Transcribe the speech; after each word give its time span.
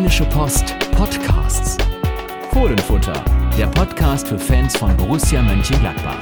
Rheinische 0.00 0.24
Post 0.24 0.74
Podcasts. 0.92 1.76
Fohlenfutter, 2.54 3.22
der 3.58 3.66
Podcast 3.66 4.28
für 4.28 4.38
Fans 4.38 4.74
von 4.74 4.96
Borussia 4.96 5.42
Mönchengladbach. 5.42 6.16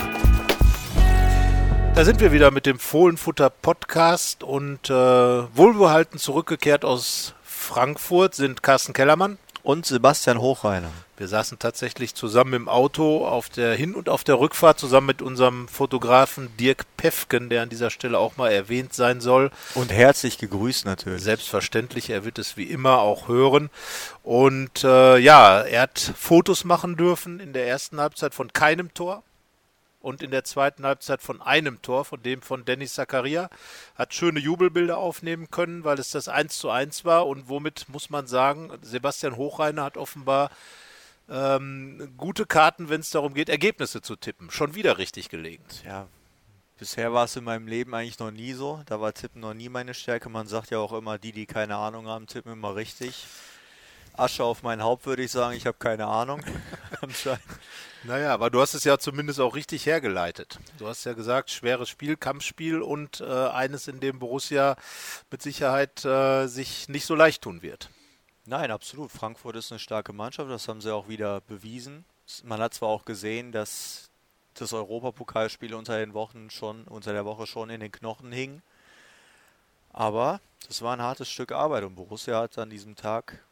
Da 1.94 2.04
sind 2.04 2.18
wir 2.18 2.32
wieder 2.32 2.50
mit 2.50 2.66
dem 2.66 2.80
Fohlenfutter 2.80 3.50
Podcast 3.50 4.42
und 4.42 4.90
äh, 4.90 4.92
wohlbehalten 4.92 6.18
zurückgekehrt 6.18 6.84
aus 6.84 7.34
Frankfurt 7.44 8.34
sind 8.34 8.64
Carsten 8.64 8.94
Kellermann 8.94 9.38
und 9.62 9.86
Sebastian 9.86 10.40
Hochreiner. 10.40 10.90
Wir 11.18 11.26
saßen 11.26 11.58
tatsächlich 11.58 12.14
zusammen 12.14 12.52
im 12.52 12.68
Auto 12.68 13.26
auf 13.26 13.48
der 13.48 13.74
Hin- 13.74 13.96
und 13.96 14.08
auf 14.08 14.22
der 14.22 14.38
Rückfahrt 14.38 14.78
zusammen 14.78 15.08
mit 15.08 15.20
unserem 15.20 15.66
Fotografen 15.66 16.56
Dirk 16.58 16.84
Pefken, 16.96 17.48
der 17.50 17.62
an 17.62 17.68
dieser 17.68 17.90
Stelle 17.90 18.20
auch 18.20 18.36
mal 18.36 18.50
erwähnt 18.50 18.94
sein 18.94 19.20
soll. 19.20 19.50
Und 19.74 19.90
herzlich 19.90 20.38
gegrüßt 20.38 20.86
natürlich. 20.86 21.22
Selbstverständlich, 21.22 22.10
er 22.10 22.24
wird 22.24 22.38
es 22.38 22.56
wie 22.56 22.70
immer 22.70 22.98
auch 23.00 23.26
hören. 23.26 23.68
Und 24.22 24.84
äh, 24.84 25.18
ja, 25.18 25.60
er 25.60 25.82
hat 25.82 25.98
Fotos 25.98 26.62
machen 26.62 26.96
dürfen 26.96 27.40
in 27.40 27.52
der 27.52 27.66
ersten 27.66 28.00
Halbzeit 28.00 28.32
von 28.32 28.52
keinem 28.52 28.94
Tor 28.94 29.24
und 30.00 30.22
in 30.22 30.30
der 30.30 30.44
zweiten 30.44 30.86
Halbzeit 30.86 31.20
von 31.20 31.42
einem 31.42 31.82
Tor, 31.82 32.04
von 32.04 32.22
dem 32.22 32.42
von 32.42 32.64
Dennis 32.64 32.94
Zakaria. 32.94 33.50
Hat 33.96 34.14
schöne 34.14 34.38
Jubelbilder 34.38 34.98
aufnehmen 34.98 35.50
können, 35.50 35.82
weil 35.82 35.98
es 35.98 36.12
das 36.12 36.28
1 36.28 36.58
zu 36.58 36.70
1 36.70 37.04
war 37.04 37.26
und 37.26 37.48
womit 37.48 37.88
muss 37.88 38.08
man 38.08 38.28
sagen, 38.28 38.70
Sebastian 38.82 39.36
Hochreiner 39.36 39.82
hat 39.82 39.96
offenbar 39.96 40.50
ähm, 41.30 42.12
gute 42.16 42.46
Karten, 42.46 42.88
wenn 42.88 43.00
es 43.00 43.10
darum 43.10 43.34
geht, 43.34 43.48
Ergebnisse 43.48 44.02
zu 44.02 44.16
tippen. 44.16 44.50
Schon 44.50 44.74
wieder 44.74 44.98
richtig 44.98 45.28
gelegen. 45.28 45.64
Ja, 45.84 46.06
bisher 46.78 47.12
war 47.12 47.24
es 47.24 47.36
in 47.36 47.44
meinem 47.44 47.66
Leben 47.66 47.94
eigentlich 47.94 48.18
noch 48.18 48.30
nie 48.30 48.52
so. 48.52 48.82
Da 48.86 49.00
war 49.00 49.12
Tippen 49.12 49.40
noch 49.40 49.54
nie 49.54 49.68
meine 49.68 49.94
Stärke. 49.94 50.28
Man 50.28 50.46
sagt 50.46 50.70
ja 50.70 50.78
auch 50.78 50.92
immer, 50.92 51.18
die, 51.18 51.32
die 51.32 51.46
keine 51.46 51.76
Ahnung 51.76 52.06
haben, 52.06 52.26
tippen 52.26 52.52
immer 52.52 52.76
richtig. 52.76 53.26
Asche 54.14 54.42
auf 54.42 54.62
mein 54.62 54.82
Haupt, 54.82 55.06
würde 55.06 55.22
ich 55.22 55.30
sagen. 55.30 55.56
Ich 55.56 55.66
habe 55.66 55.78
keine 55.78 56.06
Ahnung. 56.06 56.42
Anscheinend. 57.00 57.42
Naja, 58.04 58.32
aber 58.32 58.50
du 58.50 58.60
hast 58.60 58.74
es 58.74 58.84
ja 58.84 58.98
zumindest 58.98 59.40
auch 59.40 59.54
richtig 59.54 59.86
hergeleitet. 59.86 60.58
Du 60.78 60.86
hast 60.86 61.04
ja 61.04 61.12
gesagt, 61.12 61.50
schweres 61.50 61.88
Spiel, 61.88 62.16
Kampfspiel 62.16 62.80
und 62.80 63.20
äh, 63.20 63.24
eines, 63.24 63.88
in 63.88 64.00
dem 64.00 64.18
Borussia 64.18 64.76
mit 65.30 65.42
Sicherheit 65.42 66.04
äh, 66.04 66.46
sich 66.46 66.88
nicht 66.88 67.06
so 67.06 67.14
leicht 67.14 67.42
tun 67.42 67.62
wird. 67.62 67.90
Nein, 68.48 68.70
absolut. 68.70 69.10
Frankfurt 69.10 69.56
ist 69.56 69.70
eine 69.72 69.78
starke 69.78 70.14
Mannschaft, 70.14 70.50
das 70.50 70.68
haben 70.68 70.80
sie 70.80 70.90
auch 70.90 71.06
wieder 71.06 71.42
bewiesen. 71.42 72.06
Man 72.44 72.62
hat 72.62 72.72
zwar 72.72 72.88
auch 72.88 73.04
gesehen, 73.04 73.52
dass 73.52 74.08
das 74.54 74.72
Europapokalspiel 74.72 75.74
unter 75.74 75.98
den 75.98 76.14
Wochen 76.14 76.48
schon, 76.48 76.84
unter 76.84 77.12
der 77.12 77.26
Woche 77.26 77.46
schon 77.46 77.68
in 77.68 77.80
den 77.80 77.92
Knochen 77.92 78.32
hing. 78.32 78.62
Aber 79.92 80.40
das 80.66 80.80
war 80.80 80.96
ein 80.96 81.02
hartes 81.02 81.28
Stück 81.28 81.52
Arbeit 81.52 81.84
und 81.84 81.94
Borussia 81.94 82.40
hat 82.40 82.56
an 82.56 82.70
diesem 82.70 82.96
Tag 82.96 83.44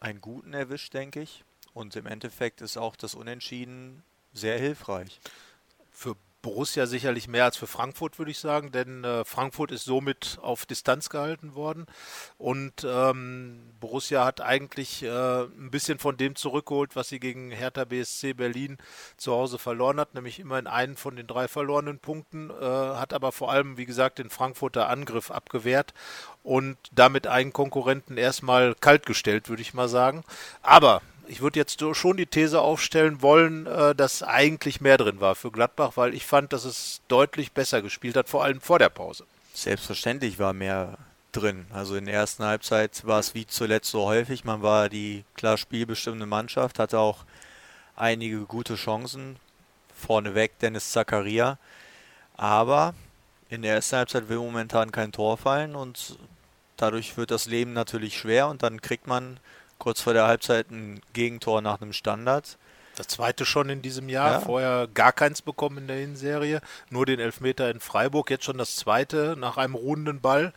einen 0.00 0.22
guten 0.22 0.54
erwischt, 0.54 0.94
denke 0.94 1.20
ich. 1.20 1.44
Und 1.74 1.94
im 1.94 2.06
Endeffekt 2.06 2.62
ist 2.62 2.78
auch 2.78 2.96
das 2.96 3.14
Unentschieden 3.14 4.02
sehr 4.32 4.58
hilfreich. 4.58 5.20
Für 5.90 6.16
Borussia 6.42 6.86
sicherlich 6.86 7.28
mehr 7.28 7.44
als 7.44 7.56
für 7.56 7.66
Frankfurt, 7.66 8.18
würde 8.18 8.30
ich 8.30 8.38
sagen, 8.38 8.70
denn 8.70 9.04
äh, 9.04 9.24
Frankfurt 9.24 9.72
ist 9.72 9.84
somit 9.84 10.38
auf 10.40 10.64
Distanz 10.66 11.08
gehalten 11.08 11.54
worden 11.54 11.86
und 12.38 12.86
ähm, 12.88 13.74
Borussia 13.80 14.24
hat 14.24 14.40
eigentlich 14.40 15.02
äh, 15.02 15.08
ein 15.08 15.70
bisschen 15.70 15.98
von 15.98 16.16
dem 16.16 16.36
zurückgeholt, 16.36 16.94
was 16.94 17.08
sie 17.08 17.18
gegen 17.20 17.50
Hertha 17.50 17.84
BSC 17.84 18.34
Berlin 18.34 18.78
zu 19.16 19.32
Hause 19.32 19.58
verloren 19.58 19.98
hat, 19.98 20.14
nämlich 20.14 20.38
immerhin 20.38 20.66
einen 20.66 20.96
von 20.96 21.16
den 21.16 21.26
drei 21.26 21.48
verlorenen 21.48 21.98
Punkten, 21.98 22.50
äh, 22.50 22.64
hat 22.64 23.12
aber 23.12 23.32
vor 23.32 23.50
allem, 23.50 23.76
wie 23.76 23.86
gesagt, 23.86 24.18
den 24.18 24.30
Frankfurter 24.30 24.88
Angriff 24.88 25.30
abgewehrt 25.30 25.94
und 26.42 26.76
damit 26.92 27.26
einen 27.26 27.52
Konkurrenten 27.52 28.16
erstmal 28.16 28.74
kaltgestellt, 28.76 29.48
würde 29.48 29.62
ich 29.62 29.74
mal 29.74 29.88
sagen. 29.88 30.22
Aber 30.62 31.02
ich 31.28 31.40
würde 31.40 31.58
jetzt 31.58 31.82
schon 31.94 32.16
die 32.16 32.26
These 32.26 32.60
aufstellen 32.60 33.22
wollen, 33.22 33.66
äh, 33.66 33.94
dass 33.94 34.22
eigentlich 34.22 34.80
mehr 34.80 34.98
drin 34.98 35.20
war 35.20 35.34
für 35.34 35.50
Gladbach, 35.50 35.92
weil 35.96 36.14
ich 36.14 36.26
fand, 36.26 36.52
dass 36.52 36.64
es 36.64 37.00
deutlich 37.08 37.52
besser 37.52 37.82
gespielt 37.82 38.16
hat, 38.16 38.28
vor 38.28 38.44
allem 38.44 38.60
vor 38.60 38.78
der 38.78 38.88
Pause. 38.88 39.24
Selbstverständlich 39.54 40.38
war 40.38 40.52
mehr 40.52 40.98
drin. 41.32 41.66
Also 41.72 41.96
in 41.96 42.06
der 42.06 42.14
ersten 42.14 42.44
Halbzeit 42.44 43.06
war 43.06 43.20
es 43.20 43.34
wie 43.34 43.46
zuletzt 43.46 43.90
so 43.90 44.04
häufig. 44.04 44.44
Man 44.44 44.62
war 44.62 44.88
die 44.88 45.24
klar 45.34 45.56
spielbestimmende 45.56 46.26
Mannschaft, 46.26 46.78
hatte 46.78 46.98
auch 46.98 47.24
einige 47.94 48.40
gute 48.40 48.74
Chancen. 48.74 49.36
Vorneweg 49.94 50.58
Dennis 50.58 50.92
Zakaria. 50.92 51.58
Aber 52.36 52.94
in 53.48 53.62
der 53.62 53.74
ersten 53.74 53.96
Halbzeit 53.96 54.28
will 54.28 54.38
momentan 54.38 54.92
kein 54.92 55.12
Tor 55.12 55.36
fallen 55.38 55.74
und 55.74 56.18
dadurch 56.76 57.16
wird 57.16 57.30
das 57.30 57.46
Leben 57.46 57.72
natürlich 57.72 58.18
schwer 58.18 58.48
und 58.48 58.62
dann 58.62 58.82
kriegt 58.82 59.06
man 59.06 59.38
kurz 59.78 60.00
vor 60.00 60.12
der 60.12 60.26
Halbzeit 60.26 60.70
ein 60.70 61.00
Gegentor 61.12 61.62
nach 61.62 61.80
einem 61.80 61.92
Standard. 61.92 62.58
Das 62.96 63.08
zweite 63.08 63.44
schon 63.44 63.68
in 63.68 63.82
diesem 63.82 64.08
Jahr, 64.08 64.32
ja. 64.32 64.40
vorher 64.40 64.88
gar 64.92 65.12
keins 65.12 65.42
bekommen 65.42 65.78
in 65.78 65.86
der 65.86 65.98
Hinserie, 65.98 66.62
nur 66.88 67.04
den 67.04 67.20
Elfmeter 67.20 67.70
in 67.70 67.78
Freiburg, 67.78 68.30
jetzt 68.30 68.44
schon 68.44 68.56
das 68.56 68.76
zweite 68.76 69.36
nach 69.38 69.58
einem 69.58 69.74
ruhenden 69.74 70.20
Ball. 70.20 70.54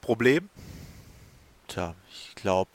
Problem? 0.00 0.48
Tja, 1.68 1.94
ich 2.10 2.34
glaube, 2.34 2.70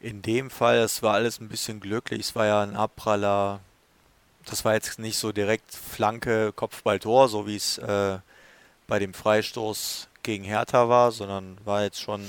in 0.00 0.22
dem 0.22 0.50
Fall, 0.50 0.78
es 0.78 1.02
war 1.02 1.14
alles 1.14 1.38
ein 1.38 1.48
bisschen 1.48 1.80
glücklich, 1.80 2.20
es 2.20 2.34
war 2.34 2.46
ja 2.46 2.62
ein 2.62 2.76
Abpraller, 2.76 3.60
das 4.46 4.64
war 4.64 4.72
jetzt 4.72 4.98
nicht 4.98 5.18
so 5.18 5.30
direkt 5.30 5.72
Flanke, 5.74 6.52
Kopfballtor, 6.52 7.28
so 7.28 7.46
wie 7.46 7.56
es 7.56 7.76
äh, 7.78 8.18
bei 8.86 8.98
dem 8.98 9.14
Freistoß 9.14 10.08
gegen 10.22 10.44
Hertha 10.44 10.88
war, 10.88 11.12
sondern 11.12 11.58
war 11.64 11.82
jetzt 11.82 12.00
schon 12.00 12.28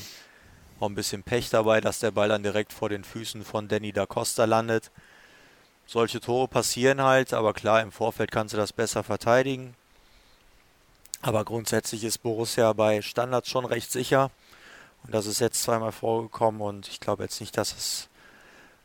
auch 0.84 0.90
ein 0.90 0.96
bisschen 0.96 1.24
Pech 1.24 1.50
dabei, 1.50 1.82
dass 1.82 2.00
der 2.00 2.12
Ball 2.12 2.30
dann 2.30 2.44
direkt 2.44 2.74
vor 2.74 2.90
den 2.90 3.04
Füßen 3.04 3.44
von 3.44 3.68
Danny 3.68 3.94
da 3.94 4.06
Costa 4.06 4.46
landet. 4.46 4.92
Solche 5.88 6.20
Tore 6.20 6.48
passieren 6.48 7.02
halt, 7.02 7.34
aber 7.34 7.54
klar, 7.54 7.82
im 7.82 7.92
Vorfeld 7.92 8.32
kannst 8.32 8.54
du 8.54 8.58
das 8.58 8.74
besser 8.74 9.04
verteidigen. 9.04 9.76
Aber 11.22 11.46
grundsätzlich 11.46 12.04
ist 12.04 12.18
Borussia 12.20 12.74
bei 12.74 13.02
Standards 13.02 13.50
schon 13.50 13.66
recht 13.66 13.92
sicher. 13.92 14.30
Und 15.04 15.14
das 15.14 15.26
ist 15.26 15.40
jetzt 15.40 15.64
zweimal 15.64 15.92
vorgekommen 15.92 16.62
und 16.62 16.88
ich 16.90 17.00
glaube 17.00 17.24
jetzt 17.24 17.40
nicht, 17.40 17.58
dass 17.58 17.74
es 17.74 18.10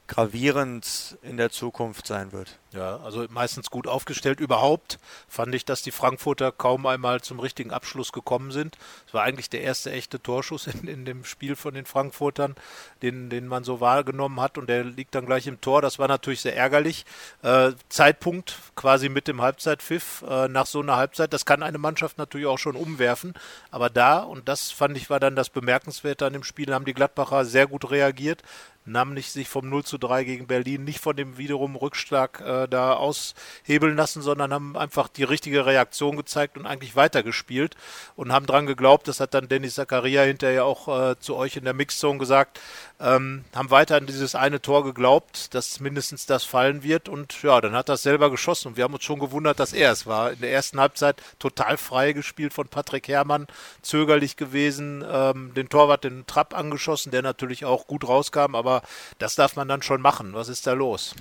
gravierend 0.06 1.18
in 1.22 1.36
der 1.36 1.50
Zukunft 1.50 2.06
sein 2.06 2.32
wird. 2.32 2.58
Ja, 2.72 2.98
also 2.98 3.24
meistens 3.30 3.70
gut 3.70 3.86
aufgestellt. 3.86 4.40
Überhaupt 4.40 4.98
fand 5.26 5.54
ich, 5.54 5.64
dass 5.64 5.80
die 5.80 5.90
Frankfurter 5.90 6.52
kaum 6.52 6.84
einmal 6.84 7.22
zum 7.22 7.40
richtigen 7.40 7.70
Abschluss 7.70 8.12
gekommen 8.12 8.52
sind. 8.52 8.76
Es 9.06 9.14
war 9.14 9.22
eigentlich 9.22 9.48
der 9.48 9.62
erste 9.62 9.90
echte 9.90 10.20
Torschuss 10.20 10.66
in, 10.66 10.86
in 10.86 11.04
dem 11.06 11.24
Spiel 11.24 11.56
von 11.56 11.72
den 11.72 11.86
Frankfurtern, 11.86 12.56
den, 13.00 13.30
den 13.30 13.46
man 13.46 13.64
so 13.64 13.80
wahrgenommen 13.80 14.38
hat 14.40 14.58
und 14.58 14.68
der 14.68 14.84
liegt 14.84 15.14
dann 15.14 15.24
gleich 15.24 15.46
im 15.46 15.62
Tor. 15.62 15.80
Das 15.80 15.98
war 15.98 16.08
natürlich 16.08 16.42
sehr 16.42 16.56
ärgerlich. 16.56 17.06
Äh, 17.42 17.72
Zeitpunkt 17.88 18.58
quasi 18.76 19.08
mit 19.08 19.28
dem 19.28 19.40
Halbzeitpfiff 19.40 20.22
äh, 20.28 20.48
nach 20.48 20.66
so 20.66 20.80
einer 20.80 20.96
Halbzeit. 20.96 21.32
Das 21.32 21.46
kann 21.46 21.62
eine 21.62 21.78
Mannschaft 21.78 22.18
natürlich 22.18 22.46
auch 22.46 22.58
schon 22.58 22.76
umwerfen. 22.76 23.32
Aber 23.70 23.88
da, 23.88 24.18
und 24.18 24.46
das 24.46 24.72
fand 24.72 24.94
ich 24.98 25.08
war 25.08 25.20
dann 25.20 25.36
das 25.36 25.48
Bemerkenswerte 25.48 26.26
an 26.26 26.34
dem 26.34 26.44
Spiel, 26.44 26.74
haben 26.74 26.84
die 26.84 26.94
Gladbacher 26.94 27.46
sehr 27.46 27.66
gut 27.66 27.90
reagiert 27.90 28.42
nahmen 28.88 29.14
nicht 29.14 29.30
sich 29.30 29.48
vom 29.48 29.68
0 29.68 29.84
zu 29.84 29.98
3 29.98 30.24
gegen 30.24 30.46
Berlin 30.46 30.84
nicht 30.84 31.00
von 31.00 31.14
dem 31.14 31.38
wiederum 31.38 31.76
Rückschlag 31.76 32.40
äh, 32.40 32.57
da 32.66 32.94
aushebeln 32.94 33.96
lassen, 33.96 34.22
sondern 34.22 34.52
haben 34.52 34.76
einfach 34.76 35.08
die 35.08 35.24
richtige 35.24 35.66
Reaktion 35.66 36.16
gezeigt 36.16 36.56
und 36.56 36.66
eigentlich 36.66 36.96
weitergespielt 36.96 37.76
und 38.16 38.32
haben 38.32 38.46
dran 38.46 38.66
geglaubt, 38.66 39.06
das 39.06 39.20
hat 39.20 39.34
dann 39.34 39.48
Dennis 39.48 39.74
Zakaria 39.74 40.22
hinterher 40.22 40.64
auch 40.64 40.88
äh, 40.88 41.18
zu 41.20 41.36
euch 41.36 41.56
in 41.56 41.64
der 41.64 41.74
Mixzone 41.74 42.18
gesagt, 42.18 42.60
ähm, 43.00 43.44
haben 43.54 43.70
weiter 43.70 43.96
an 43.96 44.06
dieses 44.06 44.34
eine 44.34 44.60
Tor 44.60 44.84
geglaubt, 44.84 45.54
dass 45.54 45.80
mindestens 45.80 46.26
das 46.26 46.44
fallen 46.44 46.82
wird 46.82 47.08
und 47.08 47.42
ja, 47.42 47.60
dann 47.60 47.74
hat 47.74 47.88
es 47.88 48.02
selber 48.02 48.30
geschossen 48.30 48.68
und 48.68 48.76
wir 48.76 48.84
haben 48.84 48.94
uns 48.94 49.04
schon 49.04 49.18
gewundert, 49.20 49.60
dass 49.60 49.72
er 49.72 49.92
es 49.92 50.06
war. 50.06 50.32
In 50.32 50.40
der 50.40 50.52
ersten 50.52 50.80
Halbzeit 50.80 51.22
total 51.38 51.76
frei 51.76 52.12
gespielt 52.12 52.52
von 52.52 52.68
Patrick 52.68 53.08
Herrmann, 53.08 53.46
zögerlich 53.82 54.36
gewesen, 54.36 55.04
ähm, 55.08 55.52
den 55.54 55.68
Torwart 55.68 56.04
den 56.04 56.26
Trapp 56.26 56.56
angeschossen, 56.56 57.10
der 57.10 57.22
natürlich 57.22 57.64
auch 57.64 57.86
gut 57.86 58.06
rauskam, 58.08 58.54
aber 58.54 58.82
das 59.18 59.34
darf 59.34 59.56
man 59.56 59.68
dann 59.68 59.82
schon 59.82 60.00
machen. 60.00 60.34
Was 60.34 60.48
ist 60.48 60.66
da 60.66 60.72
los? 60.72 61.14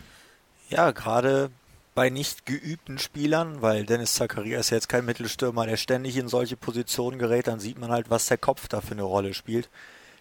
Ja, 0.69 0.91
gerade 0.91 1.49
bei 1.95 2.09
nicht 2.09 2.45
geübten 2.45 2.99
Spielern, 2.99 3.61
weil 3.61 3.85
Dennis 3.85 4.15
Zakaria 4.15 4.59
ist 4.59 4.69
jetzt 4.69 4.89
kein 4.89 5.05
Mittelstürmer, 5.05 5.65
der 5.65 5.77
ständig 5.77 6.17
in 6.17 6.27
solche 6.27 6.57
Positionen 6.57 7.19
gerät, 7.19 7.47
dann 7.47 7.61
sieht 7.61 7.79
man 7.79 7.89
halt, 7.89 8.09
was 8.09 8.27
der 8.27 8.37
Kopf 8.37 8.67
da 8.67 8.81
für 8.81 8.91
eine 8.91 9.03
Rolle 9.03 9.33
spielt. 9.33 9.69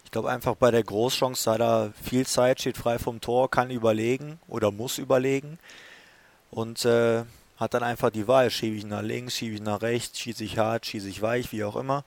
Ich 0.05 0.13
glaube 0.13 0.31
einfach 0.31 0.55
bei 0.55 0.71
der 0.71 0.85
Großchance, 0.85 1.59
da 1.59 1.87
er 1.87 1.93
viel 2.01 2.25
Zeit, 2.27 2.61
steht 2.61 2.77
frei 2.77 3.01
vom 3.01 3.21
Tor, 3.21 3.51
kann 3.51 3.71
überlegen 3.71 4.39
oder 4.47 4.71
muss 4.71 4.99
überlegen 4.99 5.59
und 6.53 6.85
äh, 6.85 7.25
hat 7.57 7.75
dann 7.75 7.83
einfach 7.83 8.11
die 8.11 8.29
Wahl, 8.29 8.49
schiebe 8.51 8.77
ich 8.77 8.87
nach 8.87 9.03
links, 9.03 9.35
schiebe 9.35 9.57
ich 9.57 9.63
nach 9.63 9.83
rechts, 9.83 10.21
schieße 10.21 10.45
ich 10.45 10.59
hart, 10.59 10.87
schieße 10.87 11.09
ich 11.09 11.21
weich, 11.23 11.51
wie 11.51 11.65
auch 11.65 11.75
immer. 11.75 12.05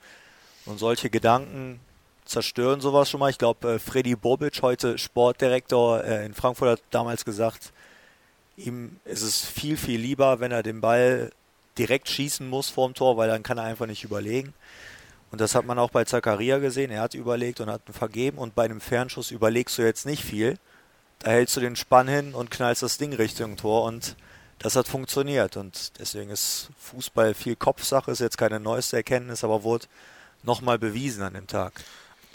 Und 0.65 0.79
solche 0.79 1.09
Gedanken 1.09 1.81
zerstören 2.23 2.79
sowas 2.79 3.09
schon 3.09 3.19
mal. 3.19 3.31
Ich 3.31 3.37
glaube, 3.37 3.73
äh, 3.73 3.79
Freddy 3.79 4.15
Bobic, 4.15 4.61
heute 4.61 4.97
Sportdirektor 4.97 6.05
äh, 6.05 6.25
in 6.25 6.33
Frankfurt, 6.33 6.69
hat 6.69 6.81
damals 6.91 7.25
gesagt, 7.25 7.73
ihm 8.59 8.99
ist 9.05 9.21
es 9.21 9.43
viel, 9.45 9.77
viel 9.77 9.99
lieber, 9.99 10.39
wenn 10.39 10.51
er 10.51 10.63
den 10.63 10.81
Ball 10.81 11.31
direkt 11.77 12.09
schießen 12.09 12.47
muss 12.47 12.69
vorm 12.69 12.93
Tor, 12.93 13.17
weil 13.17 13.29
dann 13.29 13.43
kann 13.43 13.57
er 13.57 13.63
einfach 13.63 13.87
nicht 13.87 14.03
überlegen. 14.03 14.53
Und 15.31 15.41
das 15.41 15.55
hat 15.55 15.65
man 15.65 15.79
auch 15.79 15.91
bei 15.91 16.05
Zakaria 16.05 16.57
gesehen. 16.57 16.91
Er 16.91 17.01
hat 17.01 17.13
überlegt 17.13 17.61
und 17.61 17.69
hat 17.69 17.81
vergeben. 17.91 18.37
Und 18.37 18.55
bei 18.55 18.65
einem 18.65 18.81
Fernschuss 18.81 19.31
überlegst 19.31 19.77
du 19.77 19.83
jetzt 19.83 20.05
nicht 20.05 20.23
viel. 20.23 20.57
Da 21.19 21.31
hältst 21.31 21.55
du 21.55 21.61
den 21.61 21.75
Spann 21.75 22.07
hin 22.07 22.33
und 22.33 22.49
knallst 22.49 22.81
das 22.81 22.97
Ding 22.97 23.13
Richtung 23.13 23.55
Tor. 23.55 23.83
Und 23.83 24.15
das 24.57 24.75
hat 24.75 24.87
funktioniert. 24.87 25.55
Und 25.55 25.99
deswegen 25.99 26.31
ist 26.31 26.69
Fußball 26.79 27.35
viel 27.35 27.55
Kopfsache. 27.55 28.11
Ist 28.11 28.19
jetzt 28.19 28.37
keine 28.37 28.59
neueste 28.59 28.97
Erkenntnis, 28.97 29.43
aber 29.43 29.63
wurde 29.63 29.85
nochmal 30.41 30.79
bewiesen 30.79 31.21
an 31.21 31.35
dem 31.35 31.47
Tag. 31.47 31.73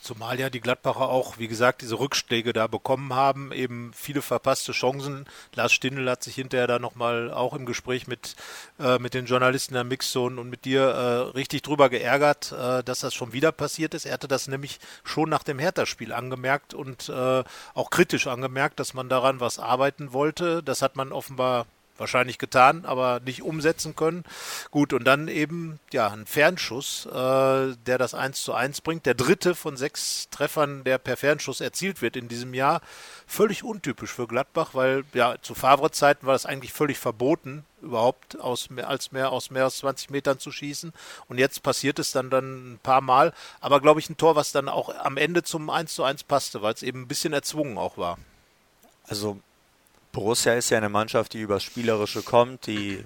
Zumal 0.04 0.38
ja 0.38 0.50
die 0.50 0.60
Gladbacher 0.60 1.08
auch, 1.08 1.38
wie 1.38 1.48
gesagt, 1.48 1.80
diese 1.80 1.98
Rückschläge 1.98 2.52
da 2.52 2.66
bekommen 2.66 3.14
haben, 3.14 3.52
eben 3.52 3.90
viele 3.94 4.20
verpasste 4.20 4.72
Chancen. 4.72 5.24
Lars 5.54 5.72
Stindl 5.72 6.10
hat 6.10 6.22
sich 6.22 6.34
hinterher 6.34 6.66
da 6.66 6.78
nochmal 6.78 7.32
auch 7.32 7.54
im 7.54 7.64
Gespräch 7.64 8.06
mit, 8.06 8.36
äh, 8.78 8.98
mit 8.98 9.14
den 9.14 9.24
Journalisten 9.24 9.72
der 9.72 9.84
Mixzone 9.84 10.38
und 10.38 10.50
mit 10.50 10.66
dir 10.66 10.82
äh, 10.82 11.36
richtig 11.38 11.62
drüber 11.62 11.88
geärgert, 11.88 12.52
äh, 12.52 12.84
dass 12.84 13.00
das 13.00 13.14
schon 13.14 13.32
wieder 13.32 13.50
passiert 13.50 13.94
ist. 13.94 14.04
Er 14.04 14.12
hatte 14.12 14.28
das 14.28 14.46
nämlich 14.46 14.78
schon 15.04 15.30
nach 15.30 15.42
dem 15.42 15.58
Hertha-Spiel 15.58 16.12
angemerkt 16.12 16.74
und 16.74 17.08
äh, 17.08 17.42
auch 17.72 17.88
kritisch 17.88 18.26
angemerkt, 18.26 18.80
dass 18.80 18.92
man 18.92 19.08
daran 19.08 19.40
was 19.40 19.58
arbeiten 19.58 20.12
wollte. 20.12 20.62
Das 20.62 20.82
hat 20.82 20.96
man 20.96 21.12
offenbar 21.12 21.64
wahrscheinlich 21.96 22.38
getan, 22.38 22.84
aber 22.84 23.20
nicht 23.20 23.42
umsetzen 23.42 23.94
können. 23.94 24.24
Gut, 24.70 24.92
und 24.92 25.04
dann 25.04 25.28
eben 25.28 25.78
ja 25.92 26.08
ein 26.08 26.26
Fernschuss, 26.26 27.06
äh, 27.06 27.10
der 27.86 27.98
das 27.98 28.14
1 28.14 28.42
zu 28.42 28.54
1 28.54 28.80
bringt. 28.80 29.06
Der 29.06 29.14
dritte 29.14 29.54
von 29.54 29.76
sechs 29.76 30.28
Treffern, 30.30 30.84
der 30.84 30.98
per 30.98 31.16
Fernschuss 31.16 31.60
erzielt 31.60 32.02
wird 32.02 32.16
in 32.16 32.28
diesem 32.28 32.54
Jahr. 32.54 32.80
Völlig 33.26 33.62
untypisch 33.64 34.12
für 34.12 34.26
Gladbach, 34.26 34.70
weil 34.72 35.04
ja 35.12 35.36
zu 35.40 35.54
Favre-Zeiten 35.54 36.26
war 36.26 36.34
das 36.34 36.46
eigentlich 36.46 36.72
völlig 36.72 36.98
verboten, 36.98 37.64
überhaupt 37.80 38.40
aus 38.40 38.70
mehr 38.70 38.88
als 38.88 39.12
mehr 39.12 39.30
aus 39.30 39.50
mehr 39.50 39.64
als 39.64 39.78
20 39.78 40.10
Metern 40.10 40.38
zu 40.38 40.50
schießen. 40.50 40.92
Und 41.28 41.38
jetzt 41.38 41.62
passiert 41.62 41.98
es 41.98 42.12
dann 42.12 42.30
dann 42.30 42.74
ein 42.74 42.78
paar 42.82 43.00
Mal. 43.00 43.32
Aber 43.60 43.80
glaube 43.80 44.00
ich 44.00 44.10
ein 44.10 44.16
Tor, 44.16 44.36
was 44.36 44.52
dann 44.52 44.68
auch 44.68 44.94
am 44.94 45.16
Ende 45.16 45.42
zum 45.42 45.70
1 45.70 45.94
zu 45.94 46.02
1 46.04 46.24
passte, 46.24 46.62
weil 46.62 46.74
es 46.74 46.82
eben 46.82 47.02
ein 47.02 47.08
bisschen 47.08 47.32
erzwungen 47.32 47.78
auch 47.78 47.96
war. 47.96 48.18
Also 49.06 49.38
Borussia 50.14 50.54
ist 50.54 50.70
ja 50.70 50.78
eine 50.78 50.88
Mannschaft, 50.88 51.34
die 51.34 51.40
übers 51.40 51.64
Spielerische 51.64 52.22
kommt, 52.22 52.68
die 52.68 53.04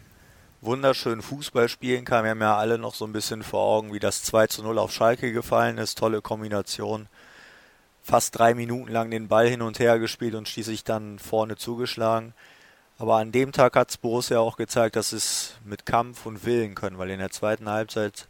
wunderschön 0.60 1.22
Fußball 1.22 1.69
spielen 1.69 2.05
kann. 2.05 2.22
Wir 2.22 2.32
haben 2.32 2.40
ja 2.40 2.56
alle 2.56 2.78
noch 2.78 2.94
so 2.94 3.06
ein 3.06 3.12
bisschen 3.12 3.43
vor 3.43 3.62
Augen, 3.62 3.94
wie 3.94 3.99
das 3.99 4.22
2 4.25 4.46
zu 4.49 4.62
0 4.62 4.78
auf 4.78 4.93
Schalke 4.93 5.32
gefallen 5.32 5.78
ist. 5.78 5.99
Tolle 5.99 6.20
Kombination. 6.20 7.08
Fast 8.02 8.38
drei 8.38 8.52
Minuten 8.55 8.93
lang 8.93 9.10
den 9.10 9.26
Ball 9.26 9.49
hin 9.49 9.62
und 9.62 9.78
her 9.78 9.99
gespielt 9.99 10.34
und 10.34 10.49
schließlich 10.49 10.84
dann 10.84 11.19
vorne 11.19 11.56
zugeschlagen. 11.56 12.34
Aber 12.99 13.16
an 13.16 13.32
dem 13.32 13.52
Tag 13.52 13.75
hat 13.75 13.88
es 13.88 13.96
Borussia 13.96 14.38
auch 14.38 14.56
gezeigt, 14.56 14.94
dass 14.94 15.12
es 15.12 15.55
mit 15.64 15.87
Kampf 15.87 16.26
und 16.26 16.44
Willen 16.44 16.75
können, 16.75 16.99
weil 16.99 17.10
in 17.10 17.20
der 17.20 17.31
zweiten 17.31 17.70
Halbzeit 17.70 18.28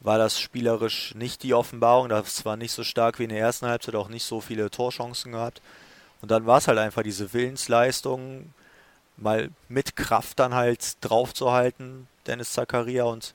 war 0.00 0.18
das 0.18 0.38
spielerisch 0.38 1.14
nicht 1.14 1.42
die 1.42 1.54
Offenbarung. 1.54 2.10
Das 2.10 2.44
war 2.44 2.58
nicht 2.58 2.72
so 2.72 2.84
stark 2.84 3.18
wie 3.18 3.24
in 3.24 3.30
der 3.30 3.38
ersten 3.38 3.66
Halbzeit, 3.66 3.94
auch 3.94 4.10
nicht 4.10 4.24
so 4.24 4.42
viele 4.42 4.70
Torchancen 4.70 5.32
gehabt. 5.32 5.62
Und 6.24 6.30
dann 6.30 6.46
war 6.46 6.56
es 6.56 6.68
halt 6.68 6.78
einfach 6.78 7.02
diese 7.02 7.34
Willensleistung, 7.34 8.54
mal 9.18 9.50
mit 9.68 9.94
Kraft 9.94 10.38
dann 10.38 10.54
halt 10.54 10.96
draufzuhalten, 11.02 12.08
Dennis 12.26 12.54
Zakaria. 12.54 13.04
Und 13.04 13.34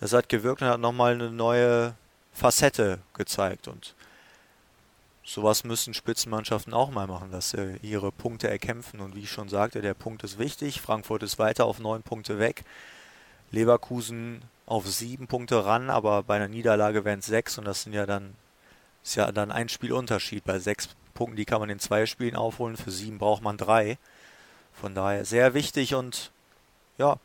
das 0.00 0.14
hat 0.14 0.30
gewirkt 0.30 0.62
und 0.62 0.68
hat 0.68 0.80
nochmal 0.80 1.12
eine 1.12 1.30
neue 1.30 1.92
Facette 2.32 3.00
gezeigt. 3.12 3.68
Und 3.68 3.94
sowas 5.22 5.62
müssen 5.64 5.92
Spitzenmannschaften 5.92 6.72
auch 6.72 6.90
mal 6.90 7.06
machen, 7.06 7.30
dass 7.32 7.50
sie 7.50 7.76
ihre 7.82 8.10
Punkte 8.10 8.48
erkämpfen. 8.48 9.00
Und 9.00 9.14
wie 9.14 9.24
ich 9.24 9.30
schon 9.30 9.50
sagte, 9.50 9.82
der 9.82 9.92
Punkt 9.92 10.24
ist 10.24 10.38
wichtig. 10.38 10.80
Frankfurt 10.80 11.22
ist 11.24 11.38
weiter 11.38 11.66
auf 11.66 11.80
neun 11.80 12.02
Punkte 12.02 12.38
weg. 12.38 12.64
Leverkusen 13.50 14.40
auf 14.64 14.88
sieben 14.88 15.26
Punkte 15.26 15.66
ran, 15.66 15.90
aber 15.90 16.22
bei 16.22 16.36
einer 16.36 16.48
Niederlage 16.48 17.04
wären 17.04 17.18
es 17.18 17.26
sechs 17.26 17.58
und 17.58 17.66
das 17.66 17.82
sind 17.82 17.92
ja 17.92 18.06
dann 18.06 18.34
ist 19.04 19.16
ja 19.16 19.30
dann 19.32 19.50
ein 19.50 19.68
Spielunterschied. 19.68 20.44
Bei 20.44 20.58
sechs 20.58 20.88
Punkten, 21.22 21.36
die 21.36 21.44
kann 21.44 21.60
man 21.60 21.70
in 21.70 21.78
zwei 21.78 22.04
Spielen 22.06 22.34
aufholen. 22.34 22.76
Für 22.76 22.90
sieben 22.90 23.18
braucht 23.18 23.44
man 23.44 23.56
drei. 23.56 23.96
Von 24.72 24.92
daher 24.92 25.24
sehr 25.24 25.54
wichtig 25.54 25.94
und 25.94 26.32
ja, 26.98 27.16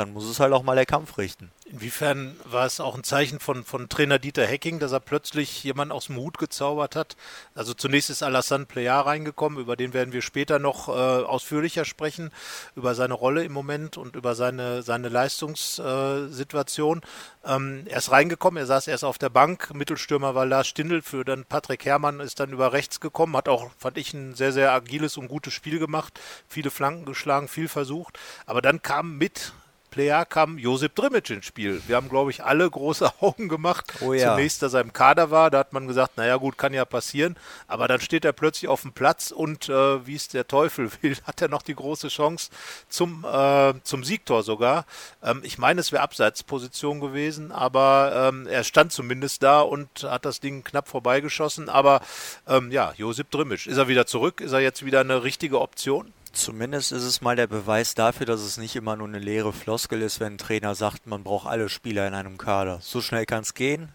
dann 0.00 0.14
muss 0.14 0.24
es 0.24 0.40
halt 0.40 0.52
auch 0.54 0.62
mal 0.62 0.74
der 0.76 0.86
Kampf 0.86 1.18
richten. 1.18 1.50
Inwiefern 1.66 2.34
war 2.44 2.64
es 2.66 2.80
auch 2.80 2.96
ein 2.96 3.04
Zeichen 3.04 3.38
von, 3.38 3.64
von 3.64 3.88
Trainer 3.88 4.18
Dieter 4.18 4.46
Hecking, 4.46 4.78
dass 4.80 4.92
er 4.92 4.98
plötzlich 4.98 5.62
jemanden 5.62 5.92
aus 5.92 6.06
dem 6.06 6.16
Hut 6.16 6.38
gezaubert 6.38 6.96
hat? 6.96 7.16
Also 7.54 7.74
zunächst 7.74 8.08
ist 8.10 8.22
Alassane 8.22 8.64
Plea 8.64 8.88
reingekommen, 8.88 9.60
über 9.60 9.76
den 9.76 9.92
werden 9.92 10.12
wir 10.12 10.22
später 10.22 10.58
noch 10.58 10.88
äh, 10.88 10.92
ausführlicher 10.92 11.84
sprechen, 11.84 12.30
über 12.74 12.94
seine 12.94 13.14
Rolle 13.14 13.44
im 13.44 13.52
Moment 13.52 13.98
und 13.98 14.16
über 14.16 14.34
seine, 14.34 14.82
seine 14.82 15.10
Leistungssituation. 15.10 17.02
Äh, 17.44 17.54
ähm, 17.54 17.84
er 17.86 17.98
ist 17.98 18.10
reingekommen, 18.10 18.56
er 18.56 18.66
saß 18.66 18.88
erst 18.88 19.04
auf 19.04 19.18
der 19.18 19.28
Bank, 19.28 19.72
Mittelstürmer 19.74 20.34
war 20.34 20.46
Lars 20.46 20.66
Stindl, 20.66 21.02
für 21.02 21.24
dann 21.24 21.44
Patrick 21.44 21.84
Herrmann 21.84 22.20
ist 22.20 22.40
dann 22.40 22.52
über 22.52 22.72
rechts 22.72 23.00
gekommen, 23.00 23.36
hat 23.36 23.48
auch, 23.48 23.70
fand 23.78 23.98
ich, 23.98 24.14
ein 24.14 24.34
sehr, 24.34 24.52
sehr 24.52 24.72
agiles 24.72 25.18
und 25.18 25.28
gutes 25.28 25.52
Spiel 25.52 25.78
gemacht, 25.78 26.18
viele 26.48 26.70
Flanken 26.70 27.04
geschlagen, 27.04 27.48
viel 27.48 27.68
versucht, 27.68 28.18
aber 28.46 28.62
dann 28.62 28.82
kam 28.82 29.18
mit 29.18 29.52
Player 29.90 30.24
kam 30.24 30.58
Josip 30.58 30.94
Drimic 30.94 31.30
ins 31.30 31.46
Spiel. 31.46 31.82
Wir 31.86 31.96
haben, 31.96 32.08
glaube 32.08 32.30
ich, 32.30 32.44
alle 32.44 32.68
große 32.68 33.12
Augen 33.20 33.48
gemacht. 33.48 33.92
Oh 34.00 34.12
ja. 34.12 34.34
Zunächst, 34.34 34.62
dass 34.62 34.74
er 34.74 34.80
im 34.80 34.92
Kader 34.92 35.30
war, 35.30 35.50
da 35.50 35.58
hat 35.58 35.72
man 35.72 35.86
gesagt, 35.86 36.16
naja 36.16 36.36
gut, 36.36 36.56
kann 36.56 36.72
ja 36.72 36.84
passieren. 36.84 37.36
Aber 37.66 37.88
dann 37.88 38.00
steht 38.00 38.24
er 38.24 38.32
plötzlich 38.32 38.68
auf 38.68 38.82
dem 38.82 38.92
Platz 38.92 39.30
und 39.30 39.68
äh, 39.68 40.06
wie 40.06 40.14
es 40.14 40.28
der 40.28 40.46
Teufel 40.46 40.90
will, 41.02 41.16
hat 41.24 41.42
er 41.42 41.48
noch 41.48 41.62
die 41.62 41.74
große 41.74 42.08
Chance 42.08 42.50
zum, 42.88 43.24
äh, 43.24 43.74
zum 43.82 44.04
Siegtor 44.04 44.42
sogar. 44.42 44.86
Ähm, 45.22 45.40
ich 45.42 45.58
meine, 45.58 45.80
es 45.80 45.92
wäre 45.92 46.02
Abseitsposition 46.02 47.00
gewesen, 47.00 47.52
aber 47.52 48.28
ähm, 48.28 48.46
er 48.46 48.64
stand 48.64 48.92
zumindest 48.92 49.42
da 49.42 49.60
und 49.60 50.04
hat 50.04 50.24
das 50.24 50.40
Ding 50.40 50.64
knapp 50.64 50.88
vorbeigeschossen. 50.88 51.68
Aber 51.68 52.00
ähm, 52.46 52.70
ja, 52.70 52.92
Josip 52.96 53.30
Drimic, 53.30 53.66
ist 53.66 53.76
er 53.76 53.88
wieder 53.88 54.06
zurück? 54.06 54.40
Ist 54.40 54.52
er 54.52 54.60
jetzt 54.60 54.84
wieder 54.84 55.00
eine 55.00 55.22
richtige 55.22 55.60
Option? 55.60 56.12
Zumindest 56.32 56.92
ist 56.92 57.02
es 57.02 57.20
mal 57.20 57.34
der 57.34 57.48
Beweis 57.48 57.94
dafür, 57.94 58.24
dass 58.24 58.40
es 58.40 58.56
nicht 58.56 58.76
immer 58.76 58.96
nur 58.96 59.08
eine 59.08 59.18
leere 59.18 59.52
Floskel 59.52 60.00
ist, 60.00 60.20
wenn 60.20 60.34
ein 60.34 60.38
Trainer 60.38 60.74
sagt, 60.74 61.06
man 61.06 61.24
braucht 61.24 61.48
alle 61.48 61.68
Spieler 61.68 62.06
in 62.06 62.14
einem 62.14 62.38
Kader. 62.38 62.78
So 62.80 63.00
schnell 63.00 63.26
kann 63.26 63.42
es 63.42 63.54
gehen. 63.54 63.88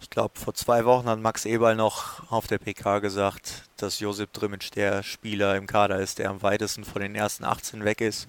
Ich 0.00 0.10
glaube, 0.10 0.38
vor 0.38 0.54
zwei 0.54 0.84
Wochen 0.84 1.06
hat 1.06 1.20
Max 1.20 1.44
Eberl 1.44 1.76
noch 1.76 2.30
auf 2.30 2.46
der 2.46 2.58
PK 2.58 2.98
gesagt, 3.00 3.64
dass 3.76 4.00
Josip 4.00 4.32
Drimic 4.32 4.72
der 4.72 5.02
Spieler 5.02 5.56
im 5.56 5.66
Kader 5.66 6.00
ist, 6.00 6.18
der 6.18 6.30
am 6.30 6.42
weitesten 6.42 6.84
von 6.84 7.02
den 7.02 7.14
ersten 7.14 7.44
18 7.44 7.84
weg 7.84 8.00
ist. 8.00 8.26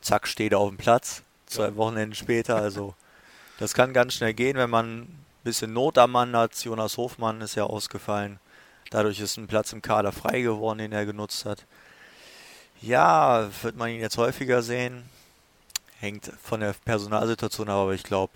Zack, 0.00 0.26
steht 0.26 0.52
er 0.52 0.58
auf 0.58 0.70
dem 0.70 0.78
Platz. 0.78 1.22
Zwei. 1.46 1.76
Wochenenden 1.76 2.14
später. 2.14 2.56
Also, 2.56 2.94
das 3.58 3.74
kann 3.74 3.92
ganz 3.92 4.14
schnell 4.14 4.34
gehen, 4.34 4.56
wenn 4.56 4.70
man 4.70 5.00
ein 5.02 5.24
bisschen 5.44 5.72
Not 5.72 5.98
am 5.98 6.12
Mann 6.12 6.34
hat. 6.34 6.56
Jonas 6.64 6.96
Hofmann 6.96 7.40
ist 7.40 7.54
ja 7.54 7.64
ausgefallen. 7.64 8.40
Dadurch 8.90 9.20
ist 9.20 9.36
ein 9.36 9.46
Platz 9.46 9.72
im 9.72 9.82
Kader 9.82 10.12
frei 10.12 10.40
geworden, 10.40 10.78
den 10.78 10.92
er 10.92 11.06
genutzt 11.06 11.44
hat. 11.44 11.66
Ja, 12.80 13.50
wird 13.62 13.76
man 13.76 13.90
ihn 13.90 14.00
jetzt 14.00 14.18
häufiger 14.18 14.62
sehen. 14.62 15.04
Hängt 16.00 16.30
von 16.42 16.60
der 16.60 16.74
Personalsituation 16.84 17.68
ab, 17.68 17.76
aber 17.76 17.94
ich 17.94 18.04
glaube, 18.04 18.32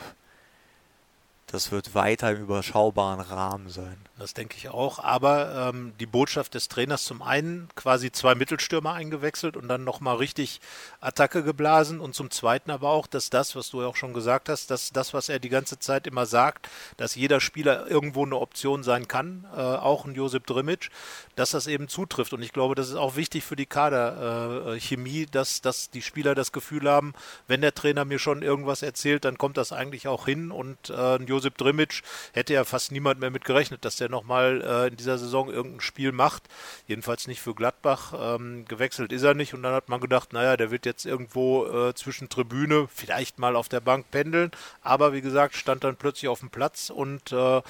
das 1.52 1.71
wird 1.71 1.94
weiter 1.94 2.30
im 2.30 2.44
überschaubaren 2.44 3.21
Rahmen 3.21 3.68
sein. 3.68 3.99
Das 4.18 4.32
denke 4.32 4.56
ich 4.56 4.71
auch. 4.71 4.99
Aber 4.99 5.71
ähm, 5.75 5.92
die 6.00 6.06
Botschaft 6.06 6.54
des 6.54 6.68
Trainers 6.68 7.04
zum 7.04 7.21
einen 7.21 7.68
quasi 7.75 8.11
zwei 8.11 8.35
Mittelstürmer 8.35 8.94
eingewechselt 8.94 9.59
und 9.59 9.68
dann 9.68 9.85
nochmal 9.85 10.16
richtig 10.16 10.62
Attacke 11.00 11.42
geblasen 11.42 12.00
und 12.00 12.14
zum 12.14 12.30
zweiten 12.30 12.71
aber 12.71 12.88
auch, 12.88 13.06
dass 13.06 13.28
das, 13.28 13.54
was 13.54 13.68
du 13.68 13.82
ja 13.82 13.88
auch 13.88 13.97
schon 13.97 14.14
gesagt 14.14 14.49
hast, 14.49 14.71
dass 14.71 14.92
das, 14.92 15.12
was 15.12 15.28
er 15.28 15.40
die 15.40 15.50
ganze 15.50 15.78
Zeit 15.78 16.06
immer 16.06 16.25
sagt, 16.25 16.71
dass 16.97 17.16
jeder 17.16 17.38
Spieler 17.40 17.87
irgendwo 17.87 18.25
eine 18.25 18.38
Option 18.38 18.82
sein 18.82 19.06
kann, 19.06 19.44
äh, 19.54 19.61
auch 19.61 20.06
ein 20.06 20.14
Josip 20.14 20.47
Drimic, 20.47 20.88
dass 21.37 21.50
das 21.50 21.66
eben 21.66 21.87
zutrifft. 21.88 22.32
Und 22.32 22.40
ich 22.42 22.54
glaube, 22.54 22.75
das 22.76 22.88
ist 22.88 22.94
auch 22.94 23.16
wichtig 23.16 23.44
für 23.44 23.56
die 23.56 23.66
Kaderchemie, 23.66 25.23
äh, 25.23 25.26
dass, 25.26 25.61
dass 25.61 25.90
die 25.90 26.02
Spieler 26.02 26.35
das 26.35 26.52
Gefühl 26.52 26.88
haben, 26.88 27.12
wenn 27.47 27.61
der 27.61 27.75
Trainer 27.75 28.06
mir 28.06 28.18
schon 28.18 28.40
irgendwas 28.40 28.80
erzählt, 28.80 29.26
dann 29.26 29.37
kommt 29.37 29.59
das 29.59 29.73
eigentlich 29.73 30.09
auch 30.09 30.25
hin 30.25 30.50
und 30.50 30.88
äh, 30.88 31.16
ein 31.16 31.26
Josip 31.26 31.41
Josip 31.42 31.58
Drimic 31.58 32.02
hätte 32.32 32.54
ja 32.54 32.62
fast 32.62 32.92
niemand 32.92 33.18
mehr 33.18 33.30
mit 33.30 33.44
gerechnet, 33.44 33.84
dass 33.84 33.96
der 33.96 34.08
nochmal 34.08 34.62
äh, 34.62 34.88
in 34.88 34.96
dieser 34.96 35.18
Saison 35.18 35.50
irgendein 35.50 35.80
Spiel 35.80 36.12
macht. 36.12 36.44
Jedenfalls 36.87 37.26
nicht 37.26 37.40
für 37.40 37.52
Gladbach. 37.52 38.14
Ähm, 38.16 38.64
gewechselt 38.66 39.11
ist 39.11 39.25
er 39.25 39.34
nicht 39.34 39.54
und 39.54 39.64
dann 39.64 39.75
hat 39.75 39.88
man 39.88 40.00
gedacht, 40.00 40.32
naja, 40.32 40.56
der 40.56 40.70
wird 40.70 40.87
jetzt 40.87 41.04
irgendwo 41.04 41.66
äh, 41.66 41.94
zwischen 41.94 42.28
Tribüne, 42.28 42.87
vielleicht 42.94 43.40
mal 43.40 43.56
auf 43.56 43.68
der 43.68 43.80
Bank 43.80 44.08
pendeln. 44.12 44.52
Aber 44.82 45.12
wie 45.12 45.20
gesagt, 45.20 45.56
stand 45.56 45.82
dann 45.82 45.96
plötzlich 45.96 46.28
auf 46.28 46.38
dem 46.38 46.50
Platz 46.50 46.90
und 46.90 47.32
äh, 47.32 47.61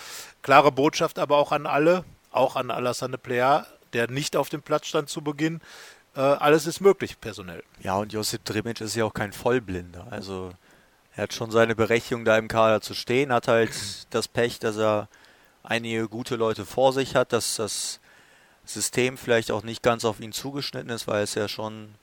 klare 0.42 0.70
Botschaft 0.70 1.18
aber 1.18 1.38
auch 1.38 1.52
an 1.52 1.66
alle, 1.66 2.04
auch 2.30 2.56
an 2.56 2.70
Alassane 2.70 3.16
Plea, 3.16 3.64
der 3.94 4.10
nicht 4.10 4.36
auf 4.36 4.50
dem 4.50 4.60
Platz 4.60 4.86
stand 4.86 5.08
zu 5.08 5.22
Beginn. 5.22 5.62
Äh, 6.14 6.20
alles 6.20 6.66
ist 6.66 6.80
möglich 6.80 7.18
personell. 7.22 7.62
Ja, 7.80 7.96
und 7.96 8.12
Josip 8.12 8.44
Drimic 8.44 8.82
ist 8.82 8.96
ja 8.96 9.06
auch 9.06 9.14
kein 9.14 9.32
Vollblinder. 9.32 10.08
Also 10.10 10.52
er 11.14 11.24
hat 11.24 11.34
schon 11.34 11.50
seine 11.50 11.74
Berechtigung, 11.74 12.24
da 12.24 12.38
im 12.38 12.48
Kader 12.48 12.80
zu 12.80 12.94
stehen, 12.94 13.32
hat 13.32 13.48
halt 13.48 13.70
das 14.10 14.28
Pech, 14.28 14.58
dass 14.58 14.76
er 14.76 15.08
einige 15.62 16.08
gute 16.08 16.36
Leute 16.36 16.64
vor 16.64 16.92
sich 16.92 17.14
hat, 17.14 17.32
dass 17.32 17.56
das 17.56 18.00
System 18.64 19.16
vielleicht 19.18 19.50
auch 19.50 19.62
nicht 19.62 19.82
ganz 19.82 20.04
auf 20.04 20.20
ihn 20.20 20.32
zugeschnitten 20.32 20.90
ist, 20.90 21.06
weil 21.06 21.22
es 21.22 21.34
ja 21.34 21.48
schon 21.48 21.94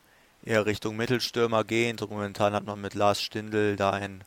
eher 0.44 0.66
Richtung 0.66 0.96
Mittelstürmer 0.96 1.64
geht. 1.64 2.02
Und 2.02 2.12
momentan 2.12 2.54
hat 2.54 2.66
man 2.66 2.80
mit 2.82 2.94
Lars 2.94 3.22
Stindl 3.22 3.76
da 3.76 3.92
einen 3.92 4.24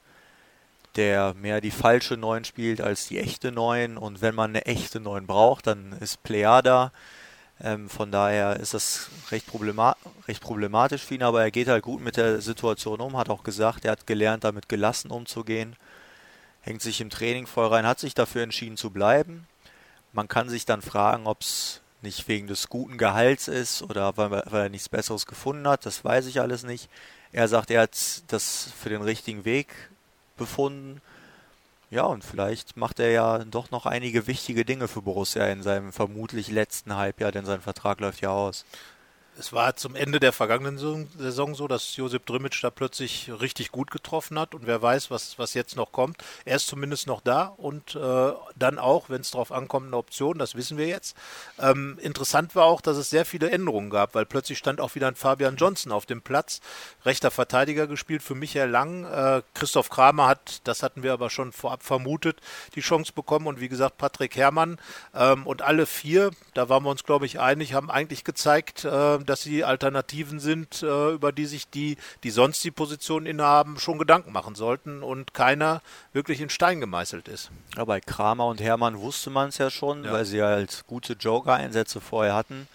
der 0.96 1.32
mehr 1.34 1.60
die 1.60 1.70
falsche 1.70 2.18
Neun 2.18 2.44
spielt 2.44 2.80
als 2.80 3.08
die 3.08 3.18
echte 3.18 3.52
Neun. 3.52 3.96
Und 3.96 4.20
wenn 4.20 4.34
man 4.34 4.50
eine 4.50 4.66
echte 4.66 5.00
Neun 5.00 5.26
braucht, 5.26 5.66
dann 5.66 5.92
ist 6.00 6.22
Plea 6.22 6.60
da. 6.62 6.92
Ähm, 7.62 7.88
von 7.88 8.11
daher 8.11 8.59
ist 8.59 8.75
das 8.75 9.09
recht, 9.31 9.47
problema 9.47 9.97
recht 10.26 10.42
problematisch 10.42 11.02
für 11.02 11.14
ihn, 11.14 11.23
aber 11.23 11.42
er 11.42 11.52
geht 11.52 11.69
halt 11.69 11.85
gut 11.85 12.02
mit 12.02 12.16
der 12.16 12.40
Situation 12.40 13.00
um, 13.00 13.16
hat 13.16 13.31
auch 13.31 13.45
gesagt, 13.45 13.85
er 13.85 13.92
hat 13.92 14.07
gelernt, 14.07 14.42
damit 14.42 14.69
gelassen 14.69 15.12
umzugehen, 15.12 15.76
hängt 16.61 16.83
sich 16.83 17.00
im 17.00 17.11
Training 17.11 17.47
voll 17.47 17.69
rein, 17.69 17.87
hat 17.87 18.00
sich 18.00 18.14
dafür 18.14 18.42
entschieden 18.42 18.76
zu 18.76 18.90
bleiben. 18.90 19.47
Man 20.12 20.26
kann 20.28 20.49
sich 20.49 20.66
dann 20.66 20.83
fragen, 20.83 21.26
ob 21.26 21.42
es 21.42 21.81
nicht 22.02 22.26
wegen 22.26 22.49
des 22.49 22.69
guten 22.69 22.99
Gehalts 22.99 23.47
ist 23.47 23.83
oder 23.83 24.16
weil, 24.16 24.31
weil 24.31 24.62
er 24.62 24.69
nichts 24.69 24.88
Besseres 24.88 25.26
gefunden 25.26 25.69
hat, 25.69 25.87
das 25.87 26.04
weiß 26.04 26.26
ich 26.26 26.40
alles 26.40 26.64
nicht. 26.64 26.90
Er 27.31 27.47
sagt, 27.47 27.71
er 27.71 27.83
hat 27.83 27.97
das 28.26 28.69
für 28.78 28.88
den 28.88 29.02
richtigen 29.02 29.45
Weg 29.45 29.69
befunden. 30.37 31.00
Ja, 31.92 32.04
und 32.04 32.25
vielleicht 32.25 32.78
macht 32.78 33.00
er 33.00 33.11
ja 33.11 33.44
doch 33.44 33.70
noch 33.70 33.84
einige 33.84 34.26
wichtige 34.26 34.64
Dinge 34.64 34.88
für 34.88 35.02
Borussia 35.02 35.44
in 35.49 35.62
seinem 35.62 35.92
vermutlich 35.92 36.50
letzten 36.50 36.96
Halbjahr, 36.96 37.32
denn 37.32 37.44
sein 37.44 37.61
Vertrag 37.61 38.00
läuft 38.00 38.22
ja 38.22 38.30
aus 38.30 38.64
es 39.38 39.52
war 39.52 39.76
zum 39.76 39.94
Ende 39.94 40.20
der 40.20 40.32
vergangenen 40.32 40.78
Saison 40.78 41.54
so, 41.54 41.66
dass 41.66 41.96
Josip 41.96 42.26
Drimic 42.26 42.60
da 42.60 42.70
plötzlich 42.70 43.30
richtig 43.40 43.72
gut 43.72 43.90
getroffen 43.90 44.38
hat 44.38 44.54
und 44.54 44.66
wer 44.66 44.82
weiß, 44.82 45.10
was, 45.10 45.38
was 45.38 45.54
jetzt 45.54 45.74
noch 45.74 45.90
kommt. 45.90 46.18
Er 46.44 46.56
ist 46.56 46.66
zumindest 46.66 47.06
noch 47.06 47.22
da 47.22 47.44
und 47.56 47.94
äh, 47.94 48.32
dann 48.56 48.78
auch, 48.78 49.08
wenn 49.08 49.22
es 49.22 49.30
darauf 49.30 49.50
ankommt, 49.50 49.86
eine 49.86 49.96
Option, 49.96 50.38
das 50.38 50.54
wissen 50.54 50.76
wir 50.76 50.86
jetzt. 50.86 51.16
Ähm, 51.58 51.98
interessant 52.02 52.54
war 52.54 52.66
auch, 52.66 52.82
dass 52.82 52.98
es 52.98 53.08
sehr 53.08 53.24
viele 53.24 53.50
Änderungen 53.50 53.88
gab, 53.88 54.14
weil 54.14 54.26
plötzlich 54.26 54.58
stand 54.58 54.80
auch 54.80 54.94
wieder 54.94 55.08
ein 55.08 55.16
Fabian 55.16 55.56
Johnson 55.56 55.92
auf 55.92 56.04
dem 56.04 56.20
Platz, 56.20 56.60
rechter 57.06 57.30
Verteidiger 57.30 57.86
gespielt 57.86 58.22
für 58.22 58.34
Michael 58.34 58.68
Lang. 58.68 59.04
Äh, 59.04 59.42
Christoph 59.54 59.88
Kramer 59.88 60.26
hat, 60.26 60.60
das 60.64 60.82
hatten 60.82 61.02
wir 61.02 61.12
aber 61.14 61.30
schon 61.30 61.52
vorab 61.52 61.82
vermutet, 61.82 62.38
die 62.74 62.80
Chance 62.80 63.12
bekommen 63.14 63.46
und 63.46 63.60
wie 63.60 63.68
gesagt 63.68 63.96
Patrick 63.96 64.36
Herrmann 64.36 64.78
ähm, 65.14 65.46
und 65.46 65.62
alle 65.62 65.86
vier, 65.86 66.32
da 66.52 66.68
waren 66.68 66.84
wir 66.84 66.90
uns 66.90 67.04
glaube 67.04 67.24
ich 67.24 67.40
einig, 67.40 67.72
haben 67.72 67.90
eigentlich 67.90 68.24
gezeigt, 68.24 68.84
äh, 68.84 69.21
dass 69.26 69.42
sie 69.42 69.64
Alternativen 69.64 70.40
sind, 70.40 70.82
äh, 70.82 71.10
über 71.10 71.32
die 71.32 71.46
sich 71.46 71.68
die, 71.68 71.96
die 72.22 72.30
sonst 72.30 72.62
die 72.64 72.70
Position 72.70 73.26
innehaben, 73.26 73.78
schon 73.78 73.98
Gedanken 73.98 74.32
machen 74.32 74.54
sollten 74.54 75.02
und 75.02 75.34
keiner 75.34 75.82
wirklich 76.12 76.40
in 76.40 76.50
Stein 76.50 76.80
gemeißelt 76.80 77.28
ist. 77.28 77.50
Ja, 77.76 77.84
bei 77.84 78.00
Kramer 78.00 78.46
und 78.46 78.60
Hermann 78.60 78.98
wusste 78.98 79.30
man 79.30 79.48
es 79.48 79.58
ja 79.58 79.70
schon, 79.70 80.04
ja. 80.04 80.12
weil 80.12 80.24
sie 80.24 80.42
halt 80.42 80.84
gute 80.86 81.14
Joker-Einsätze 81.14 82.00
vorher 82.00 82.34
hatten. 82.34 82.68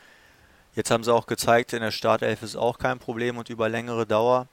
Jetzt 0.76 0.92
haben 0.92 1.04
sie 1.04 1.14
auch 1.14 1.26
gezeigt, 1.26 1.74
in 1.74 1.82
der 1.82 1.92
Startelf 1.92 2.44
ist 2.44 2.56
auch 2.56 2.78
kein 2.78 3.00
Problem 3.00 3.38
und 3.38 3.50
über 3.50 3.68
längere 3.68 4.06
Dauer. 4.06 4.48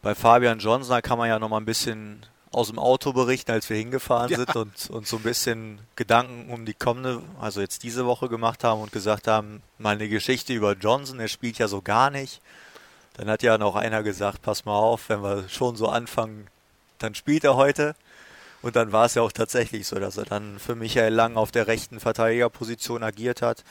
Bei 0.00 0.14
Fabian 0.14 0.58
Johnson 0.58 1.02
kann 1.02 1.18
man 1.18 1.28
ja 1.28 1.38
noch 1.38 1.48
mal 1.48 1.58
ein 1.58 1.64
bisschen 1.64 2.24
aus 2.52 2.68
dem 2.68 2.78
Auto 2.78 3.12
berichten, 3.12 3.50
als 3.50 3.68
wir 3.70 3.76
hingefahren 3.76 4.30
ja. 4.30 4.36
sind 4.38 4.54
und, 4.56 4.90
und 4.90 5.06
so 5.06 5.16
ein 5.16 5.22
bisschen 5.22 5.78
Gedanken 5.96 6.52
um 6.52 6.66
die 6.66 6.74
kommende, 6.74 7.22
also 7.40 7.60
jetzt 7.60 7.82
diese 7.82 8.06
Woche 8.06 8.28
gemacht 8.28 8.62
haben 8.62 8.80
und 8.80 8.92
gesagt 8.92 9.26
haben, 9.26 9.62
mal 9.78 9.94
eine 9.94 10.08
Geschichte 10.08 10.52
über 10.52 10.74
Johnson, 10.74 11.18
er 11.18 11.28
spielt 11.28 11.58
ja 11.58 11.68
so 11.68 11.80
gar 11.80 12.10
nicht. 12.10 12.40
Dann 13.14 13.28
hat 13.28 13.42
ja 13.42 13.58
noch 13.58 13.76
einer 13.76 14.02
gesagt, 14.02 14.42
pass 14.42 14.64
mal 14.64 14.78
auf, 14.78 15.08
wenn 15.08 15.22
wir 15.22 15.48
schon 15.48 15.76
so 15.76 15.88
anfangen, 15.88 16.46
dann 16.98 17.14
spielt 17.14 17.44
er 17.44 17.56
heute. 17.56 17.94
Und 18.62 18.76
dann 18.76 18.92
war 18.92 19.06
es 19.06 19.14
ja 19.14 19.22
auch 19.22 19.32
tatsächlich 19.32 19.86
so, 19.86 19.98
dass 19.98 20.16
er 20.16 20.24
dann 20.24 20.58
für 20.58 20.76
Michael 20.76 21.12
Lang 21.12 21.36
auf 21.36 21.50
der 21.50 21.66
rechten 21.66 22.00
Verteidigerposition 22.00 23.02
agiert 23.02 23.42
hat. 23.42 23.64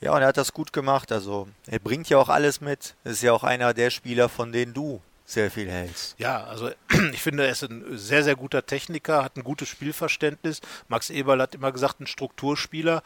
Ja, 0.00 0.12
und 0.12 0.22
er 0.22 0.28
hat 0.28 0.36
das 0.36 0.52
gut 0.52 0.72
gemacht. 0.72 1.12
Also 1.12 1.48
er 1.66 1.78
bringt 1.78 2.08
ja 2.08 2.18
auch 2.18 2.28
alles 2.28 2.60
mit. 2.60 2.94
Ist 3.04 3.22
ja 3.22 3.32
auch 3.32 3.44
einer 3.44 3.74
der 3.74 3.90
Spieler, 3.90 4.28
von 4.28 4.50
denen 4.50 4.74
du 4.74 5.00
sehr 5.24 5.50
viel 5.50 5.70
hältst. 5.70 6.14
Ja, 6.18 6.44
also 6.44 6.70
ich 7.12 7.22
finde, 7.22 7.44
er 7.44 7.52
ist 7.52 7.62
ein 7.62 7.96
sehr, 7.96 8.22
sehr 8.22 8.36
guter 8.36 8.66
Techniker, 8.66 9.24
hat 9.24 9.36
ein 9.36 9.44
gutes 9.44 9.68
Spielverständnis. 9.68 10.60
Max 10.88 11.10
Eberl 11.10 11.40
hat 11.40 11.54
immer 11.54 11.72
gesagt, 11.72 12.00
ein 12.00 12.06
Strukturspieler, 12.06 13.02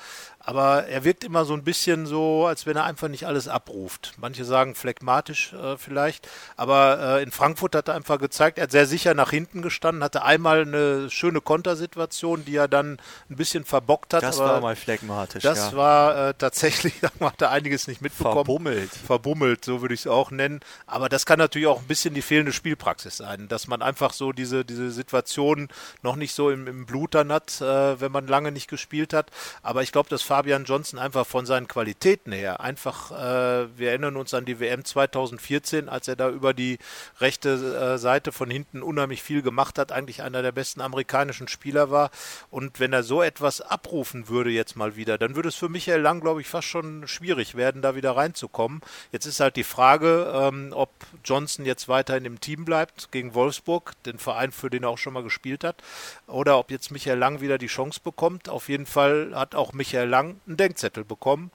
aber 0.49 0.87
er 0.87 1.05
wirkt 1.05 1.25
immer 1.25 1.45
so 1.45 1.53
ein 1.53 1.63
bisschen 1.63 2.07
so, 2.07 2.47
als 2.47 2.65
wenn 2.65 2.75
er 2.75 2.85
einfach 2.85 3.09
nicht 3.09 3.27
alles 3.27 3.49
abruft. 3.49 4.15
Manche 4.17 4.47
sagen 4.47 4.75
phlegmatisch 4.75 5.53
äh, 5.53 5.77
vielleicht, 5.77 6.27
aber 6.57 7.19
äh, 7.19 7.23
in 7.23 7.31
Frankfurt 7.33 7.75
hat 7.75 7.89
er 7.89 7.95
einfach 7.95 8.19
gezeigt, 8.19 8.57
er 8.57 8.63
hat 8.63 8.71
sehr 8.71 8.87
sicher 8.87 9.13
nach 9.13 9.29
hinten 9.29 9.61
gestanden, 9.61 10.03
hatte 10.03 10.23
einmal 10.23 10.63
eine 10.63 11.11
schöne 11.11 11.43
Kontersituation, 11.43 12.47
die 12.47 12.57
er 12.57 12.67
dann 12.67 12.99
ein 13.29 13.37
bisschen 13.37 13.67
verbockt 13.67 14.15
hat. 14.15 14.23
Das 14.23 14.39
war 14.39 14.63
mal 14.63 14.75
phlegmatisch. 14.75 15.43
Das 15.43 15.73
ja. 15.73 15.77
war 15.77 16.29
äh, 16.29 16.35
tatsächlich, 16.39 16.95
da 17.03 17.11
hat 17.27 17.43
er 17.43 17.51
einiges 17.51 17.87
nicht 17.87 18.01
mitbekommen. 18.01 18.37
Verbummelt. 18.37 18.91
Verbummelt, 18.91 19.67
so 19.67 19.83
würde 19.83 19.93
ich 19.93 20.01
es 20.01 20.07
auch 20.07 20.31
nennen. 20.31 20.61
Aber 20.87 21.11
das 21.11 21.27
kann 21.27 21.39
natürlich 21.39 21.69
auch 21.69 21.81
ein 21.81 21.89
bisschen 21.89 22.15
die 22.15 22.23
fehlende 22.23 22.55
Spielpraxis 22.55 23.19
sein, 23.19 23.49
dass 23.49 23.69
man 23.69 23.83
einfach 23.83 24.15
so 24.15 24.33
diese, 24.33 24.65
diese 24.65 24.93
Situation 24.93 25.69
noch 26.01 26.17
nicht 26.17 26.33
so 26.33 26.49
im, 26.49 26.67
im 26.67 26.87
Blut 26.87 27.15
dann 27.15 27.31
hat, 27.33 27.61
äh, 27.61 28.01
wenn 28.01 28.13
man 28.13 28.27
lange 28.27 28.51
nicht 28.51 28.71
gespielt 28.71 29.13
hat. 29.13 29.31
Aber 29.63 29.83
ich 29.83 29.93
glaube, 29.93 30.09
dass 30.09 30.23
Fabian 30.39 30.65
Johnson 30.65 30.99
einfach 30.99 31.27
von 31.27 31.47
seinen 31.47 31.69
Qualitäten 31.69 32.33
her 32.33 32.61
einfach, 32.61 33.11
äh, 33.11 33.67
wir 33.77 33.91
erinnern 33.91 34.17
uns 34.17 34.35
an 34.35 34.45
die 34.45 34.61
WM 34.61 34.85
2014, 34.85 35.89
als 35.89 36.09
er 36.09 36.17
da 36.17 36.31
über 36.31 36.55
die 36.55 36.79
rechte 37.21 37.51
äh, 37.55 37.99
Seite 37.99 38.33
von 38.33 38.51
hinten 38.51 38.83
unheimlich 38.83 39.23
viel 39.23 39.43
gemacht 39.43 39.79
hat, 39.79 39.93
eigentlich 39.93 40.23
einer 40.23 40.43
der 40.43 40.53
besten 40.53 40.81
amerikanischen 40.81 41.49
Spieler 41.49 41.91
war. 41.91 42.11
Und 42.51 42.81
wenn 42.81 42.93
er 42.93 43.03
so 43.03 43.23
etwas 43.23 43.61
abrufen 43.61 44.29
würde 44.29 44.51
jetzt 44.51 44.77
mal 44.77 44.97
wieder, 44.97 45.19
dann 45.19 45.35
würde 45.37 45.49
es 45.49 45.57
für 45.57 45.69
Michael 45.69 46.01
Lang, 46.01 46.21
glaube 46.21 46.41
ich, 46.41 46.47
fast 46.47 46.69
schon 46.69 47.07
schwierig 47.09 47.57
werden, 47.57 47.83
da 47.83 47.97
wieder 47.97 48.17
reinzukommen. 48.17 48.81
Jetzt 49.11 49.27
ist 49.27 49.41
halt 49.41 49.57
die 49.57 49.65
Frage, 49.65 50.33
ähm, 50.35 50.71
ob 50.73 50.91
Johnson 51.25 51.65
jetzt 51.65 51.89
weiter 51.89 52.09
weiterhin 52.09 52.25
im 52.25 52.41
Team 52.41 52.65
bleibt 52.65 53.13
gegen 53.13 53.35
Wolfsburg, 53.35 53.93
den 54.05 54.19
Verein, 54.19 54.51
für 54.51 54.71
den 54.71 54.85
er 54.85 54.89
auch 54.89 54.99
schon 54.99 55.13
mal 55.13 55.23
gespielt 55.23 55.63
hat, 55.63 55.83
oder 56.27 56.59
ob 56.59 56.71
jetzt 56.71 56.91
Michael 56.91 57.19
Lang 57.19 57.41
wieder 57.41 57.59
die 57.59 57.67
Chance 57.67 58.01
bekommt. 58.03 58.49
Auf 58.49 58.69
jeden 58.69 58.87
Fall 58.87 59.33
hat 59.35 59.55
auch 59.55 59.73
Michael 59.73 60.09
Lang 60.09 60.18
einen 60.21 60.57
Denkzettel 60.57 61.05
bekommen. 61.05 61.51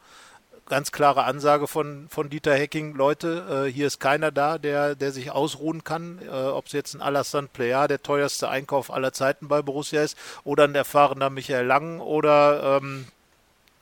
Ganz 0.66 0.92
klare 0.94 1.26
Ansage 1.26 1.68
von, 1.68 2.08
von 2.10 2.30
Dieter 2.30 2.56
Hecking, 2.56 2.96
Leute, 2.96 3.66
äh, 3.68 3.72
hier 3.72 3.88
ist 3.88 4.00
keiner 4.00 4.32
da, 4.32 4.58
der, 4.58 4.96
der 4.96 5.12
sich 5.12 5.30
ausruhen 5.30 5.84
kann, 5.84 6.20
äh, 6.26 6.30
ob 6.30 6.68
es 6.68 6.72
jetzt 6.72 6.94
ein 6.94 7.02
Alassane 7.02 7.50
Plea, 7.52 7.88
der 7.88 8.02
teuerste 8.02 8.48
Einkauf 8.48 8.92
aller 8.92 9.12
Zeiten 9.12 9.50
bei 9.50 9.62
Borussia 9.62 10.02
ist, 10.04 10.18
oder 10.46 10.64
ein 10.64 10.76
erfahrener 10.76 11.30
Michael 11.30 11.66
Lang 11.66 12.00
oder 12.00 12.80
ähm, 12.82 13.08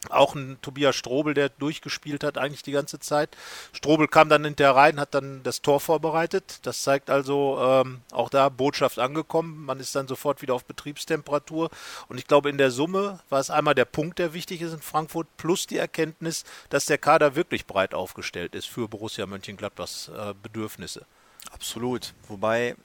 auch 0.09 0.33
ein 0.33 0.57
Tobias 0.61 0.95
Strobel, 0.95 1.33
der 1.33 1.49
durchgespielt 1.49 2.23
hat 2.23 2.37
eigentlich 2.37 2.63
die 2.63 2.71
ganze 2.71 2.99
Zeit. 2.99 3.37
Strobel 3.71 4.07
kam 4.07 4.29
dann 4.29 4.43
hinterher 4.43 4.75
rein, 4.75 4.99
hat 4.99 5.13
dann 5.13 5.43
das 5.43 5.61
Tor 5.61 5.79
vorbereitet. 5.79 6.59
Das 6.63 6.81
zeigt 6.81 7.09
also 7.09 7.59
ähm, 7.61 8.01
auch 8.11 8.29
da 8.29 8.49
Botschaft 8.49 8.97
angekommen. 8.97 9.63
Man 9.63 9.79
ist 9.79 9.95
dann 9.95 10.07
sofort 10.07 10.41
wieder 10.41 10.55
auf 10.55 10.65
Betriebstemperatur. 10.65 11.69
Und 12.07 12.17
ich 12.17 12.27
glaube, 12.27 12.49
in 12.49 12.57
der 12.57 12.71
Summe 12.71 13.19
war 13.29 13.39
es 13.39 13.51
einmal 13.51 13.75
der 13.75 13.85
Punkt, 13.85 14.17
der 14.17 14.33
wichtig 14.33 14.61
ist 14.61 14.73
in 14.73 14.81
Frankfurt, 14.81 15.27
plus 15.37 15.67
die 15.67 15.77
Erkenntnis, 15.77 16.45
dass 16.69 16.85
der 16.85 16.97
Kader 16.97 17.35
wirklich 17.35 17.67
breit 17.67 17.93
aufgestellt 17.93 18.55
ist 18.55 18.67
für 18.67 18.87
Borussia 18.87 19.27
Mönchengladbachs 19.27 20.09
äh, 20.09 20.33
Bedürfnisse. 20.41 21.05
Absolut. 21.51 22.13
Wobei 22.27 22.75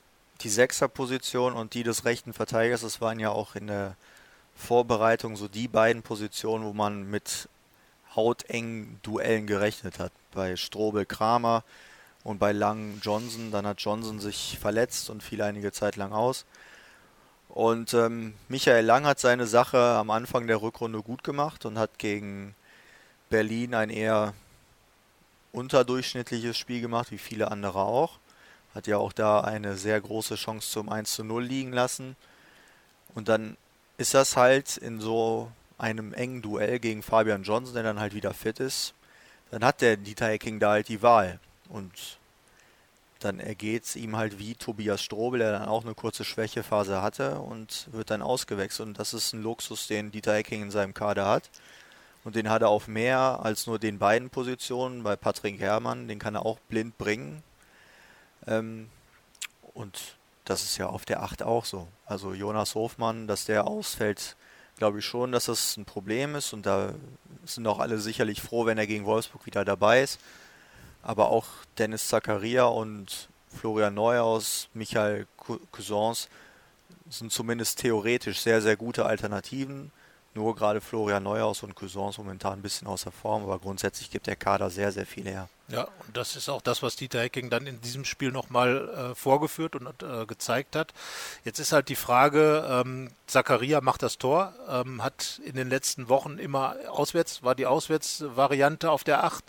die 0.42 0.50
Sechserposition 0.50 1.54
und 1.54 1.73
die 1.73 1.82
des 1.82 2.04
rechten 2.04 2.35
Verteidigers, 2.35 2.82
das 2.82 3.00
waren 3.00 3.18
ja 3.18 3.30
auch 3.30 3.54
in 3.54 3.68
der 3.68 3.96
Vorbereitung 4.56 5.36
so 5.36 5.48
die 5.48 5.68
beiden 5.68 6.02
Positionen, 6.02 6.64
wo 6.64 6.72
man 6.72 7.08
mit 7.08 7.48
hautengen 8.16 8.98
Duellen 9.02 9.46
gerechnet 9.46 9.98
hat. 9.98 10.12
Bei 10.32 10.56
Strobel 10.56 11.06
Kramer 11.06 11.62
und 12.25 12.38
bei 12.38 12.52
Lang 12.52 12.98
Johnson. 13.02 13.52
Dann 13.52 13.66
hat 13.66 13.80
Johnson 13.80 14.18
sich 14.18 14.58
verletzt 14.58 15.10
und 15.10 15.22
fiel 15.22 15.42
einige 15.42 15.70
Zeit 15.70 15.96
lang 15.96 16.12
aus. 16.12 16.46
Und 17.48 17.94
ähm, 17.94 18.34
Michael 18.48 18.84
Lang 18.84 19.06
hat 19.06 19.20
seine 19.20 19.46
Sache 19.46 19.78
am 19.78 20.10
Anfang 20.10 20.46
der 20.46 20.60
Rückrunde 20.60 21.02
gut 21.02 21.22
gemacht 21.22 21.64
und 21.64 21.78
hat 21.78 21.98
gegen 21.98 22.54
Berlin 23.30 23.75
ein 23.75 23.90
eher 23.90 24.34
unterdurchschnittliches 25.52 26.56
Spiel 26.56 26.80
gemacht, 26.80 27.10
wie 27.10 27.18
viele 27.18 27.50
andere 27.50 27.80
auch. 27.80 28.18
Hat 28.75 28.86
ja 28.86 28.98
auch 28.98 29.12
da 29.12 29.40
eine 29.40 29.76
sehr 29.76 29.98
große 30.00 30.34
Chance 30.34 30.70
zum 30.70 30.88
1 30.88 31.14
zu 31.14 31.25
0 31.25 31.44
liegen 31.44 31.72
lassen. 31.72 32.16
Und 33.14 33.28
dann 33.28 33.56
ist 33.99 34.15
das 34.15 34.37
halt 34.37 34.76
in 34.76 35.00
so 35.00 35.50
einem 35.79 36.12
engen 36.12 36.43
Duell 36.43 36.79
gegen 36.79 37.03
Fabian 37.03 37.43
Johnson, 37.43 37.75
der 37.75 37.83
dann 37.83 38.00
halt 38.00 38.15
wieder 38.15 38.35
fit 38.35 38.61
ist, 38.61 38.95
dann 39.50 39.65
hat 39.65 39.81
der 39.81 39.97
Dieter 39.97 40.29
Hecking 40.29 40.59
da 40.59 40.71
halt 40.71 40.88
die 40.88 41.03
Wahl. 41.03 41.38
Und 41.69 42.19
dann 43.21 43.41
ergeht 43.41 43.85
es 43.85 43.97
ihm 43.97 44.17
halt 44.17 44.38
wie 44.38 44.55
Tobias 44.55 45.03
Strobel, 45.03 45.41
der 45.41 45.53
dann 45.53 45.69
auch 45.69 45.85
eine 45.85 45.95
kurze 45.95 46.25
Schwächephase 46.25 47.00
hatte 47.00 47.38
und 47.41 47.88
wird 47.93 48.11
dann 48.11 48.23
ausgewechselt. 48.23 48.88
Und 48.88 48.99
das 48.99 49.15
ist 49.15 49.33
ein 49.33 49.43
Luxus, 49.43 49.87
den 49.87 50.11
Dieter 50.11 50.35
Hecking 50.35 50.62
in 50.62 50.71
seinem 50.71 50.95
Kader 50.95 51.26
hat. 51.26 51.50
Und 52.25 52.35
den 52.35 52.50
hat 52.50 52.62
er 52.62 52.69
auf 52.69 52.88
mehr 52.88 53.41
als 53.43 53.67
nur 53.67 53.79
den 53.79 53.99
beiden 53.99 54.31
Positionen. 54.31 55.03
Bei 55.03 55.17
Patrick 55.17 55.61
Herrmann, 55.61 56.09
den 56.09 56.19
kann 56.19 56.35
er 56.35 56.45
auch 56.45 56.59
blind 56.69 56.99
bringen. 56.99 57.43
Ähm, 58.47 58.91
und 59.75 60.15
das 60.47 60.62
ist 60.62 60.79
ja 60.79 60.87
auf 60.87 61.05
der 61.05 61.23
8 61.23 61.43
auch 61.43 61.65
so. 61.65 61.88
Also 62.07 62.33
Jonas 62.33 62.75
Hofmann, 62.75 63.26
dass 63.26 63.45
der 63.45 63.67
ausfällt, 63.67 64.37
glaube 64.79 65.00
ich 65.00 65.05
schon, 65.05 65.33
dass 65.33 65.47
das 65.47 65.76
ein 65.76 65.85
Problem 65.85 66.35
ist. 66.37 66.53
Und 66.53 66.65
da 66.65 66.95
sind 67.45 67.67
auch 67.67 67.81
alle 67.81 67.99
sicherlich 67.99 68.41
froh, 68.41 68.65
wenn 68.65 68.79
er 68.79 68.87
gegen 68.87 69.05
Wolfsburg 69.05 69.45
wieder 69.45 69.65
dabei 69.65 70.03
ist. 70.03 70.21
Aber 71.03 71.31
auch 71.31 71.47
Dennis 71.79 72.09
Zakaria 72.09 72.65
und 72.65 73.29
Florian 73.49 73.95
Neuhaus, 73.95 74.69
Michael 74.73 75.26
Cousins, 75.73 76.29
sind 77.11 77.33
zumindest 77.33 77.79
theoretisch 77.81 78.41
sehr, 78.41 78.62
sehr 78.62 78.76
gute 78.76 79.05
Alternativen. 79.05 79.91
Nur 80.35 80.55
gerade 80.55 80.81
Florian 80.81 81.23
Neuhaus 81.23 81.62
und 81.62 81.75
Cousins 81.75 82.19
momentan 82.19 82.59
ein 82.59 82.62
bisschen 82.62 82.87
außer 82.87 83.11
Form, 83.11 83.43
aber 83.43 83.59
grundsätzlich 83.59 84.11
gibt 84.11 84.26
der 84.26 84.37
Kader 84.37 84.71
sehr, 84.71 84.93
sehr 84.93 85.07
viel 85.07 85.25
her. 85.25 85.49
Ja, 85.68 85.88
und 86.06 86.16
das 86.16 86.37
ist 86.37 86.49
auch 86.49 86.62
das, 86.62 86.82
was 86.82 86.94
Dieter 86.94 87.20
Hecking 87.20 87.50
dann 87.50 87.66
in 87.66 87.80
diesem 87.80 88.04
Spiel 88.04 88.30
nochmal 88.30 88.88
äh, 88.88 89.14
vorgeführt 89.16 89.75
und 89.75 90.02
äh, 90.02 90.25
gezeigt 90.25 90.76
hat. 90.76 90.92
Jetzt 91.44 91.58
ist 91.58 91.73
halt 91.73 91.88
die 91.88 91.96
Frage, 91.96 92.64
ähm, 92.70 93.11
Zakaria 93.26 93.80
macht 93.80 94.04
das 94.04 94.18
Tor, 94.18 94.54
ähm, 94.68 95.02
hat 95.02 95.40
in 95.44 95.56
den 95.56 95.68
letzten 95.68 96.08
Wochen 96.08 96.38
immer 96.38 96.76
auswärts, 96.88 97.42
war 97.42 97.56
die 97.56 97.66
Auswärtsvariante 97.66 98.90
auf 98.92 99.02
der 99.02 99.25
8 99.25 99.44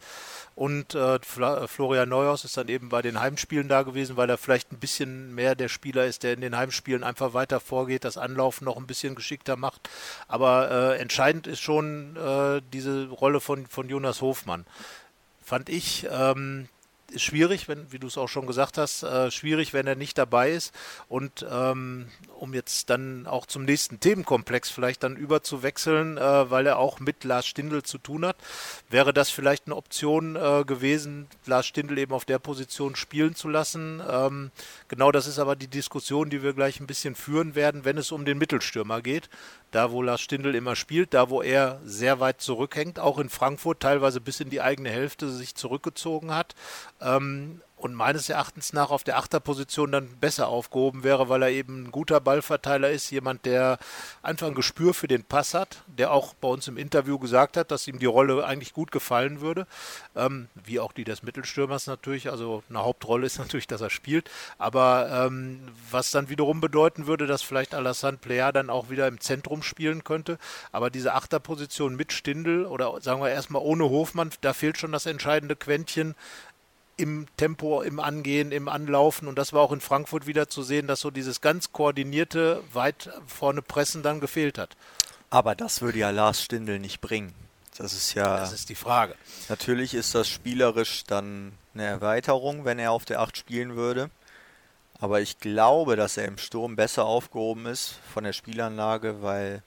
und 0.58 0.96
äh, 0.96 1.20
Florian 1.22 2.10
Neuhaus 2.10 2.44
ist 2.44 2.58
dann 2.58 2.68
eben 2.68 2.90
bei 2.90 3.04
den 3.04 3.20
Heimspielen 3.20 3.68
da 3.68 3.84
gewesen, 3.84 4.18
weil 4.18 4.28
er 4.28 4.40
vielleicht 4.40 4.72
ein 4.72 4.80
bisschen 4.80 5.36
mehr 5.36 5.54
der 5.54 5.68
Spieler 5.68 6.08
ist, 6.08 6.24
der 6.24 6.34
in 6.34 6.42
den 6.42 6.58
Heimspielen 6.58 7.04
einfach 7.04 7.36
weiter 7.36 7.60
vorgeht, 7.60 8.04
das 8.04 8.18
Anlaufen 8.18 8.66
noch 8.66 8.76
ein 8.76 8.88
bisschen 8.88 9.14
geschickter 9.14 9.56
macht. 9.56 9.88
Aber 10.28 10.72
äh, 10.72 10.98
entscheidend 10.98 11.46
ist 11.46 11.60
schon 11.60 12.16
äh, 12.16 12.64
diese 12.74 13.08
Rolle 13.10 13.40
von, 13.40 13.68
von 13.68 13.88
Jonas 13.88 14.22
Hofmann. 14.22 14.66
Fand 15.48 15.70
ich, 15.70 16.06
ähm, 16.12 16.68
schwierig, 17.16 17.70
wenn, 17.70 17.90
wie 17.90 18.00
du 18.00 18.08
es 18.08 18.18
auch 18.18 18.28
schon 18.28 18.48
gesagt 18.48 18.78
hast, 18.78 19.04
äh, 19.04 19.32
schwierig, 19.32 19.72
wenn 19.72 19.88
er 19.88 19.96
nicht 19.96 20.18
dabei 20.18 20.52
ist. 20.52 20.76
Und 21.08 21.46
ähm, 21.50 22.10
um 22.38 22.54
jetzt 22.54 22.90
dann 22.90 23.26
auch 23.28 23.46
zum 23.46 23.64
nächsten 23.64 24.02
Themenkomplex 24.02 24.70
vielleicht 24.70 25.04
dann 25.04 25.16
überzuwechseln, 25.16 26.18
äh, 26.18 26.52
weil 26.52 26.68
er 26.68 26.80
auch 26.80 27.00
mit 27.00 27.24
Lars 27.24 27.48
Stindl 27.48 27.82
zu 27.82 27.98
tun 27.98 28.26
hat, 28.26 28.36
wäre 28.90 29.14
das 29.14 29.30
vielleicht 29.30 29.68
eine 29.68 29.78
Option 29.78 30.36
äh, 30.36 30.66
gewesen, 30.66 31.28
Lars 31.46 31.66
Stindl 31.66 31.98
eben 31.98 32.12
auf 32.12 32.26
der 32.26 32.40
Position 32.40 32.98
spielen 32.98 33.34
zu 33.34 33.48
lassen. 33.48 34.02
Ähm, 34.06 34.52
genau 34.90 35.14
das 35.14 35.28
ist 35.28 35.40
aber 35.40 35.56
die 35.56 35.70
Diskussion, 35.70 36.30
die 36.30 36.44
wir 36.44 36.52
gleich 36.52 36.82
ein 36.82 36.88
bisschen 36.88 37.16
führen 37.16 37.56
werden, 37.56 37.86
wenn 37.86 37.98
es 37.98 38.12
um 38.12 38.26
den 38.26 38.38
Mittelstürmer 38.38 39.02
geht. 39.02 39.30
Da, 39.78 39.92
wo 39.92 40.02
Lars 40.02 40.22
Stindl 40.22 40.56
immer 40.56 40.76
spielt, 40.76 41.14
da, 41.14 41.30
wo 41.30 41.44
er 41.44 41.80
sehr 41.84 42.20
weit 42.20 42.42
zurückhängt, 42.42 42.98
auch 43.00 43.20
in 43.20 43.30
Frankfurt 43.30 43.80
teilweise 43.80 44.20
bis 44.20 44.40
in 44.40 44.50
die 44.50 44.60
eigene 44.60 44.90
Hälfte 44.90 45.30
sich 45.30 45.54
zurückgezogen 45.54 46.34
hat. 46.34 46.56
Ähm, 47.00 47.62
und 47.78 47.94
meines 47.94 48.28
Erachtens 48.28 48.74
nach 48.74 48.90
auf 48.90 49.04
der 49.04 49.18
Achterposition 49.18 49.92
dann 49.92 50.08
besser 50.20 50.48
aufgehoben 50.48 51.04
wäre, 51.04 51.30
weil 51.30 51.44
er 51.44 51.50
eben 51.50 51.84
ein 51.84 51.92
guter 51.92 52.20
Ballverteiler 52.20 52.90
ist, 52.90 53.12
jemand, 53.12 53.46
der 53.46 53.78
einfach 54.24 54.48
ein 54.48 54.56
Gespür 54.56 54.96
für 54.96 55.08
den 55.08 55.24
Pass 55.24 55.54
hat, 55.54 55.84
der 55.86 56.12
auch 56.12 56.34
bei 56.34 56.48
uns 56.48 56.68
im 56.68 56.78
Interview 56.78 57.20
gesagt 57.20 57.56
hat, 57.56 57.70
dass 57.70 57.88
ihm 57.88 58.00
die 58.00 58.08
Rolle 58.08 58.44
eigentlich 58.46 58.74
gut 58.74 58.92
gefallen 58.92 59.42
würde, 59.42 59.68
ähm, 60.16 60.48
wie 60.56 60.80
auch 60.80 60.92
die 60.92 61.04
des 61.04 61.22
Mittelstürmers 61.22 61.86
natürlich, 61.86 62.32
also 62.32 62.64
eine 62.68 62.84
Hauptrolle 62.84 63.28
ist 63.28 63.38
natürlich, 63.40 63.68
dass 63.68 63.82
er 63.82 63.92
spielt, 63.92 64.32
aber 64.58 65.28
ähm, 65.28 65.60
was 65.92 66.10
dann 66.10 66.30
wiederum 66.30 66.62
bedeuten 66.62 67.06
würde, 67.06 67.28
dass 67.28 67.44
vielleicht 67.44 67.76
Alassane 67.76 68.18
Player 68.18 68.52
dann 68.52 68.72
auch 68.72 68.90
wieder 68.90 69.08
im 69.08 69.20
Zentrum 69.20 69.62
spielen 69.62 70.04
könnte, 70.04 70.40
aber 70.72 70.90
diese 70.90 71.14
Achterposition 71.14 71.96
mit 71.96 72.12
Stindel 72.12 72.66
oder 72.66 73.00
sagen 73.02 73.22
wir 73.22 73.30
erstmal 73.30 73.62
ohne 73.62 73.84
Hofmann, 73.84 74.32
da 74.42 74.54
fehlt 74.54 74.80
schon 74.80 74.92
das 74.92 75.06
entscheidende 75.06 75.56
Quäntchen, 75.56 76.16
im 76.98 77.28
Tempo, 77.38 77.82
im 77.82 78.00
Angehen, 78.00 78.52
im 78.52 78.68
Anlaufen. 78.68 79.28
Und 79.28 79.38
das 79.38 79.54
war 79.54 79.62
auch 79.62 79.72
in 79.72 79.82
Frankfurt 79.82 80.28
wieder 80.28 80.50
zu 80.50 80.64
sehen, 80.64 80.88
dass 80.88 81.00
so 81.00 81.12
dieses 81.12 81.42
ganz 81.42 81.72
koordinierte, 81.72 82.64
weit 82.74 83.10
vorne 83.28 83.62
Pressen 83.62 84.04
dann 84.04 84.20
gefehlt 84.20 84.58
hat. 84.58 84.76
Aber 85.30 85.56
das 85.56 85.82
würde 85.82 86.00
ja 86.00 86.10
Lars 86.10 86.42
Stindl 86.42 86.80
nicht 86.80 87.00
bringen. 87.00 87.34
Das 87.78 87.94
ist 87.94 88.16
ja. 88.16 88.38
Das 88.38 88.54
ist 88.54 88.70
die 88.70 88.76
Frage. 88.76 89.16
Natürlich 89.50 89.94
ist 89.94 90.16
das 90.16 90.28
spielerisch 90.28 91.04
dann 91.06 91.54
eine 91.74 91.86
Erweiterung, 91.86 92.66
wenn 92.66 92.80
er 92.80 92.92
auf 92.92 93.06
der 93.06 93.22
8 93.22 93.38
spielen 93.38 93.76
würde. 93.76 94.10
Aber 95.00 95.22
ich 95.22 95.38
glaube, 95.38 95.96
dass 95.96 96.18
er 96.18 96.26
im 96.26 96.40
Sturm 96.40 96.76
besser 96.76 97.06
aufgehoben 97.06 97.68
ist 97.68 98.00
von 98.12 98.24
der 98.24 98.34
Spielanlage, 98.34 99.22
weil 99.22 99.62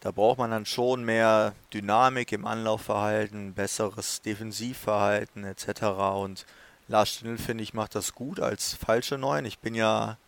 da 0.00 0.10
braucht 0.10 0.38
man 0.38 0.50
dann 0.50 0.66
schon 0.66 1.04
mehr 1.04 1.54
Dynamik 1.72 2.32
im 2.32 2.46
Anlaufverhalten, 2.46 3.54
besseres 3.54 4.22
Defensivverhalten 4.22 5.44
etc. 5.44 5.82
Und 6.16 6.46
Lars 6.88 7.10
Stindl, 7.10 7.38
finde 7.38 7.64
ich, 7.64 7.74
macht 7.74 7.94
das 7.94 8.14
gut 8.14 8.40
als 8.40 8.74
falsche 8.74 9.18
Neun. 9.18 9.44
Ich 9.44 9.58
bin 9.58 9.74
ja 9.74 10.18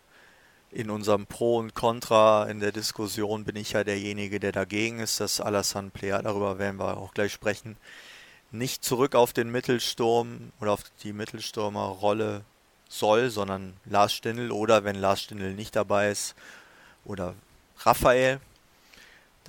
in 0.71 0.89
unserem 0.89 1.25
Pro 1.25 1.57
und 1.57 1.73
Contra 1.73 2.45
in 2.49 2.59
der 2.59 2.71
Diskussion 2.71 3.43
bin 3.43 3.55
ich 3.55 3.71
ja 3.71 3.83
derjenige, 3.83 4.39
der 4.39 4.51
dagegen 4.51 4.99
ist, 4.99 5.19
dass 5.19 5.41
Alassane 5.41 5.89
Plea, 5.89 6.21
darüber 6.21 6.59
werden 6.59 6.79
wir 6.79 6.97
auch 6.97 7.13
gleich 7.13 7.31
sprechen, 7.31 7.77
nicht 8.51 8.83
zurück 8.83 9.15
auf 9.15 9.33
den 9.33 9.51
Mittelsturm 9.51 10.51
oder 10.59 10.73
auf 10.73 10.83
die 11.03 11.13
Mittelstürmerrolle 11.13 12.43
soll, 12.87 13.29
sondern 13.29 13.73
Lars 13.85 14.13
Stindl 14.13 14.51
oder 14.51 14.83
wenn 14.83 14.95
Lars 14.95 15.21
Stindl 15.21 15.53
nicht 15.53 15.75
dabei 15.75 16.09
ist 16.09 16.35
oder 17.05 17.35
Raphael, 17.79 18.39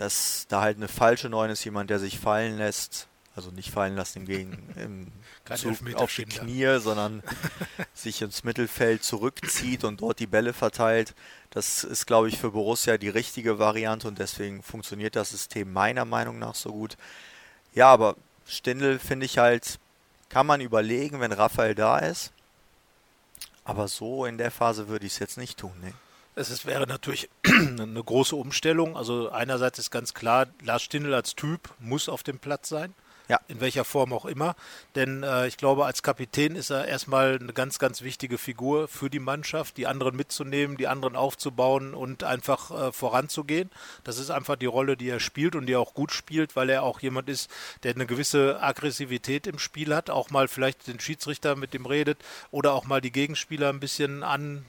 dass 0.01 0.47
da 0.49 0.63
halt 0.63 0.79
eine 0.79 0.89
falsche 0.89 1.29
Neun 1.29 1.51
ist, 1.51 1.63
jemand, 1.63 1.91
der 1.91 1.99
sich 1.99 2.19
fallen 2.19 2.57
lässt, 2.57 3.07
also 3.37 3.51
nicht 3.51 3.71
fallen 3.71 3.97
lassen 3.97 4.21
im, 4.21 4.25
Gegen, 4.25 4.75
im 4.75 5.13
Zug 5.57 5.77
auf 5.95 6.15
die 6.17 6.25
Knie, 6.25 6.79
sondern 6.81 7.23
sich 7.95 8.23
ins 8.23 8.43
Mittelfeld 8.43 9.05
zurückzieht 9.05 9.85
und 9.85 10.01
dort 10.01 10.19
die 10.19 10.27
Bälle 10.27 10.55
verteilt. 10.55 11.15
Das 11.51 11.85
ist, 11.85 12.07
glaube 12.07 12.31
ich, 12.31 12.39
für 12.39 12.53
Borussia 12.53 12.97
die 12.97 13.11
richtige 13.11 13.59
Variante 13.59 14.09
und 14.09 14.19
deswegen 14.19 14.63
funktioniert 14.63 15.17
das 15.17 15.33
System 15.33 15.71
meiner 15.71 16.07
Meinung 16.07 16.39
nach 16.39 16.55
so 16.55 16.73
gut. 16.73 16.97
Ja, 17.75 17.89
aber 17.89 18.17
Stindl 18.47 18.99
finde 18.99 19.27
ich 19.27 19.37
halt, 19.37 19.79
kann 20.31 20.47
man 20.47 20.63
überlegen, 20.63 21.21
wenn 21.21 21.33
Raphael 21.33 21.75
da 21.75 21.99
ist. 21.99 22.33
Aber 23.65 23.87
so 23.87 24.25
in 24.25 24.39
der 24.39 24.51
Phase 24.51 24.89
würde 24.89 25.05
ich 25.05 25.13
es 25.13 25.19
jetzt 25.19 25.37
nicht 25.37 25.59
tun. 25.59 25.75
Ne? 25.83 25.93
Es 26.35 26.51
ist, 26.51 26.67
wäre 26.67 26.87
natürlich 26.87 27.29
eine 27.45 28.03
große 28.03 28.37
Umstellung. 28.37 28.97
Also 28.97 29.31
einerseits 29.31 29.79
ist 29.79 29.91
ganz 29.91 30.15
klar, 30.15 30.47
Lars 30.63 30.83
Stindl 30.83 31.15
als 31.15 31.35
Typ 31.35 31.71
muss 31.79 32.09
auf 32.09 32.23
dem 32.23 32.39
Platz 32.39 32.69
sein. 32.69 32.95
Ja. 33.29 33.39
In 33.47 33.61
welcher 33.61 33.85
Form 33.85 34.13
auch 34.13 34.25
immer. 34.25 34.57
Denn 34.97 35.23
äh, 35.23 35.47
ich 35.47 35.57
glaube, 35.57 35.87
als 35.87 36.03
Kapitän 36.03 36.57
ist 36.57 36.71
er 36.71 36.89
erstmal 36.89 37.39
eine 37.41 37.53
ganz, 37.53 37.79
ganz 37.79 38.03
wichtige 38.03 38.39
Figur 38.39 38.89
für 38.89 39.09
die 39.09 39.21
Mannschaft, 39.21 39.77
die 39.77 39.87
anderen 39.87 40.17
mitzunehmen, 40.17 40.77
die 40.77 40.89
anderen 40.89 41.15
aufzubauen 41.15 41.95
und 41.95 42.25
einfach 42.25 42.73
äh, 42.73 42.93
voranzugehen. 42.93 43.71
Das 44.03 44.19
ist 44.19 44.31
einfach 44.31 44.57
die 44.57 44.67
Rolle, 44.67 44.97
die 44.97 45.09
er 45.09 45.21
spielt 45.21 45.55
und 45.55 45.67
die 45.67 45.75
er 45.75 45.81
auch 45.81 45.95
gut 45.95 46.11
spielt, 46.11 46.57
weil 46.57 46.71
er 46.71 46.83
auch 46.83 46.99
jemand 46.99 47.29
ist, 47.29 47.49
der 47.85 47.95
eine 47.95 48.05
gewisse 48.05 48.61
Aggressivität 48.61 49.47
im 49.47 49.61
Spiel 49.61 49.95
hat, 49.95 50.11
auch 50.11 50.31
mal 50.31 50.49
vielleicht 50.49 50.89
den 50.89 50.99
Schiedsrichter 50.99 51.55
mit 51.55 51.73
dem 51.73 51.87
redet 51.87 52.19
oder 52.51 52.73
auch 52.73 52.85
mal 52.85 53.01
die 53.01 53.13
Gegenspieler 53.13 53.69
ein 53.69 53.79
bisschen 53.79 54.25
an 54.25 54.67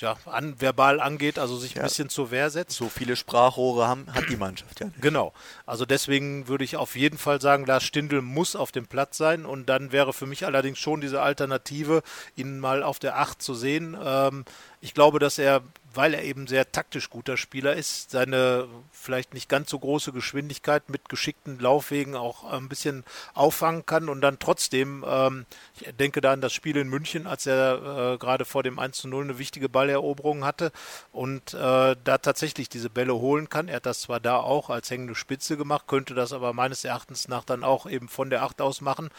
ja, 0.00 0.16
an, 0.26 0.60
verbal 0.60 1.00
angeht, 1.00 1.38
also 1.38 1.56
sich 1.56 1.74
ja. 1.74 1.82
ein 1.82 1.88
bisschen 1.88 2.08
zur 2.08 2.30
Wehr 2.30 2.50
setzt. 2.50 2.76
So 2.76 2.88
viele 2.88 3.16
Sprachrohre 3.16 3.86
haben, 3.86 4.06
hat 4.12 4.28
die 4.28 4.36
Mannschaft 4.36 4.80
ja 4.80 4.86
nicht. 4.86 5.00
Genau. 5.00 5.32
Also 5.66 5.86
deswegen 5.86 6.48
würde 6.48 6.64
ich 6.64 6.76
auf 6.76 6.96
jeden 6.96 7.18
Fall 7.18 7.40
sagen, 7.40 7.64
Lars 7.66 7.84
Stindl 7.84 8.22
muss 8.22 8.56
auf 8.56 8.72
dem 8.72 8.86
Platz 8.86 9.16
sein 9.16 9.46
und 9.46 9.68
dann 9.68 9.92
wäre 9.92 10.12
für 10.12 10.26
mich 10.26 10.46
allerdings 10.46 10.78
schon 10.78 11.00
diese 11.00 11.22
Alternative, 11.22 12.02
ihn 12.36 12.58
mal 12.58 12.82
auf 12.82 12.98
der 12.98 13.18
Acht 13.18 13.42
zu 13.42 13.54
sehen. 13.54 13.96
Ähm, 14.02 14.44
ich 14.80 14.94
glaube, 14.94 15.18
dass 15.18 15.38
er 15.38 15.62
weil 15.94 16.14
er 16.14 16.22
eben 16.22 16.46
sehr 16.46 16.70
taktisch 16.70 17.10
guter 17.10 17.36
Spieler 17.36 17.74
ist, 17.74 18.10
seine 18.10 18.68
vielleicht 18.92 19.34
nicht 19.34 19.48
ganz 19.48 19.70
so 19.70 19.78
große 19.78 20.12
Geschwindigkeit 20.12 20.88
mit 20.88 21.08
geschickten 21.08 21.58
Laufwegen 21.58 22.16
auch 22.16 22.44
ein 22.44 22.68
bisschen 22.68 23.04
auffangen 23.34 23.86
kann 23.86 24.08
und 24.08 24.20
dann 24.20 24.38
trotzdem, 24.38 25.04
ähm, 25.06 25.46
ich 25.78 25.94
denke 25.94 26.20
da 26.20 26.32
an 26.32 26.40
das 26.40 26.52
Spiel 26.52 26.76
in 26.76 26.88
München, 26.88 27.26
als 27.26 27.46
er 27.46 28.14
äh, 28.14 28.18
gerade 28.18 28.44
vor 28.44 28.62
dem 28.62 28.78
1 28.78 28.98
zu 28.98 29.08
0 29.08 29.24
eine 29.24 29.38
wichtige 29.38 29.68
Balleroberung 29.68 30.44
hatte 30.44 30.72
und 31.12 31.54
äh, 31.54 31.96
da 32.02 32.18
tatsächlich 32.18 32.68
diese 32.68 32.90
Bälle 32.90 33.14
holen 33.14 33.48
kann. 33.48 33.68
Er 33.68 33.76
hat 33.76 33.86
das 33.86 34.00
zwar 34.02 34.20
da 34.20 34.38
auch 34.38 34.70
als 34.70 34.90
hängende 34.90 35.14
Spitze 35.14 35.56
gemacht, 35.56 35.86
könnte 35.86 36.14
das 36.14 36.32
aber 36.32 36.52
meines 36.52 36.84
Erachtens 36.84 37.28
nach 37.28 37.44
dann 37.44 37.64
auch 37.64 37.86
eben 37.86 38.08
von 38.08 38.30
der 38.30 38.42
8 38.42 38.60
aus 38.60 38.80
machen 38.80 39.10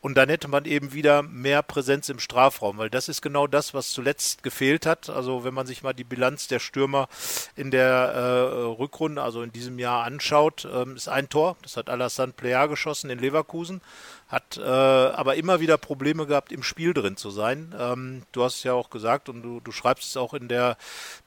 und 0.00 0.16
dann 0.16 0.28
hätte 0.28 0.48
man 0.48 0.64
eben 0.64 0.92
wieder 0.92 1.22
mehr 1.22 1.62
Präsenz 1.62 2.08
im 2.08 2.18
Strafraum, 2.18 2.78
weil 2.78 2.90
das 2.90 3.08
ist 3.08 3.22
genau 3.22 3.46
das, 3.46 3.74
was 3.74 3.90
zuletzt 3.90 4.42
gefehlt 4.42 4.86
hat. 4.86 5.10
Also 5.10 5.44
wenn 5.44 5.54
man 5.54 5.66
sich 5.66 5.82
mal 5.82 5.92
die 5.92 6.04
Bilanz 6.04 6.23
Bilanz 6.24 6.48
der 6.48 6.58
Stürmer 6.58 7.08
in 7.54 7.70
der 7.70 7.84
äh, 7.84 8.62
Rückrunde, 8.80 9.22
also 9.22 9.42
in 9.42 9.52
diesem 9.52 9.78
Jahr 9.78 10.04
anschaut, 10.04 10.66
ähm, 10.72 10.96
ist 10.96 11.06
ein 11.06 11.28
Tor. 11.28 11.58
Das 11.60 11.76
hat 11.76 11.90
Alassane 11.90 12.32
Plea 12.32 12.64
geschossen 12.64 13.10
in 13.10 13.18
Leverkusen 13.18 13.82
hat 14.34 14.56
äh, 14.56 14.62
aber 14.62 15.36
immer 15.36 15.60
wieder 15.60 15.78
Probleme 15.78 16.26
gehabt, 16.26 16.50
im 16.50 16.64
Spiel 16.64 16.92
drin 16.92 17.16
zu 17.16 17.30
sein. 17.30 17.72
Ähm, 17.78 18.22
du 18.32 18.42
hast 18.42 18.56
es 18.56 18.64
ja 18.64 18.72
auch 18.72 18.90
gesagt 18.90 19.28
und 19.28 19.42
du, 19.42 19.60
du 19.60 19.70
schreibst 19.70 20.08
es 20.08 20.16
auch 20.16 20.34
in 20.34 20.48
der 20.48 20.76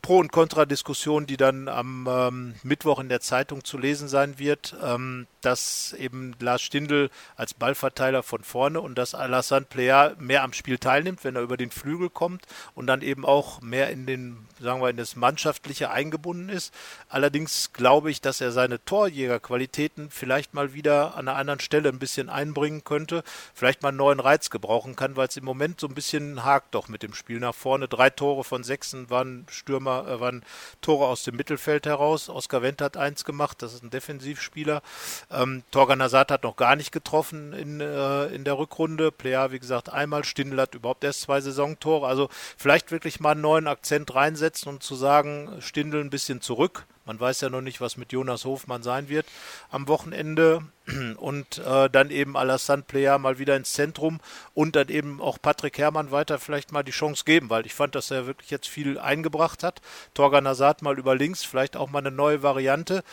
Pro- 0.02 0.20
und 0.20 0.34
Kontra-Diskussion, 0.34 1.26
die 1.26 1.38
dann 1.38 1.70
am 1.70 2.08
ähm, 2.10 2.56
Mittwoch 2.64 3.00
in 3.00 3.08
der 3.08 3.22
Zeitung 3.22 3.64
zu 3.64 3.78
lesen 3.78 4.10
sein 4.10 4.40
wird, 4.40 4.76
ähm, 4.84 5.26
dass 5.42 5.94
eben 5.94 6.36
Lars 6.40 6.62
Stindl 6.62 7.10
als 7.38 7.54
Ballverteiler 7.54 8.24
von 8.24 8.44
vorne 8.44 8.82
und 8.82 8.98
dass 8.98 9.16
Alassane 9.16 9.66
Plea 9.66 10.12
mehr 10.20 10.44
am 10.44 10.52
Spiel 10.52 10.78
teilnimmt, 10.78 11.24
wenn 11.24 11.38
er 11.38 11.42
über 11.42 11.56
den 11.56 11.72
Flügel 11.72 12.10
kommt 12.10 12.46
und 12.76 12.88
dann 12.88 13.02
eben 13.02 13.24
auch 13.24 13.62
mehr 13.62 13.90
in 13.90 14.06
den, 14.06 14.48
sagen 14.60 14.82
wir, 14.82 14.90
in 14.90 14.98
das 14.98 15.16
Mannschaftliche 15.16 15.92
eingebunden 15.92 16.50
ist. 16.50 16.74
Allerdings 17.08 17.72
glaube 17.72 18.12
ich, 18.12 18.20
dass 18.20 18.42
er 18.42 18.52
seine 18.52 18.84
Torjägerqualitäten 18.84 20.10
vielleicht 20.10 20.54
mal 20.54 20.74
wieder 20.74 21.16
an 21.16 21.30
einer 21.30 21.38
anderen 21.38 21.62
Stelle 21.62 21.88
ein 21.88 22.00
bisschen 22.00 22.30
einbringen 22.30 22.84
könnte 22.84 22.97
könnte, 22.98 23.24
vielleicht 23.54 23.84
mal 23.84 23.90
einen 23.90 23.98
neuen 23.98 24.20
Reiz 24.20 24.50
gebrauchen 24.50 24.96
kann, 24.96 25.16
weil 25.16 25.28
es 25.28 25.38
im 25.38 25.46
Moment 25.46 25.80
so 25.80 25.88
ein 25.88 25.94
bisschen 25.94 26.44
hakt 26.44 26.74
doch 26.74 26.88
mit 26.88 27.04
dem 27.04 27.14
Spiel 27.14 27.40
nach 27.40 27.54
vorne. 27.54 27.88
Drei 27.88 28.10
Tore 28.10 28.44
von 28.44 28.64
sechsen 28.64 29.12
waren 29.12 29.46
Stürmer, 29.52 30.08
äh, 30.08 30.20
waren 30.20 30.44
Tore 30.82 31.06
aus 31.06 31.24
dem 31.24 31.36
Mittelfeld 31.36 31.86
heraus. 31.86 32.28
Oskar 32.28 32.64
Wendt 32.64 32.82
hat 32.82 32.98
eins 32.98 33.24
gemacht, 33.24 33.62
das 33.62 33.76
ist 33.76 33.84
ein 33.84 33.92
Defensivspieler. 33.92 34.82
Ähm, 35.30 35.62
Torgan 35.70 36.02
Hazard 36.02 36.32
hat 36.32 36.44
noch 36.44 36.56
gar 36.56 36.76
nicht 36.76 36.92
getroffen 36.92 37.54
in, 37.54 37.82
äh, 37.82 38.26
in 38.28 38.44
der 38.44 38.58
Rückrunde. 38.58 39.12
Player, 39.12 39.52
wie 39.52 39.60
gesagt, 39.60 39.94
einmal. 39.94 40.24
Stindl 40.24 40.60
hat 40.60 40.74
überhaupt 40.74 41.04
erst 41.04 41.22
zwei 41.22 41.40
Saisontore. 41.40 42.08
Also 42.08 42.30
vielleicht 42.58 42.92
wirklich 42.92 43.20
mal 43.20 43.32
einen 43.32 43.42
neuen 43.42 43.68
Akzent 43.68 44.16
reinsetzen 44.16 44.70
und 44.70 44.82
zu 44.82 44.96
sagen, 44.96 45.58
Stindl 45.60 46.02
ein 46.02 46.10
bisschen 46.10 46.42
zurück 46.42 46.88
man 47.08 47.20
weiß 47.20 47.42
ja 47.42 47.50
noch 47.50 47.62
nicht, 47.62 47.82
was 47.82 47.98
mit 47.98 48.12
Jonas 48.12 48.46
Hofmann 48.46 48.84
sein 48.84 49.10
wird 49.10 49.26
am 49.72 49.88
Wochenende. 49.88 50.62
Und 51.18 51.58
äh, 51.58 51.90
dann 51.90 52.12
eben 52.12 52.38
Alassane 52.38 52.84
Player 52.84 53.18
mal 53.18 53.40
wieder 53.40 53.56
ins 53.58 53.74
Zentrum 53.74 54.22
und 54.54 54.78
dann 54.78 54.88
eben 54.88 55.20
auch 55.20 55.38
Patrick 55.42 55.78
Herrmann 55.78 56.12
weiter 56.12 56.40
vielleicht 56.40 56.72
mal 56.72 56.84
die 56.84 56.92
Chance 56.92 57.26
geben, 57.26 57.50
weil 57.50 57.66
ich 57.66 57.74
fand, 57.74 57.94
dass 57.94 58.10
er 58.10 58.26
wirklich 58.26 58.52
jetzt 58.52 58.70
viel 58.70 58.98
eingebracht 58.98 59.64
hat. 59.64 59.82
Torgan 60.14 60.48
Hazard 60.48 60.82
mal 60.82 60.98
über 60.98 61.14
links, 61.14 61.44
vielleicht 61.44 61.76
auch 61.76 61.90
mal 61.90 62.00
eine 62.00 62.12
neue 62.12 62.42
Variante. 62.42 63.04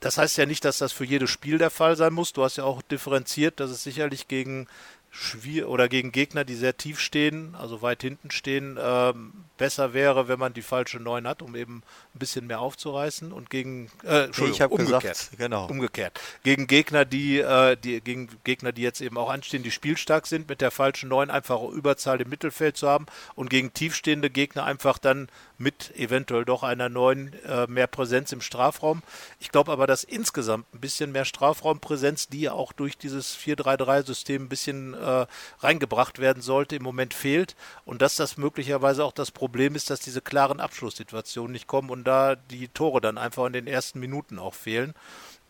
Das 0.00 0.18
heißt 0.18 0.36
ja 0.36 0.46
nicht, 0.46 0.64
dass 0.64 0.78
das 0.78 0.92
für 0.92 1.04
jedes 1.04 1.30
Spiel 1.30 1.58
der 1.58 1.70
Fall 1.70 1.96
sein 1.96 2.12
muss. 2.12 2.32
Du 2.32 2.42
hast 2.42 2.56
ja 2.56 2.64
auch 2.64 2.82
differenziert, 2.82 3.60
dass 3.60 3.70
es 3.70 3.84
sicherlich 3.84 4.28
gegen 4.28 4.66
schwierig 5.14 5.68
oder 5.68 5.90
gegen 5.90 6.10
Gegner, 6.10 6.44
die 6.44 6.54
sehr 6.54 6.78
tief 6.78 6.98
stehen, 6.98 7.54
also 7.54 7.82
weit 7.82 8.00
hinten 8.00 8.30
stehen, 8.30 8.78
ähm, 8.82 9.44
besser 9.58 9.92
wäre, 9.92 10.26
wenn 10.26 10.38
man 10.38 10.54
die 10.54 10.62
falsche 10.62 10.98
Neun 10.98 11.28
hat, 11.28 11.42
um 11.42 11.54
eben 11.54 11.82
ein 12.14 12.18
bisschen 12.18 12.46
mehr 12.46 12.60
aufzureißen 12.60 13.30
und 13.30 13.50
gegen 13.50 13.90
äh, 14.04 14.28
ich 14.30 14.62
habe 14.62 14.72
umgekehrt, 14.72 15.02
gesagt, 15.02 15.38
genau. 15.38 15.66
umgekehrt 15.66 16.18
gegen 16.44 16.66
Gegner, 16.66 17.04
die, 17.04 17.38
äh, 17.40 17.76
die 17.76 18.00
gegen 18.00 18.30
Gegner, 18.42 18.72
die 18.72 18.80
jetzt 18.80 19.02
eben 19.02 19.18
auch 19.18 19.28
anstehen, 19.28 19.62
die 19.62 19.70
spielstark 19.70 20.26
sind, 20.26 20.48
mit 20.48 20.62
der 20.62 20.70
falschen 20.70 21.10
Neun 21.10 21.30
einfach 21.30 21.62
Überzahl 21.62 22.18
im 22.22 22.30
Mittelfeld 22.30 22.78
zu 22.78 22.88
haben 22.88 23.04
und 23.34 23.50
gegen 23.50 23.74
tiefstehende 23.74 24.30
Gegner 24.30 24.64
einfach 24.64 24.96
dann 24.96 25.28
mit 25.62 25.96
eventuell 25.96 26.44
doch 26.44 26.62
einer 26.62 26.88
neuen 26.88 27.32
äh, 27.44 27.66
mehr 27.68 27.86
Präsenz 27.86 28.32
im 28.32 28.40
Strafraum. 28.40 29.02
Ich 29.38 29.50
glaube 29.50 29.72
aber, 29.72 29.86
dass 29.86 30.04
insgesamt 30.04 30.66
ein 30.74 30.80
bisschen 30.80 31.12
mehr 31.12 31.24
Strafraumpräsenz, 31.24 32.28
die 32.28 32.42
ja 32.42 32.52
auch 32.52 32.72
durch 32.72 32.98
dieses 32.98 33.36
4-3-3-System 33.36 34.44
ein 34.44 34.48
bisschen 34.48 34.94
äh, 34.94 35.26
reingebracht 35.60 36.18
werden 36.18 36.42
sollte, 36.42 36.76
im 36.76 36.82
Moment 36.82 37.14
fehlt 37.14 37.56
und 37.84 38.02
dass 38.02 38.16
das 38.16 38.36
möglicherweise 38.36 39.04
auch 39.04 39.12
das 39.12 39.30
Problem 39.30 39.74
ist, 39.74 39.90
dass 39.90 40.00
diese 40.00 40.20
klaren 40.20 40.60
Abschlusssituationen 40.60 41.52
nicht 41.52 41.66
kommen 41.66 41.90
und 41.90 42.04
da 42.04 42.34
die 42.36 42.68
Tore 42.68 43.00
dann 43.00 43.18
einfach 43.18 43.46
in 43.46 43.52
den 43.52 43.66
ersten 43.66 44.00
Minuten 44.00 44.38
auch 44.38 44.54
fehlen. 44.54 44.94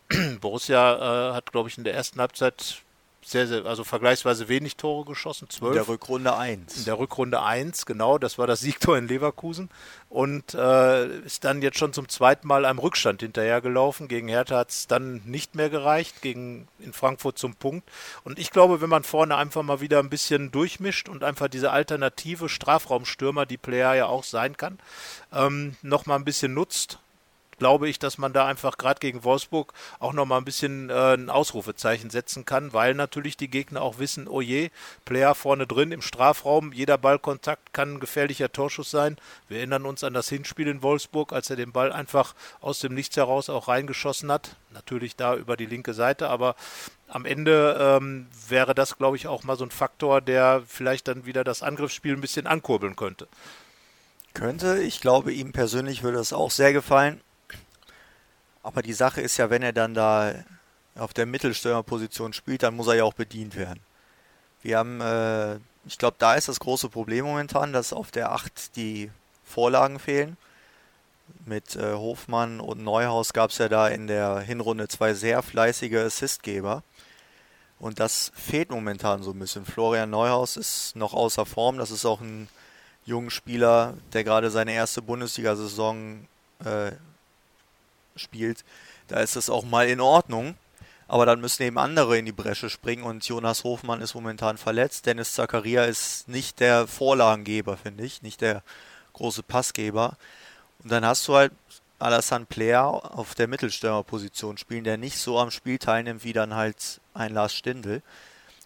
Borussia 0.41 1.31
äh, 1.31 1.33
hat, 1.33 1.51
glaube 1.51 1.69
ich, 1.69 1.77
in 1.77 1.83
der 1.83 1.95
ersten 1.95 2.19
Halbzeit 2.19 2.83
sehr, 3.25 3.47
sehr, 3.47 3.65
also 3.65 3.83
vergleichsweise 3.83 4.47
wenig 4.47 4.75
Tore 4.75 5.05
geschossen, 5.05 5.49
zwölf. 5.49 5.71
In 5.71 5.75
der 5.75 5.87
Rückrunde 5.87 6.35
1. 6.35 6.77
In 6.77 6.85
der 6.85 6.99
Rückrunde 6.99 7.41
1, 7.41 7.85
genau, 7.85 8.17
das 8.17 8.37
war 8.37 8.47
das 8.47 8.59
Siegtor 8.61 8.97
in 8.97 9.07
Leverkusen 9.07 9.69
und 10.09 10.53
äh, 10.53 11.07
ist 11.19 11.43
dann 11.43 11.61
jetzt 11.61 11.77
schon 11.77 11.93
zum 11.93 12.07
zweiten 12.09 12.47
Mal 12.47 12.65
einem 12.65 12.79
Rückstand 12.79 13.21
hinterhergelaufen. 13.21 14.07
Gegen 14.07 14.27
Hertha 14.27 14.57
hat 14.57 14.69
es 14.69 14.87
dann 14.87 15.21
nicht 15.25 15.55
mehr 15.55 15.69
gereicht, 15.69 16.21
gegen 16.21 16.67
in 16.79 16.93
Frankfurt 16.93 17.37
zum 17.37 17.55
Punkt. 17.55 17.89
Und 18.23 18.39
ich 18.39 18.51
glaube, 18.51 18.81
wenn 18.81 18.89
man 18.89 19.03
vorne 19.03 19.35
einfach 19.35 19.63
mal 19.63 19.81
wieder 19.81 19.99
ein 19.99 20.09
bisschen 20.09 20.51
durchmischt 20.51 21.09
und 21.09 21.23
einfach 21.23 21.47
diese 21.47 21.71
alternative 21.71 22.49
Strafraumstürmer, 22.49 23.45
die 23.45 23.57
Player 23.57 23.95
ja 23.95 24.05
auch 24.05 24.23
sein 24.23 24.55
kann, 24.57 24.79
ähm, 25.33 25.75
noch 25.81 26.05
mal 26.05 26.15
ein 26.15 26.25
bisschen 26.25 26.53
nutzt 26.53 26.99
glaube 27.63 27.87
ich, 27.87 27.97
dass 27.97 28.17
man 28.17 28.33
da 28.33 28.45
einfach 28.45 28.77
gerade 28.77 28.99
gegen 28.99 29.23
Wolfsburg 29.23 29.71
auch 29.99 30.11
nochmal 30.11 30.41
ein 30.41 30.43
bisschen 30.43 30.89
äh, 30.89 31.13
ein 31.13 31.29
Ausrufezeichen 31.29 32.09
setzen 32.09 32.43
kann, 32.43 32.73
weil 32.73 32.93
natürlich 32.93 33.37
die 33.37 33.49
Gegner 33.49 33.81
auch 33.81 33.99
wissen, 33.99 34.27
oh 34.27 34.41
je, 34.41 34.69
Player 35.05 35.33
vorne 35.33 35.65
drin 35.65 35.93
im 35.93 36.01
Strafraum, 36.01 36.73
jeder 36.73 36.97
Ballkontakt 36.97 37.71
kann 37.71 37.93
ein 37.93 37.99
gefährlicher 38.01 38.51
Torschuss 38.51 38.91
sein. 38.91 39.15
Wir 39.47 39.59
erinnern 39.59 39.85
uns 39.85 40.03
an 40.03 40.13
das 40.13 40.27
Hinspiel 40.27 40.67
in 40.67 40.83
Wolfsburg, 40.83 41.31
als 41.31 41.49
er 41.49 41.55
den 41.55 41.71
Ball 41.71 41.93
einfach 41.93 42.35
aus 42.59 42.79
dem 42.79 42.93
Nichts 42.95 43.15
heraus 43.15 43.49
auch 43.49 43.69
reingeschossen 43.69 44.29
hat. 44.29 44.57
Natürlich 44.73 45.15
da 45.15 45.33
über 45.33 45.55
die 45.55 45.65
linke 45.65 45.93
Seite, 45.93 46.27
aber 46.27 46.57
am 47.07 47.23
Ende 47.23 47.77
ähm, 47.79 48.27
wäre 48.49 48.75
das, 48.75 48.97
glaube 48.97 49.15
ich, 49.15 49.27
auch 49.27 49.45
mal 49.45 49.55
so 49.55 49.63
ein 49.63 49.71
Faktor, 49.71 50.19
der 50.19 50.63
vielleicht 50.67 51.07
dann 51.07 51.25
wieder 51.25 51.45
das 51.45 51.63
Angriffsspiel 51.63 52.11
ein 52.11 52.19
bisschen 52.19 52.45
ankurbeln 52.45 52.97
könnte. 52.97 53.29
Könnte. 54.33 54.79
Ich 54.79 54.99
glaube, 54.99 55.31
ihm 55.31 55.53
persönlich 55.53 56.03
würde 56.03 56.19
es 56.19 56.33
auch 56.33 56.51
sehr 56.51 56.73
gefallen. 56.73 57.21
Aber 58.63 58.81
die 58.81 58.93
Sache 58.93 59.21
ist 59.21 59.37
ja, 59.37 59.49
wenn 59.49 59.61
er 59.61 59.73
dann 59.73 59.93
da 59.93 60.33
auf 60.95 61.13
der 61.13 61.25
Mittelstürmerposition 61.25 62.33
spielt, 62.33 62.63
dann 62.63 62.75
muss 62.75 62.87
er 62.87 62.95
ja 62.95 63.03
auch 63.03 63.13
bedient 63.13 63.55
werden. 63.55 63.81
Wir 64.61 64.77
haben, 64.77 65.01
äh, 65.01 65.55
ich 65.85 65.97
glaube, 65.97 66.15
da 66.17 66.35
ist 66.35 66.47
das 66.47 66.59
große 66.59 66.89
Problem 66.89 67.25
momentan, 67.25 67.73
dass 67.73 67.91
auf 67.91 68.11
der 68.11 68.31
8 68.31 68.75
die 68.75 69.11
Vorlagen 69.43 69.99
fehlen. 69.99 70.37
Mit 71.45 71.75
äh, 71.75 71.93
Hofmann 71.93 72.59
und 72.59 72.83
Neuhaus 72.83 73.33
gab 73.33 73.49
es 73.49 73.57
ja 73.57 73.67
da 73.67 73.87
in 73.89 74.07
der 74.07 74.39
Hinrunde 74.39 74.87
zwei 74.87 75.13
sehr 75.13 75.43
fleißige 75.43 75.95
Assistgeber. 75.95 76.83
Und 77.79 77.99
das 77.99 78.31
fehlt 78.35 78.71
momentan 78.71 79.23
so 79.23 79.31
ein 79.31 79.39
bisschen. 79.39 79.65
Florian 79.65 80.09
Neuhaus 80.09 80.55
ist 80.55 80.95
noch 80.95 81.13
außer 81.13 81.45
Form. 81.45 81.77
Das 81.77 81.91
ist 81.91 82.05
auch 82.05 82.21
ein 82.21 82.47
junger 83.05 83.31
Spieler, 83.31 83.95
der 84.13 84.23
gerade 84.23 84.49
seine 84.51 84.71
erste 84.73 85.01
Bundesliga-Saison 85.01 86.25
äh, 86.63 86.91
spielt, 88.15 88.63
da 89.07 89.19
ist 89.19 89.35
es 89.35 89.49
auch 89.49 89.63
mal 89.63 89.87
in 89.87 90.01
Ordnung. 90.01 90.55
Aber 91.07 91.25
dann 91.25 91.41
müssen 91.41 91.63
eben 91.63 91.77
andere 91.77 92.17
in 92.17 92.25
die 92.25 92.31
Bresche 92.31 92.69
springen 92.69 93.03
und 93.03 93.27
Jonas 93.27 93.63
Hofmann 93.63 94.01
ist 94.01 94.15
momentan 94.15 94.57
verletzt. 94.57 95.05
Dennis 95.05 95.33
Zakaria 95.33 95.83
ist 95.83 96.27
nicht 96.27 96.59
der 96.59 96.87
Vorlagengeber, 96.87 97.77
finde 97.77 98.03
ich, 98.03 98.21
nicht 98.21 98.41
der 98.41 98.63
große 99.11 99.43
Passgeber. 99.43 100.17
Und 100.81 100.91
dann 100.91 101.05
hast 101.05 101.27
du 101.27 101.35
halt 101.35 101.51
Alassane 101.99 102.45
Player 102.45 102.85
auf 102.85 103.35
der 103.35 103.47
Mittelstürmerposition 103.47 104.57
spielen, 104.57 104.83
der 104.83 104.97
nicht 104.97 105.17
so 105.17 105.39
am 105.39 105.51
Spiel 105.51 105.77
teilnimmt 105.77 106.23
wie 106.23 106.33
dann 106.33 106.55
halt 106.55 106.99
ein 107.13 107.33
Lars 107.33 107.53
Stindl. 107.53 108.01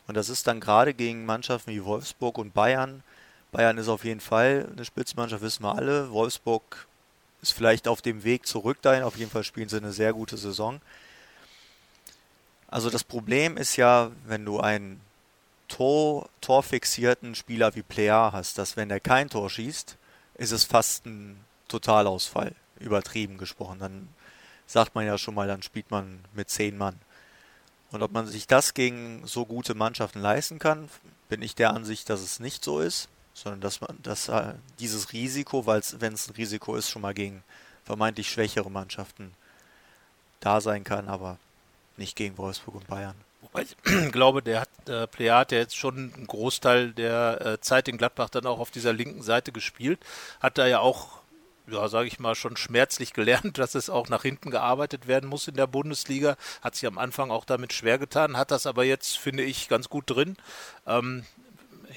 Und 0.08 0.16
das 0.16 0.30
ist 0.30 0.48
dann 0.48 0.60
gerade 0.60 0.94
gegen 0.94 1.26
Mannschaften 1.26 1.72
wie 1.72 1.84
Wolfsburg 1.84 2.38
und 2.38 2.54
Bayern. 2.54 3.04
Bayern 3.52 3.78
ist 3.78 3.90
auf 3.90 4.06
jeden 4.06 4.22
Fall 4.22 4.68
eine 4.72 4.86
Spitzmannschaft, 4.86 5.42
wissen 5.42 5.64
wir 5.64 5.76
alle. 5.76 6.12
Wolfsburg 6.12 6.88
ist 7.42 7.54
vielleicht 7.54 7.88
auf 7.88 8.02
dem 8.02 8.24
Weg 8.24 8.46
zurück 8.46 8.82
dahin. 8.82 9.04
Auf 9.04 9.18
jeden 9.18 9.32
Fall 9.32 9.44
spielen 9.44 9.70
sie 9.70 9.78
eine 9.78 9.92
sehr 9.92 10.14
gute 10.14 10.38
Saison. 10.38 10.82
Also 12.68 12.90
das 12.90 13.04
Problem 13.04 13.58
ist 13.58 13.78
ja, 13.78 14.12
wenn 14.26 14.44
du 14.44 14.60
einen 14.60 15.02
Tor, 15.68 16.30
torfixierten 16.42 17.36
Spieler 17.36 17.76
wie 17.76 17.84
Player 17.84 18.32
hast, 18.32 18.58
dass 18.58 18.78
wenn 18.78 18.90
er 18.90 19.00
kein 19.00 19.30
Tor 19.30 19.50
schießt, 19.50 19.98
ist 20.36 20.52
es 20.52 20.64
fast 20.64 21.06
ein 21.06 21.40
Totalausfall, 21.68 22.56
übertrieben 22.80 23.38
gesprochen. 23.38 23.80
Dann 23.80 24.10
sagt 24.66 24.96
man 24.96 25.06
ja 25.06 25.18
schon 25.18 25.36
mal, 25.36 25.48
dann 25.48 25.64
spielt 25.64 25.92
man 25.92 26.20
mit 26.34 26.50
zehn 26.50 26.78
Mann. 26.78 27.00
Und 27.92 28.04
ob 28.04 28.12
man 28.12 28.28
sich 28.28 28.48
das 28.48 28.74
gegen 28.74 29.26
so 29.26 29.46
gute 29.46 29.74
Mannschaften 29.74 30.20
leisten 30.20 30.60
kann, 30.60 30.90
bin 31.30 31.42
ich 31.42 31.56
der 31.56 31.74
Ansicht, 31.74 32.10
dass 32.10 32.22
es 32.22 32.40
nicht 32.40 32.64
so 32.64 32.80
ist 32.80 33.08
sondern 33.38 33.62
dass 33.62 33.82
man 33.82 33.98
dass 34.02 34.30
äh, 34.30 34.54
dieses 34.80 35.14
Risiko, 35.14 35.66
weil 35.66 35.80
es, 35.80 36.02
wenn 36.02 36.14
es 36.14 36.28
ein 36.28 36.36
Risiko 36.36 36.76
ist, 36.76 36.90
schon 36.90 37.04
mal 37.04 37.14
gegen 37.14 37.44
vermeintlich 37.86 38.30
schwächere 38.32 38.72
Mannschaften 38.72 39.32
da 40.40 40.60
sein 40.60 40.84
kann, 40.84 41.08
aber 41.08 41.38
nicht 41.98 42.16
gegen 42.16 42.38
Wolfsburg 42.38 42.76
und 42.76 42.88
Bayern. 42.88 43.16
Wobei 43.42 43.64
ich 43.64 43.76
glaube, 44.12 44.42
der 44.42 44.62
hat, 44.62 44.90
äh, 44.90 45.06
Plea 45.06 45.32
hat 45.32 45.52
ja 45.52 45.60
jetzt 45.60 45.78
schon 45.78 46.14
einen 46.14 46.28
Großteil 46.28 46.94
der 46.94 47.42
äh, 47.46 47.62
Zeit 47.62 47.88
in 47.88 47.98
Gladbach 47.98 48.30
dann 48.30 48.48
auch 48.48 48.60
auf 48.60 48.72
dieser 48.72 48.92
linken 48.92 49.22
Seite 49.22 49.52
gespielt, 49.52 50.00
hat 50.40 50.58
da 50.58 50.66
ja 50.66 50.80
auch 50.80 51.18
ja, 51.70 51.90
sage 51.90 52.08
ich 52.08 52.18
mal, 52.18 52.34
schon 52.34 52.56
schmerzlich 52.56 53.14
gelernt, 53.14 53.58
dass 53.60 53.76
es 53.76 53.90
auch 53.90 54.10
nach 54.10 54.24
hinten 54.24 54.50
gearbeitet 54.50 55.08
werden 55.08 55.30
muss 55.30 55.48
in 55.48 55.56
der 55.56 55.68
Bundesliga. 55.68 56.38
Hat 56.62 56.76
sich 56.76 56.88
am 56.88 56.98
Anfang 56.98 57.30
auch 57.30 57.46
damit 57.46 57.74
schwer 57.74 57.98
getan, 57.98 58.38
hat 58.38 58.52
das 58.52 58.66
aber 58.66 58.86
jetzt, 58.86 59.18
finde 59.18 59.44
ich, 59.44 59.68
ganz 59.68 59.90
gut 59.90 60.10
drin. 60.10 60.38
Ähm, 60.88 61.26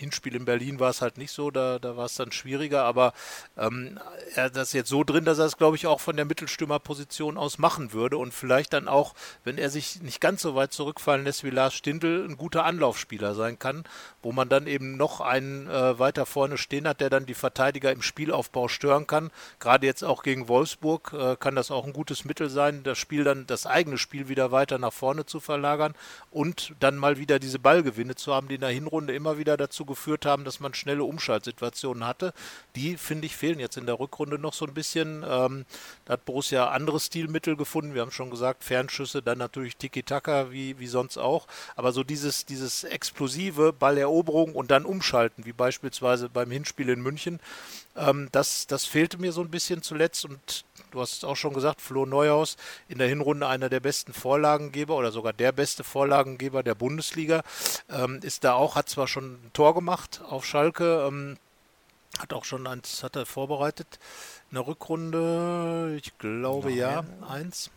Hinspiel 0.00 0.34
in 0.34 0.44
Berlin 0.44 0.80
war 0.80 0.90
es 0.90 1.02
halt 1.02 1.18
nicht 1.18 1.30
so, 1.30 1.50
da, 1.50 1.78
da 1.78 1.96
war 1.96 2.06
es 2.06 2.14
dann 2.14 2.32
schwieriger, 2.32 2.84
aber 2.84 3.12
ähm, 3.56 3.98
er 4.34 4.50
das 4.50 4.72
jetzt 4.72 4.88
so 4.88 5.04
drin, 5.04 5.24
dass 5.24 5.38
er 5.38 5.46
es, 5.46 5.56
glaube 5.56 5.76
ich, 5.76 5.86
auch 5.86 6.00
von 6.00 6.16
der 6.16 6.24
Mittelstürmerposition 6.24 7.36
aus 7.36 7.58
machen 7.58 7.92
würde 7.92 8.16
und 8.16 8.34
vielleicht 8.34 8.72
dann 8.72 8.88
auch, 8.88 9.14
wenn 9.44 9.58
er 9.58 9.70
sich 9.70 10.02
nicht 10.02 10.20
ganz 10.20 10.42
so 10.42 10.54
weit 10.54 10.72
zurückfallen 10.72 11.24
lässt 11.24 11.44
wie 11.44 11.50
Lars 11.50 11.74
Stindl, 11.74 12.26
ein 12.28 12.36
guter 12.36 12.64
Anlaufspieler 12.64 13.34
sein 13.34 13.58
kann, 13.58 13.84
wo 14.22 14.32
man 14.32 14.48
dann 14.48 14.66
eben 14.66 14.96
noch 14.96 15.20
einen 15.20 15.68
äh, 15.68 15.98
weiter 15.98 16.26
vorne 16.26 16.58
stehen 16.58 16.88
hat, 16.88 17.00
der 17.00 17.10
dann 17.10 17.26
die 17.26 17.34
Verteidiger 17.34 17.92
im 17.92 18.02
Spielaufbau 18.02 18.68
stören 18.68 19.06
kann. 19.06 19.30
Gerade 19.58 19.86
jetzt 19.86 20.02
auch 20.02 20.22
gegen 20.22 20.48
Wolfsburg 20.48 21.12
äh, 21.12 21.36
kann 21.36 21.54
das 21.54 21.70
auch 21.70 21.86
ein 21.86 21.92
gutes 21.92 22.24
Mittel 22.24 22.50
sein, 22.50 22.82
das 22.82 22.98
Spiel 22.98 23.24
dann, 23.24 23.46
das 23.46 23.66
eigene 23.66 23.98
Spiel 23.98 24.28
wieder 24.28 24.50
weiter 24.50 24.78
nach 24.78 24.92
vorne 24.92 25.26
zu 25.26 25.40
verlagern 25.40 25.94
und 26.30 26.74
dann 26.80 26.96
mal 26.96 27.18
wieder 27.18 27.38
diese 27.38 27.58
Ballgewinne 27.58 28.14
zu 28.14 28.34
haben, 28.34 28.48
die 28.48 28.56
in 28.56 28.60
der 28.60 28.70
Hinrunde 28.70 29.14
immer 29.14 29.38
wieder 29.38 29.56
dazu 29.56 29.84
geführt 29.90 30.24
haben, 30.24 30.44
dass 30.44 30.60
man 30.60 30.72
schnelle 30.72 31.04
Umschaltsituationen 31.04 32.06
hatte. 32.06 32.32
Die, 32.76 32.96
finde 32.96 33.26
ich, 33.26 33.36
fehlen 33.36 33.60
jetzt 33.60 33.76
in 33.76 33.84
der 33.84 34.00
Rückrunde 34.00 34.38
noch 34.38 34.54
so 34.54 34.64
ein 34.64 34.72
bisschen. 34.72 35.24
Ähm, 35.28 35.66
da 36.06 36.14
hat 36.14 36.24
Borussia 36.24 36.70
andere 36.70 36.98
Stilmittel 36.98 37.56
gefunden. 37.56 37.92
Wir 37.92 38.00
haben 38.00 38.10
schon 38.10 38.30
gesagt, 38.30 38.64
Fernschüsse, 38.64 39.20
dann 39.20 39.38
natürlich 39.38 39.76
Tiki-Taka, 39.76 40.50
wie, 40.50 40.78
wie 40.78 40.86
sonst 40.86 41.18
auch. 41.18 41.46
Aber 41.76 41.92
so 41.92 42.04
dieses, 42.04 42.46
dieses 42.46 42.84
explosive 42.84 43.72
Balleroberung 43.72 44.54
und 44.54 44.70
dann 44.70 44.86
umschalten, 44.86 45.44
wie 45.44 45.52
beispielsweise 45.52 46.30
beim 46.30 46.50
Hinspiel 46.50 46.88
in 46.88 47.02
München, 47.02 47.40
ähm, 47.96 48.28
das, 48.32 48.66
das 48.66 48.86
fehlte 48.86 49.18
mir 49.18 49.32
so 49.32 49.42
ein 49.42 49.50
bisschen 49.50 49.82
zuletzt 49.82 50.24
und 50.24 50.64
du 50.90 51.00
hast 51.00 51.18
es 51.18 51.24
auch 51.24 51.36
schon 51.36 51.54
gesagt, 51.54 51.80
Flo 51.80 52.06
Neuhaus 52.06 52.56
in 52.88 52.98
der 52.98 53.08
Hinrunde 53.08 53.46
einer 53.46 53.68
der 53.68 53.80
besten 53.80 54.12
Vorlagengeber 54.12 54.96
oder 54.96 55.12
sogar 55.12 55.32
der 55.32 55.52
beste 55.52 55.84
Vorlagengeber 55.84 56.62
der 56.62 56.74
Bundesliga, 56.74 57.42
ähm, 57.88 58.20
ist 58.22 58.44
da 58.44 58.54
auch, 58.54 58.76
hat 58.76 58.88
zwar 58.88 59.08
schon 59.08 59.34
ein 59.34 59.50
Tor 59.52 59.74
gemacht 59.74 60.20
auf 60.28 60.44
Schalke, 60.44 61.06
ähm, 61.06 61.36
hat 62.18 62.32
auch 62.32 62.44
schon 62.44 62.66
eins, 62.66 63.02
hat 63.02 63.16
er 63.16 63.26
vorbereitet, 63.26 63.98
eine 64.50 64.66
Rückrunde, 64.66 65.96
ich 65.96 66.16
glaube 66.18 66.68
Nein. 66.68 66.76
ja, 66.76 67.04
eins. 67.28 67.70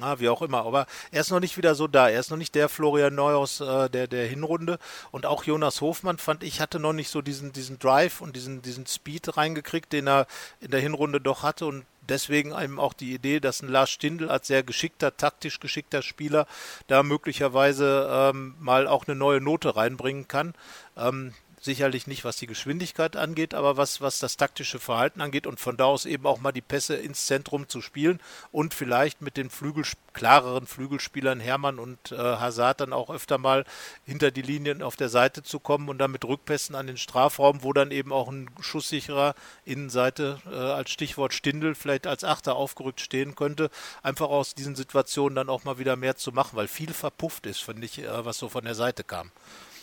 Ah, 0.00 0.16
wie 0.18 0.28
auch 0.28 0.42
immer. 0.42 0.64
Aber 0.64 0.86
er 1.10 1.20
ist 1.20 1.30
noch 1.30 1.40
nicht 1.40 1.56
wieder 1.56 1.74
so 1.74 1.86
da. 1.86 2.08
Er 2.08 2.20
ist 2.20 2.30
noch 2.30 2.36
nicht 2.36 2.54
der 2.54 2.68
Florian 2.68 3.14
Neu 3.14 3.34
aus 3.34 3.60
äh, 3.60 3.88
der, 3.90 4.06
der 4.06 4.26
Hinrunde. 4.26 4.78
Und 5.10 5.26
auch 5.26 5.44
Jonas 5.44 5.80
Hofmann 5.80 6.18
fand 6.18 6.42
ich, 6.42 6.60
hatte 6.60 6.80
noch 6.80 6.92
nicht 6.92 7.10
so 7.10 7.22
diesen, 7.22 7.52
diesen 7.52 7.78
Drive 7.78 8.20
und 8.20 8.36
diesen, 8.36 8.62
diesen 8.62 8.86
Speed 8.86 9.36
reingekriegt, 9.36 9.92
den 9.92 10.08
er 10.08 10.26
in 10.60 10.70
der 10.70 10.80
Hinrunde 10.80 11.20
doch 11.20 11.42
hatte. 11.42 11.66
Und 11.66 11.84
deswegen 12.08 12.52
eben 12.58 12.78
auch 12.78 12.92
die 12.92 13.14
Idee, 13.14 13.40
dass 13.40 13.62
ein 13.62 13.68
Lars 13.68 13.90
Stindl 13.90 14.28
als 14.28 14.46
sehr 14.46 14.62
geschickter, 14.62 15.16
taktisch 15.16 15.60
geschickter 15.60 16.02
Spieler 16.02 16.46
da 16.86 17.02
möglicherweise 17.02 18.08
ähm, 18.10 18.54
mal 18.58 18.86
auch 18.86 19.06
eine 19.06 19.16
neue 19.16 19.40
Note 19.40 19.76
reinbringen 19.76 20.28
kann. 20.28 20.54
Ähm, 20.96 21.32
sicherlich 21.60 22.06
nicht, 22.06 22.24
was 22.24 22.38
die 22.38 22.46
Geschwindigkeit 22.46 23.16
angeht, 23.16 23.54
aber 23.54 23.76
was, 23.76 24.00
was 24.00 24.18
das 24.18 24.36
taktische 24.36 24.78
Verhalten 24.78 25.20
angeht 25.20 25.46
und 25.46 25.60
von 25.60 25.76
da 25.76 25.84
aus 25.84 26.06
eben 26.06 26.26
auch 26.26 26.40
mal 26.40 26.52
die 26.52 26.62
Pässe 26.62 26.96
ins 26.96 27.26
Zentrum 27.26 27.68
zu 27.68 27.82
spielen 27.82 28.18
und 28.50 28.72
vielleicht 28.72 29.20
mit 29.20 29.36
den 29.36 29.50
Flügel, 29.50 29.84
klareren 30.14 30.66
Flügelspielern 30.66 31.38
Hermann 31.38 31.78
und 31.78 32.12
äh, 32.12 32.16
Hazard 32.16 32.80
dann 32.80 32.92
auch 32.92 33.10
öfter 33.10 33.36
mal 33.36 33.64
hinter 34.06 34.30
die 34.30 34.42
Linien 34.42 34.82
auf 34.82 34.96
der 34.96 35.10
Seite 35.10 35.42
zu 35.42 35.60
kommen 35.60 35.88
und 35.88 35.98
dann 35.98 36.10
mit 36.10 36.24
Rückpässen 36.24 36.74
an 36.74 36.86
den 36.86 36.96
Strafraum, 36.96 37.62
wo 37.62 37.72
dann 37.72 37.90
eben 37.90 38.12
auch 38.12 38.28
ein 38.28 38.50
schusssicherer 38.60 39.34
Innenseite 39.64 40.40
äh, 40.50 40.54
als 40.54 40.90
Stichwort 40.90 41.34
Stindel 41.34 41.74
vielleicht 41.74 42.06
als 42.06 42.24
Achter 42.24 42.56
aufgerückt 42.56 43.00
stehen 43.00 43.34
könnte, 43.34 43.70
einfach 44.02 44.28
aus 44.28 44.54
diesen 44.54 44.76
Situationen 44.76 45.36
dann 45.36 45.50
auch 45.50 45.64
mal 45.64 45.78
wieder 45.78 45.96
mehr 45.96 46.16
zu 46.16 46.32
machen, 46.32 46.56
weil 46.56 46.68
viel 46.68 46.94
verpufft 46.94 47.46
ist, 47.46 47.62
finde 47.62 47.84
ich, 47.84 47.98
äh, 47.98 48.24
was 48.24 48.38
so 48.38 48.48
von 48.48 48.64
der 48.64 48.74
Seite 48.74 49.04
kam. 49.04 49.30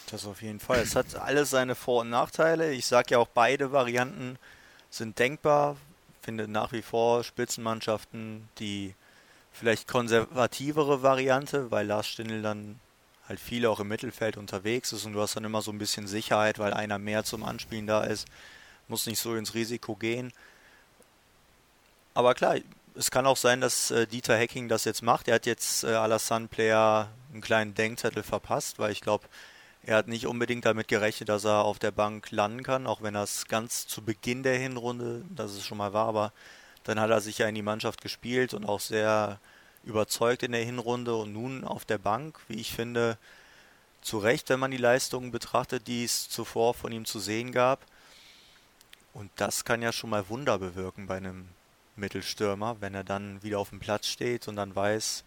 Das 0.09 0.25
auf 0.25 0.41
jeden 0.41 0.59
Fall. 0.59 0.79
Es 0.79 0.95
hat 0.95 1.15
alles 1.15 1.49
seine 1.49 1.75
Vor- 1.75 2.01
und 2.01 2.09
Nachteile. 2.09 2.71
Ich 2.71 2.85
sage 2.85 3.11
ja 3.11 3.17
auch, 3.19 3.27
beide 3.27 3.71
Varianten 3.71 4.37
sind 4.89 5.19
denkbar. 5.19 5.75
Finde 6.21 6.47
nach 6.47 6.71
wie 6.71 6.81
vor 6.81 7.23
Spitzenmannschaften 7.23 8.47
die 8.59 8.93
vielleicht 9.51 9.87
konservativere 9.87 11.01
Variante, 11.01 11.71
weil 11.71 11.87
Lars 11.87 12.07
Stindl 12.07 12.41
dann 12.41 12.79
halt 13.27 13.39
viel 13.39 13.65
auch 13.65 13.79
im 13.79 13.87
Mittelfeld 13.87 14.37
unterwegs 14.37 14.93
ist 14.93 15.05
und 15.05 15.13
du 15.13 15.21
hast 15.21 15.35
dann 15.35 15.43
immer 15.43 15.61
so 15.61 15.71
ein 15.71 15.79
bisschen 15.79 16.07
Sicherheit, 16.07 16.59
weil 16.59 16.73
einer 16.73 16.97
mehr 16.99 17.23
zum 17.23 17.43
Anspielen 17.43 17.87
da 17.87 18.03
ist, 18.03 18.27
muss 18.87 19.05
nicht 19.05 19.19
so 19.19 19.35
ins 19.35 19.53
Risiko 19.53 19.95
gehen. 19.95 20.31
Aber 22.13 22.33
klar, 22.33 22.55
es 22.95 23.11
kann 23.11 23.25
auch 23.25 23.37
sein, 23.37 23.59
dass 23.59 23.91
äh, 23.91 24.07
Dieter 24.07 24.37
Hecking 24.37 24.69
das 24.69 24.85
jetzt 24.85 25.01
macht. 25.03 25.27
Er 25.27 25.35
hat 25.35 25.45
jetzt 25.45 25.83
äh, 25.83 25.87
Alassane 25.87 26.47
Player 26.47 27.09
einen 27.31 27.41
kleinen 27.41 27.75
Denkzettel 27.75 28.23
verpasst, 28.23 28.79
weil 28.79 28.91
ich 28.91 29.01
glaube, 29.01 29.25
er 29.88 29.95
hat 29.95 30.10
nicht 30.10 30.28
unbedingt 30.28 30.65
damit 30.65 30.89
gerechnet, 30.89 31.30
dass 31.30 31.45
er 31.45 31.63
auf 31.63 31.80
der 31.80 31.91
Bank 31.91 32.30
landen 32.32 32.62
kann, 32.62 32.88
auch 32.88 33.02
wenn 33.02 33.15
es 33.15 33.47
ganz 33.47 33.88
zu 33.88 34.02
Beginn 34.02 34.43
der 34.43 34.60
Hinrunde, 34.60 35.23
dass 35.30 35.52
es 35.52 35.65
schon 35.65 35.78
mal 35.78 35.93
war, 35.93 36.08
aber 36.08 36.34
dann 36.84 37.00
hat 37.00 37.10
er 37.10 37.21
sich 37.21 37.38
ja 37.38 37.47
in 37.47 37.56
die 37.56 37.62
Mannschaft 37.62 38.02
gespielt 38.02 38.54
und 38.54 38.65
auch 38.65 38.82
sehr 38.82 39.39
überzeugt 39.86 40.43
in 40.43 40.52
der 40.52 40.65
Hinrunde 40.65 41.15
und 41.15 41.32
nun 41.32 41.63
auf 41.63 41.86
der 41.86 42.00
Bank, 42.00 42.38
wie 42.50 42.60
ich 42.60 42.73
finde, 42.73 43.17
zu 44.02 44.19
Recht, 44.19 44.50
wenn 44.50 44.60
man 44.60 44.71
die 44.71 44.78
Leistungen 44.78 45.32
betrachtet, 45.32 45.88
die 45.88 46.04
es 46.04 46.28
zuvor 46.28 46.73
von 46.73 46.91
ihm 46.91 47.06
zu 47.06 47.21
sehen 47.21 47.54
gab. 47.54 47.80
Und 49.13 49.32
das 49.38 49.63
kann 49.63 49.82
ja 49.82 49.93
schon 49.93 50.10
mal 50.10 50.28
Wunder 50.28 50.60
bewirken 50.60 51.08
bei 51.08 51.15
einem 51.15 51.47
Mittelstürmer, 51.95 52.76
wenn 52.82 52.93
er 52.93 53.06
dann 53.06 53.41
wieder 53.41 53.60
auf 53.60 53.69
dem 53.69 53.80
Platz 53.80 54.08
steht 54.08 54.50
und 54.50 54.58
dann 54.58 54.76
weiß, 54.76 55.23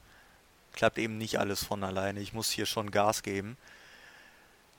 klappt 0.73 0.99
eben 0.99 1.16
nicht 1.16 1.38
alles 1.38 1.64
von 1.64 1.83
alleine, 1.83 2.20
ich 2.20 2.35
muss 2.35 2.51
hier 2.51 2.66
schon 2.66 2.90
Gas 2.90 3.23
geben. 3.23 3.57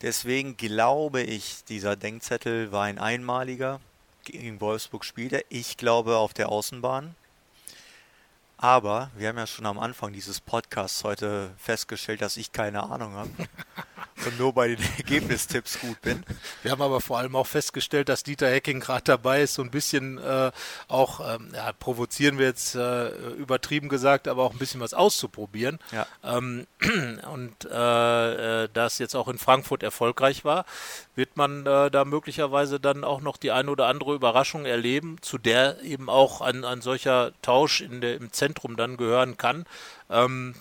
Deswegen 0.02 0.58
glaube 0.58 1.22
ich, 1.22 1.64
dieser 1.66 1.96
Denkzettel 1.96 2.72
war 2.72 2.86
ein 2.86 2.98
einmaliger. 2.98 3.80
Gegen 4.24 4.60
Wolfsburg 4.60 5.06
spielt 5.06 5.34
er. 5.34 5.44
Ich 5.50 5.78
glaube 5.78 6.18
auf 6.18 6.34
der 6.34 6.50
Außenbahn. 6.50 7.16
Aber 8.58 9.12
wir 9.16 9.28
haben 9.28 9.38
ja 9.38 9.48
schon 9.48 9.66
am 9.66 9.80
Anfang 9.80 10.14
dieses 10.14 10.40
Podcasts 10.40 11.04
heute 11.04 11.52
festgestellt, 11.58 12.22
dass 12.22 12.38
ich 12.38 12.52
keine 12.52 12.84
Ahnung 12.84 13.14
habe. 13.14 13.30
Und 14.26 14.40
nur 14.40 14.54
bei 14.54 14.70
den 14.70 14.80
Ergebnistipps 14.98 15.80
gut 15.80 16.02
bin. 16.02 16.24
Wir 16.64 16.72
haben 16.72 16.82
aber 16.82 17.02
vor 17.02 17.18
allem 17.18 17.36
auch 17.36 17.48
festgestellt, 17.48 18.10
dass 18.10 18.24
Dieter 18.24 18.50
Hecking 18.50 18.80
gerade 18.80 19.04
dabei 19.04 19.42
ist, 19.42 19.56
so 19.56 19.62
ein 19.62 19.72
bisschen 19.72 20.18
äh, 20.18 20.52
auch, 20.88 21.36
ähm, 21.36 21.50
ja, 21.54 21.72
provozieren 21.74 22.38
wir 22.38 22.46
jetzt 22.46 22.76
äh, 22.76 23.10
übertrieben 23.34 23.90
gesagt, 23.90 24.28
aber 24.28 24.44
auch 24.44 24.54
ein 24.54 24.60
bisschen 24.60 24.82
was 24.82 24.94
auszuprobieren. 24.94 25.80
Ja. 25.92 26.08
Ähm, 26.24 26.68
und 27.32 27.66
äh, 27.66 28.64
äh 28.64 28.70
das 28.74 29.00
jetzt 29.00 29.16
auch 29.16 29.28
in 29.28 29.38
Frankfurt 29.38 29.84
erfolgreich 29.84 30.46
war, 30.46 30.66
wird 31.16 31.38
man 31.38 31.66
äh, 31.66 31.92
da 31.92 32.06
möglicherweise 32.06 32.80
dann 32.80 33.04
auch 33.04 33.22
noch 33.22 33.38
die 33.38 33.52
eine 33.52 33.72
oder 33.72 33.88
andere 33.88 34.14
Überraschung 34.14 34.66
erleben, 34.66 35.18
zu 35.22 35.38
der 35.38 35.82
eben 35.82 36.10
auch 36.10 36.42
ein, 36.42 36.64
ein 36.64 36.82
solcher 36.82 37.32
Tausch 37.42 37.82
in 37.82 38.02
der, 38.02 38.16
im 38.16 38.32
Zentrum 38.32 38.78
dann 38.78 38.98
gehören 38.98 39.38
kann. 39.38 39.66
Ähm, 40.10 40.56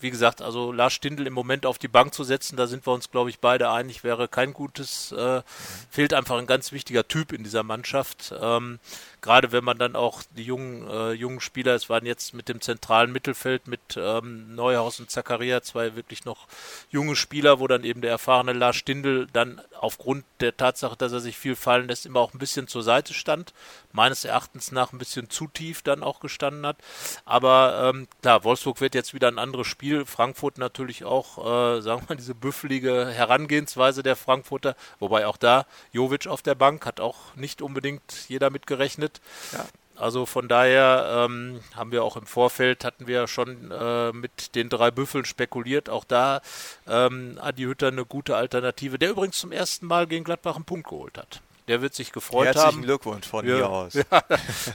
wie 0.00 0.10
gesagt, 0.10 0.42
also 0.42 0.72
Lars 0.72 0.92
Stindl 0.92 1.26
im 1.26 1.32
Moment 1.32 1.66
auf 1.66 1.78
die 1.78 1.88
Bank 1.88 2.14
zu 2.14 2.24
setzen, 2.24 2.56
da 2.56 2.66
sind 2.66 2.86
wir 2.86 2.92
uns, 2.92 3.10
glaube 3.10 3.30
ich, 3.30 3.40
beide 3.40 3.70
einig, 3.70 4.04
wäre 4.04 4.28
kein 4.28 4.52
gutes, 4.52 5.12
äh, 5.12 5.42
fehlt 5.90 6.14
einfach 6.14 6.38
ein 6.38 6.46
ganz 6.46 6.72
wichtiger 6.72 7.06
Typ 7.06 7.32
in 7.32 7.44
dieser 7.44 7.62
Mannschaft. 7.62 8.34
Ähm, 8.40 8.78
gerade 9.22 9.52
wenn 9.52 9.64
man 9.64 9.78
dann 9.78 9.96
auch 9.96 10.22
die 10.36 10.44
jungen, 10.44 10.88
äh, 10.88 11.12
jungen 11.12 11.40
Spieler, 11.40 11.74
es 11.74 11.88
waren 11.88 12.06
jetzt 12.06 12.34
mit 12.34 12.48
dem 12.48 12.60
zentralen 12.60 13.12
Mittelfeld 13.12 13.66
mit 13.66 13.80
ähm, 13.96 14.54
Neuhaus 14.54 15.00
und 15.00 15.10
Zakaria 15.10 15.62
zwei 15.62 15.96
wirklich 15.96 16.24
noch 16.24 16.46
junge 16.90 17.16
Spieler, 17.16 17.60
wo 17.60 17.66
dann 17.66 17.84
eben 17.84 18.00
der 18.00 18.10
erfahrene 18.10 18.52
Lars 18.52 18.76
Stindl 18.76 19.26
dann 19.32 19.60
aufgrund 19.78 20.24
der 20.40 20.56
Tatsache, 20.56 20.96
dass 20.96 21.12
er 21.12 21.20
sich 21.20 21.36
viel 21.36 21.56
fallen 21.56 21.88
lässt, 21.88 22.06
immer 22.06 22.20
auch 22.20 22.34
ein 22.34 22.38
bisschen 22.38 22.68
zur 22.68 22.82
Seite 22.82 23.14
stand. 23.14 23.52
Meines 23.92 24.24
Erachtens 24.24 24.72
nach 24.72 24.92
ein 24.92 24.98
bisschen 24.98 25.30
zu 25.30 25.46
tief 25.48 25.82
dann 25.82 26.02
auch 26.02 26.20
gestanden 26.20 26.66
hat. 26.66 26.76
Aber 27.24 27.90
ähm, 27.92 28.08
klar, 28.22 28.44
Wolfsburg 28.44 28.80
wird 28.80 28.94
jetzt 28.94 29.14
wieder 29.14 29.28
ein 29.28 29.38
anderes 29.38 29.66
Spiel. 29.66 30.06
Frankfurt 30.06 30.58
natürlich 30.58 31.04
auch, 31.04 31.38
äh, 31.38 31.80
sagen 31.80 32.02
wir 32.02 32.10
mal, 32.10 32.16
diese 32.16 32.34
büffelige 32.34 33.08
Herangehensweise 33.08 34.02
der 34.02 34.16
Frankfurter. 34.16 34.76
Wobei 34.98 35.26
auch 35.26 35.36
da 35.36 35.66
Jovic 35.92 36.26
auf 36.26 36.42
der 36.42 36.54
Bank 36.54 36.86
hat 36.86 37.00
auch 37.00 37.34
nicht 37.34 37.62
unbedingt 37.62 38.28
jeder 38.28 38.50
mitgerechnet. 38.50 39.09
Ja. 39.52 39.66
Also 39.96 40.24
von 40.24 40.48
daher 40.48 41.26
ähm, 41.28 41.60
haben 41.74 41.92
wir 41.92 42.04
auch 42.04 42.16
im 42.16 42.24
Vorfeld, 42.24 42.84
hatten 42.84 43.06
wir 43.06 43.26
schon 43.26 43.70
äh, 43.70 44.12
mit 44.12 44.54
den 44.54 44.70
drei 44.70 44.90
Büffeln 44.90 45.26
spekuliert. 45.26 45.90
Auch 45.90 46.04
da 46.04 46.40
ähm, 46.88 47.38
Adi 47.38 47.64
Hütter 47.64 47.88
eine 47.88 48.06
gute 48.06 48.34
Alternative, 48.36 48.98
der 48.98 49.10
übrigens 49.10 49.38
zum 49.38 49.52
ersten 49.52 49.86
Mal 49.86 50.06
gegen 50.06 50.24
Gladbach 50.24 50.56
einen 50.56 50.64
Punkt 50.64 50.88
geholt 50.88 51.18
hat 51.18 51.42
der 51.70 51.82
wird 51.82 51.94
sich 51.94 52.10
gefreut 52.10 52.46
Herzlichen 52.46 52.66
haben. 52.66 52.74
Herzlichen 52.74 52.86
Glückwunsch 52.86 53.26
von 53.28 53.46
ja, 53.46 53.56
mir 53.56 53.68
aus. 53.68 53.94
Ja, 54.10 54.24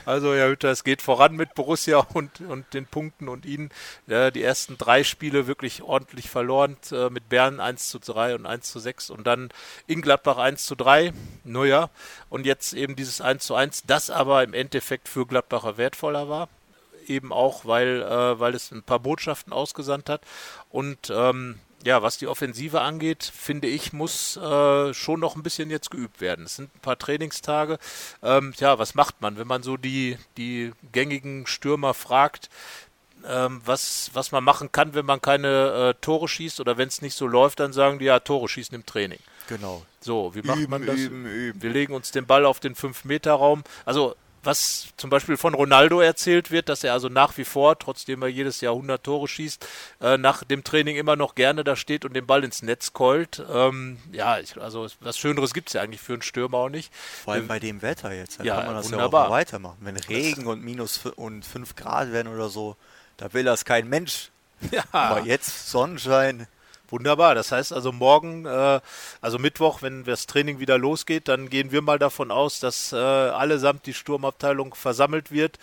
also 0.06 0.34
Herr 0.34 0.48
Hütter, 0.48 0.70
es 0.70 0.82
geht 0.82 1.02
voran 1.02 1.36
mit 1.36 1.54
Borussia 1.54 1.98
und, 2.14 2.40
und 2.40 2.72
den 2.72 2.86
Punkten 2.86 3.28
und 3.28 3.44
Ihnen. 3.44 3.68
Ja, 4.06 4.30
die 4.30 4.42
ersten 4.42 4.78
drei 4.78 5.04
Spiele 5.04 5.46
wirklich 5.46 5.82
ordentlich 5.82 6.30
verloren, 6.30 6.78
äh, 6.90 7.10
mit 7.10 7.28
Bern 7.28 7.60
1 7.60 7.90
zu 7.90 7.98
3 7.98 8.34
und 8.36 8.46
1 8.46 8.72
zu 8.72 8.78
6 8.78 9.10
und 9.10 9.26
dann 9.26 9.50
in 9.86 10.00
Gladbach 10.00 10.38
1 10.38 10.64
zu 10.64 10.74
3. 10.74 11.12
Naja, 11.44 11.90
und 12.30 12.46
jetzt 12.46 12.72
eben 12.72 12.96
dieses 12.96 13.20
1 13.20 13.44
zu 13.44 13.54
1, 13.54 13.82
das 13.86 14.08
aber 14.08 14.42
im 14.42 14.54
Endeffekt 14.54 15.10
für 15.10 15.26
Gladbacher 15.26 15.76
wertvoller 15.76 16.30
war 16.30 16.48
eben 17.06 17.32
auch, 17.32 17.66
weil, 17.66 18.02
äh, 18.02 18.40
weil 18.40 18.54
es 18.54 18.72
ein 18.72 18.82
paar 18.82 18.98
Botschaften 18.98 19.52
ausgesandt 19.52 20.08
hat. 20.08 20.22
Und 20.70 21.12
ähm, 21.14 21.60
ja, 21.86 22.02
was 22.02 22.18
die 22.18 22.26
Offensive 22.26 22.80
angeht, 22.80 23.22
finde 23.22 23.68
ich, 23.68 23.92
muss 23.92 24.36
äh, 24.36 24.92
schon 24.92 25.20
noch 25.20 25.36
ein 25.36 25.42
bisschen 25.44 25.70
jetzt 25.70 25.90
geübt 25.90 26.20
werden. 26.20 26.44
Es 26.44 26.56
sind 26.56 26.74
ein 26.74 26.80
paar 26.80 26.98
Trainingstage. 26.98 27.78
Ähm, 28.22 28.52
ja, 28.58 28.78
was 28.78 28.96
macht 28.96 29.20
man, 29.22 29.38
wenn 29.38 29.46
man 29.46 29.62
so 29.62 29.76
die, 29.76 30.18
die 30.36 30.72
gängigen 30.90 31.46
Stürmer 31.46 31.94
fragt, 31.94 32.50
ähm, 33.24 33.62
was, 33.64 34.10
was 34.14 34.32
man 34.32 34.42
machen 34.42 34.72
kann, 34.72 34.94
wenn 34.94 35.06
man 35.06 35.22
keine 35.22 35.94
äh, 35.96 36.00
Tore 36.00 36.26
schießt 36.26 36.60
oder 36.60 36.76
wenn 36.76 36.88
es 36.88 37.02
nicht 37.02 37.14
so 37.14 37.26
läuft, 37.26 37.60
dann 37.60 37.72
sagen 37.72 38.00
die 38.00 38.06
ja, 38.06 38.18
Tore 38.18 38.48
schießen 38.48 38.74
im 38.74 38.84
Training. 38.84 39.20
Genau. 39.48 39.86
So, 40.00 40.34
wie 40.34 40.42
macht 40.42 40.58
üben, 40.58 40.70
man 40.70 40.86
das? 40.86 40.96
Üben, 40.96 41.24
üben. 41.24 41.62
Wir 41.62 41.70
legen 41.70 41.94
uns 41.94 42.10
den 42.10 42.26
Ball 42.26 42.44
auf 42.44 42.58
den 42.58 42.74
5-Meter-Raum. 42.74 43.62
Also 43.84 44.16
was 44.46 44.88
zum 44.96 45.10
Beispiel 45.10 45.36
von 45.36 45.54
Ronaldo 45.54 46.00
erzählt 46.00 46.50
wird, 46.50 46.68
dass 46.68 46.84
er 46.84 46.92
also 46.92 47.08
nach 47.08 47.36
wie 47.36 47.44
vor, 47.44 47.78
trotzdem 47.78 48.22
er 48.22 48.28
jedes 48.28 48.60
Jahr 48.60 48.74
100 48.74 49.02
Tore 49.02 49.28
schießt, 49.28 49.66
äh, 50.00 50.16
nach 50.16 50.44
dem 50.44 50.64
Training 50.64 50.96
immer 50.96 51.16
noch 51.16 51.34
gerne 51.34 51.64
da 51.64 51.76
steht 51.76 52.04
und 52.04 52.14
den 52.14 52.26
Ball 52.26 52.44
ins 52.44 52.62
Netz 52.62 52.92
keult. 52.92 53.44
Ähm, 53.52 53.98
ja, 54.12 54.38
ich, 54.38 54.56
also 54.60 54.86
was 55.00 55.18
Schöneres 55.18 55.52
gibt 55.52 55.68
es 55.68 55.74
ja 55.74 55.82
eigentlich 55.82 56.00
für 56.00 56.14
einen 56.14 56.22
Stürmer 56.22 56.58
auch 56.58 56.68
nicht. 56.68 56.94
Vor 57.24 57.34
allem 57.34 57.48
bei 57.48 57.58
dem 57.58 57.82
Wetter 57.82 58.12
jetzt, 58.12 58.38
dann 58.38 58.46
ja, 58.46 58.56
kann 58.56 58.66
man 58.66 58.74
das 58.76 58.90
wunderbar. 58.90 59.24
ja 59.24 59.28
auch 59.28 59.32
weitermachen. 59.32 59.78
Wenn 59.80 59.96
Regen 59.96 60.46
und 60.46 60.64
minus 60.64 61.04
und 61.16 61.44
5 61.44 61.76
Grad 61.76 62.12
werden 62.12 62.32
oder 62.32 62.48
so, 62.48 62.76
da 63.16 63.32
will 63.32 63.44
das 63.44 63.64
kein 63.64 63.88
Mensch. 63.88 64.30
Ja. 64.70 64.84
Aber 64.92 65.22
jetzt 65.22 65.68
Sonnenschein. 65.68 66.46
Wunderbar. 66.88 67.34
Das 67.34 67.52
heißt 67.52 67.72
also 67.72 67.92
morgen, 67.92 68.46
äh, 68.46 68.80
also 69.20 69.38
Mittwoch, 69.38 69.82
wenn 69.82 70.04
das 70.04 70.26
Training 70.26 70.60
wieder 70.60 70.78
losgeht, 70.78 71.28
dann 71.28 71.50
gehen 71.50 71.72
wir 71.72 71.82
mal 71.82 71.98
davon 71.98 72.30
aus, 72.30 72.60
dass 72.60 72.92
äh, 72.92 72.96
allesamt 72.96 73.86
die 73.86 73.94
Sturmabteilung 73.94 74.74
versammelt 74.74 75.32
wird. 75.32 75.58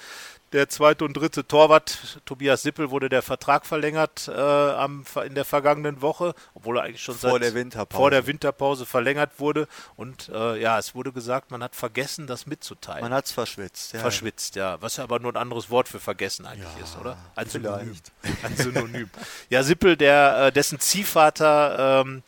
Der 0.54 0.70
zweite 0.70 1.04
und 1.04 1.14
dritte 1.14 1.48
Torwart, 1.48 2.22
Tobias 2.26 2.62
Sippel, 2.62 2.92
wurde 2.92 3.10
der 3.10 3.24
Vertrag 3.24 3.66
verlängert 3.66 4.28
äh, 4.28 4.32
am, 4.40 5.04
in 5.26 5.34
der 5.34 5.46
vergangenen 5.46 6.04
Woche, 6.04 6.36
obwohl 6.54 6.78
er 6.78 6.84
eigentlich 6.84 7.02
schon 7.02 7.16
Vor 7.16 7.32
seit 7.32 7.42
der 7.42 7.54
Winterpause. 7.56 7.98
vor 8.00 8.12
der 8.12 8.28
Winterpause 8.28 8.86
verlängert 8.86 9.40
wurde. 9.40 9.68
Und 9.96 10.30
äh, 10.30 10.62
ja, 10.62 10.78
es 10.78 10.94
wurde 10.94 11.12
gesagt, 11.12 11.50
man 11.50 11.64
hat 11.64 11.76
vergessen, 11.76 12.28
das 12.28 12.46
mitzuteilen. 12.46 13.02
Man 13.02 13.14
hat's 13.14 13.32
verschwitzt. 13.32 13.94
Ja. 13.94 14.00
Verschwitzt, 14.00 14.56
ja. 14.56 14.80
Was 14.80 14.98
ja 14.98 15.04
aber 15.06 15.18
nur 15.20 15.34
ein 15.34 15.38
anderes 15.38 15.72
Wort 15.72 15.88
für 15.90 16.00
vergessen 16.00 16.46
eigentlich 16.46 16.70
Ja, 16.78 16.84
ist, 16.84 16.98
oder? 17.00 17.18
Ein 17.36 17.50
Synonym. 17.50 17.96
Ein 18.44 18.56
Synonym. 18.56 19.10
ja, 19.50 19.64
Sippel, 19.64 19.98
der, 19.98 20.38
äh, 20.38 20.52
dessen 20.52 20.80
Ziehvater 20.80 22.02
ähm, 22.06 22.22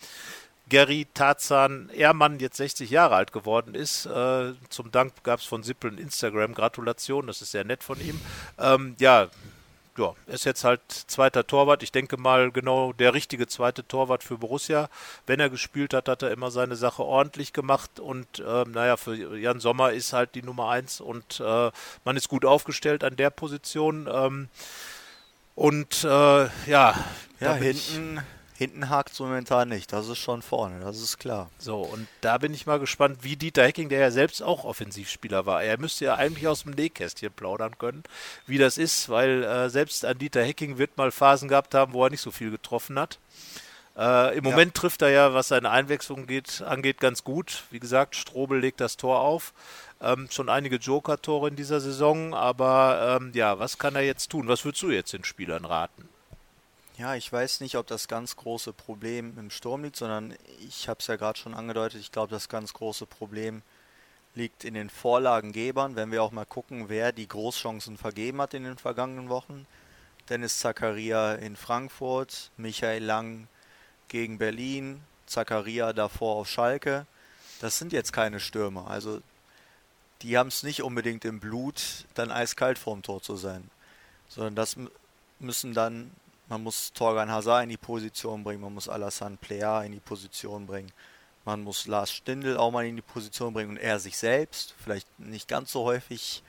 Gary 0.69 1.07
Tarzan 1.13 1.89
Ehrmann 1.89 2.39
jetzt 2.39 2.57
60 2.57 2.89
Jahre 2.89 3.15
alt 3.15 3.31
geworden 3.31 3.75
ist. 3.75 4.05
Äh, 4.05 4.53
zum 4.69 4.91
Dank 4.91 5.23
gab 5.23 5.39
es 5.39 5.45
von 5.45 5.63
Sippel 5.63 5.91
ein 5.91 5.97
Instagram-Gratulation, 5.97 7.27
das 7.27 7.41
ist 7.41 7.51
sehr 7.51 7.63
nett 7.63 7.83
von 7.83 7.99
ihm. 8.01 8.19
Ähm, 8.57 8.95
ja, 8.99 9.27
ja, 9.97 10.13
ist 10.27 10.43
jetzt 10.45 10.63
halt 10.63 10.81
zweiter 10.89 11.47
Torwart. 11.47 11.81
Ich 11.81 11.91
denke 11.91 12.17
mal 12.17 12.51
genau 12.51 12.91
der 12.91 13.13
richtige 13.13 13.47
zweite 13.47 13.87
Torwart 13.87 14.23
für 14.23 14.37
Borussia. 14.37 14.89
Wenn 15.25 15.39
er 15.39 15.49
gespielt 15.49 15.93
hat, 15.93 16.09
hat 16.09 16.21
er 16.21 16.31
immer 16.31 16.51
seine 16.51 16.75
Sache 16.75 17.03
ordentlich 17.03 17.53
gemacht. 17.53 17.99
Und 17.99 18.43
ähm, 18.45 18.71
naja, 18.71 18.97
für 18.97 19.37
Jan 19.37 19.59
Sommer 19.61 19.93
ist 19.93 20.11
halt 20.11 20.35
die 20.35 20.43
Nummer 20.43 20.69
eins 20.69 20.99
und 20.99 21.39
äh, 21.39 21.71
man 22.03 22.17
ist 22.17 22.27
gut 22.27 22.43
aufgestellt 22.43 23.03
an 23.03 23.15
der 23.15 23.29
Position. 23.29 24.09
Ähm, 24.11 24.49
und 25.55 26.03
äh, 26.03 26.47
ja, 26.69 26.93
Ja, 27.39 27.53
hinten, 27.55 28.21
hinten 28.57 28.89
hakt 28.89 29.19
momentan 29.19 29.69
nicht. 29.69 29.91
Das 29.93 30.07
ist 30.07 30.17
schon 30.17 30.41
vorne, 30.41 30.79
das 30.79 30.99
ist 31.01 31.17
klar. 31.17 31.49
So, 31.59 31.81
und 31.81 32.07
da 32.21 32.37
bin 32.37 32.53
ich 32.53 32.65
mal 32.65 32.79
gespannt, 32.79 33.19
wie 33.21 33.35
Dieter 33.35 33.63
Hecking, 33.63 33.89
der 33.89 33.99
ja 33.99 34.11
selbst 34.11 34.41
auch 34.41 34.63
Offensivspieler 34.63 35.45
war, 35.45 35.63
er 35.63 35.77
müsste 35.79 36.05
ja 36.05 36.15
eigentlich 36.15 36.47
aus 36.47 36.63
dem 36.63 36.71
Nähkästchen 36.71 37.31
plaudern 37.33 37.77
können, 37.77 38.03
wie 38.47 38.57
das 38.57 38.77
ist, 38.77 39.09
weil 39.09 39.43
äh, 39.43 39.69
selbst 39.69 40.05
an 40.05 40.17
Dieter 40.17 40.43
Hecking 40.43 40.77
wird 40.77 40.97
mal 40.97 41.11
Phasen 41.11 41.49
gehabt 41.49 41.75
haben, 41.75 41.93
wo 41.93 42.03
er 42.05 42.09
nicht 42.09 42.21
so 42.21 42.31
viel 42.31 42.51
getroffen 42.51 42.97
hat. 42.97 43.19
Äh, 43.97 44.37
Im 44.37 44.43
Ja. 44.45 44.51
Moment 44.51 44.73
trifft 44.75 45.01
er 45.01 45.09
ja, 45.09 45.33
was 45.33 45.49
seine 45.49 45.69
Einwechslung 45.69 46.27
geht, 46.27 46.61
angeht, 46.61 46.99
ganz 46.99 47.23
gut. 47.23 47.63
Wie 47.71 47.79
gesagt, 47.79 48.15
Strobel 48.15 48.59
legt 48.59 48.81
das 48.81 48.97
Tor 48.97 49.19
auf. 49.19 49.53
Ähm, 50.01 50.27
schon 50.29 50.49
einige 50.49 50.75
Joker-Tore 50.75 51.47
in 51.47 51.55
dieser 51.55 51.79
Saison, 51.79 52.33
aber 52.33 53.19
ähm, 53.21 53.31
ja, 53.33 53.57
was 53.59 53.77
kann 53.77 53.95
er 53.95 54.01
jetzt 54.01 54.29
tun? 54.29 54.49
Was 54.49 54.65
würdest 54.65 54.83
du 54.83 54.91
jetzt 54.91 55.13
den 55.13 55.23
Spielern 55.23 55.63
raten? 55.63 56.09
Ja, 56.97 57.15
ich 57.15 57.31
weiß 57.31 57.59
nicht, 57.59 57.75
ob 57.75 57.87
das 57.87 58.07
ganz 58.07 58.37
große 58.37 58.71
Problem 58.71 59.37
im 59.37 59.49
Sturm 59.49 59.83
liegt, 59.83 59.97
sondern 59.97 60.33
ich 60.61 60.87
habe 60.87 61.01
es 61.01 61.07
ja 61.07 61.17
gerade 61.17 61.37
schon 61.37 61.53
angedeutet, 61.53 61.99
ich 61.99 62.13
glaube, 62.13 62.31
das 62.31 62.47
ganz 62.47 62.71
große 62.71 63.05
Problem 63.05 63.63
liegt 64.33 64.63
in 64.63 64.75
den 64.75 64.89
Vorlagengebern, 64.89 65.97
wenn 65.97 66.11
wir 66.11 66.23
auch 66.23 66.31
mal 66.31 66.45
gucken, 66.45 66.87
wer 66.87 67.11
die 67.11 67.27
Großchancen 67.27 67.97
vergeben 67.97 68.41
hat 68.41 68.53
in 68.53 68.63
den 68.63 68.77
vergangenen 68.77 69.27
Wochen. 69.27 69.67
Dennis 70.29 70.59
Zakaria 70.59 71.33
in 71.33 71.57
Frankfurt, 71.57 72.51
Michael 72.55 73.03
Lang 73.03 73.47
gegen 74.07 74.37
Berlin, 74.37 75.01
Zakaria 75.25 75.91
davor 75.91 76.37
auf 76.37 76.49
Schalke. 76.49 77.05
Das 77.59 77.77
sind 77.77 77.91
jetzt 77.91 78.13
keine 78.13 78.39
Stürmer, 78.39 78.89
also 78.89 79.21
die 80.21 80.37
haben 80.37 80.47
es 80.47 80.63
nicht 80.63 80.81
unbedingt 80.81 81.25
im 81.25 81.41
Blut, 81.41 82.05
dann 82.13 82.31
eiskalt 82.31 82.79
vorm 82.79 83.01
Tor 83.01 83.21
zu 83.21 83.35
sein, 83.35 83.69
sondern 84.29 84.55
das 84.55 84.77
müssen 85.39 85.73
dann 85.73 86.11
man 86.47 86.63
muss 86.63 86.93
Torgan 86.93 87.29
Hazard 87.29 87.63
in 87.63 87.69
die 87.69 87.77
Position 87.77 88.43
bringen, 88.43 88.61
man 88.61 88.73
muss 88.73 88.89
Alassane 88.89 89.37
Plea 89.37 89.85
in 89.85 89.91
die 89.91 89.99
Position 89.99 90.65
bringen, 90.65 90.91
man 91.43 91.61
muss 91.61 91.87
Lars 91.87 92.11
Stindl 92.11 92.57
auch 92.57 92.71
mal 92.71 92.85
in 92.85 92.95
die 92.95 93.01
Position 93.01 93.53
bringen 93.53 93.71
und 93.71 93.77
er 93.77 93.99
sich 93.99 94.17
selbst, 94.17 94.73
vielleicht 94.83 95.07
nicht 95.19 95.47
ganz 95.47 95.71
so 95.71 95.83
häufig 95.83 96.43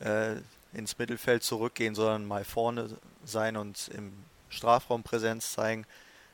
äh, 0.00 0.36
ins 0.72 0.98
Mittelfeld 0.98 1.42
zurückgehen, 1.42 1.94
sondern 1.94 2.26
mal 2.26 2.44
vorne 2.44 2.96
sein 3.24 3.56
und 3.56 3.88
im 3.88 4.12
Strafraum 4.48 5.02
Präsenz 5.02 5.52
zeigen. 5.52 5.86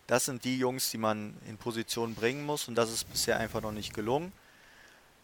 Das 0.07 0.25
sind 0.25 0.45
die 0.45 0.59
Jungs, 0.59 0.91
die 0.91 0.99
man 0.99 1.37
in 1.47 1.57
Position 1.57 2.15
bringen 2.15 2.45
muss 2.45 2.69
und 2.69 2.75
das 2.75 2.91
ist 2.91 3.11
bisher 3.11 3.39
einfach 3.39 3.61
noch 3.61 3.73
nicht 3.73 3.95
gelungen. 3.95 4.33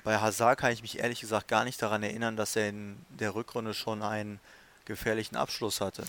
Bei 0.05 0.19
Hazard 0.19 0.61
kann 0.61 0.73
ich 0.73 0.83
mich 0.83 1.01
ehrlich 1.01 1.21
gesagt 1.21 1.49
gar 1.49 1.65
nicht 1.65 1.83
daran 1.83 2.05
erinnern, 2.05 2.37
dass 2.37 2.55
er 2.55 2.69
in 2.69 2.97
der 3.09 3.35
Rückrunde 3.35 3.75
schon 3.75 4.03
einen 4.03 4.39
gefährlichen 4.85 5.35
Abschluss 5.35 5.81
hatte. 5.81 6.05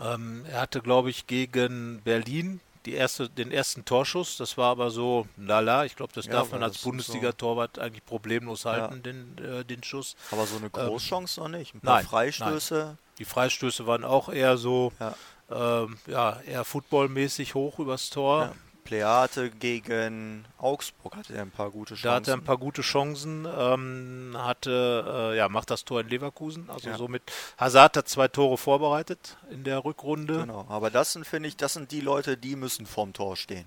Ähm, 0.00 0.44
er 0.50 0.60
hatte, 0.62 0.80
glaube 0.80 1.10
ich, 1.10 1.26
gegen 1.26 2.00
Berlin 2.02 2.60
die 2.86 2.94
erste, 2.94 3.28
den 3.28 3.52
ersten 3.52 3.84
Torschuss. 3.84 4.36
Das 4.36 4.56
war 4.56 4.70
aber 4.70 4.90
so, 4.90 5.26
lala. 5.36 5.84
Ich 5.84 5.96
glaube, 5.96 6.12
das 6.14 6.26
Ja, 6.26 6.32
darf 6.32 6.52
man 6.52 6.62
als 6.62 6.78
Bundesliga-Torwart 6.78 7.78
eigentlich 7.78 8.04
problemlos 8.04 8.64
Ja. 8.64 8.72
halten, 8.72 9.02
den, 9.02 9.36
äh, 9.38 9.64
den 9.64 9.82
Schuss. 9.82 10.16
Aber 10.30 10.46
so 10.46 10.56
eine 10.56 10.70
Großchance 10.70 11.40
noch 11.40 11.48
nicht. 11.48 11.74
Ein 11.74 11.80
paar 11.80 11.96
nein, 11.96 12.06
Freistöße. 12.06 12.96
Die 13.18 13.24
Freistöße 13.26 13.86
waren 13.86 14.04
auch 14.04 14.30
eher 14.30 14.56
so, 14.56 14.92
Ja. 14.98 15.14
ähm, 15.50 15.98
ja, 16.06 16.40
eher 16.46 16.64
footballmäßig 16.64 17.54
hoch 17.54 17.78
übers 17.78 18.08
Tor. 18.08 18.54
Pleate 18.90 19.50
gegen 19.50 20.44
Augsburg 20.58 21.14
hatte 21.14 21.34
er 21.34 21.42
ein 21.42 21.52
paar 21.52 21.70
gute 21.70 21.94
Chancen. 21.94 22.08
Da 22.08 22.14
hatte 22.16 22.30
er 22.32 22.36
ein 22.36 22.42
paar 22.44 22.58
gute 22.58 22.82
Chancen, 22.82 23.46
ähm, 23.46 24.34
hatte, 24.36 25.30
äh, 25.32 25.36
ja, 25.36 25.48
macht 25.48 25.70
das 25.70 25.84
Tor 25.84 26.00
in 26.00 26.08
Leverkusen. 26.08 26.68
Also 26.68 26.88
Ja. 26.90 26.96
somit, 26.96 27.22
Hazard 27.56 27.96
hat 27.96 28.08
zwei 28.08 28.26
Tore 28.26 28.58
vorbereitet 28.58 29.36
in 29.48 29.62
der 29.62 29.84
Rückrunde. 29.84 30.40
Genau, 30.40 30.66
aber 30.68 30.90
das 30.90 31.12
sind, 31.12 31.24
finde 31.24 31.48
ich, 31.48 31.56
das 31.56 31.74
sind 31.74 31.92
die 31.92 32.00
Leute, 32.00 32.36
die 32.36 32.56
müssen 32.56 32.84
vorm 32.84 33.12
Tor 33.12 33.36
stehen. 33.36 33.66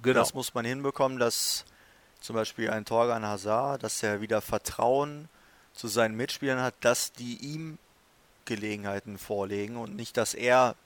Genau. 0.00 0.18
Das 0.18 0.32
muss 0.32 0.54
man 0.54 0.64
hinbekommen, 0.64 1.18
dass 1.18 1.66
zum 2.22 2.34
Beispiel 2.36 2.70
ein 2.70 2.86
Torgan 2.86 3.26
Hazard, 3.26 3.82
dass 3.82 4.02
er 4.02 4.22
wieder 4.22 4.40
Vertrauen 4.40 5.28
zu 5.74 5.86
seinen 5.86 6.16
Mitspielern 6.16 6.62
hat, 6.62 6.74
dass 6.80 7.12
die 7.12 7.36
ihm 7.36 7.76
Gelegenheiten 8.46 9.18
vorlegen 9.18 9.76
und 9.76 9.96
nicht, 9.96 10.16
dass 10.16 10.32
er 10.32 10.76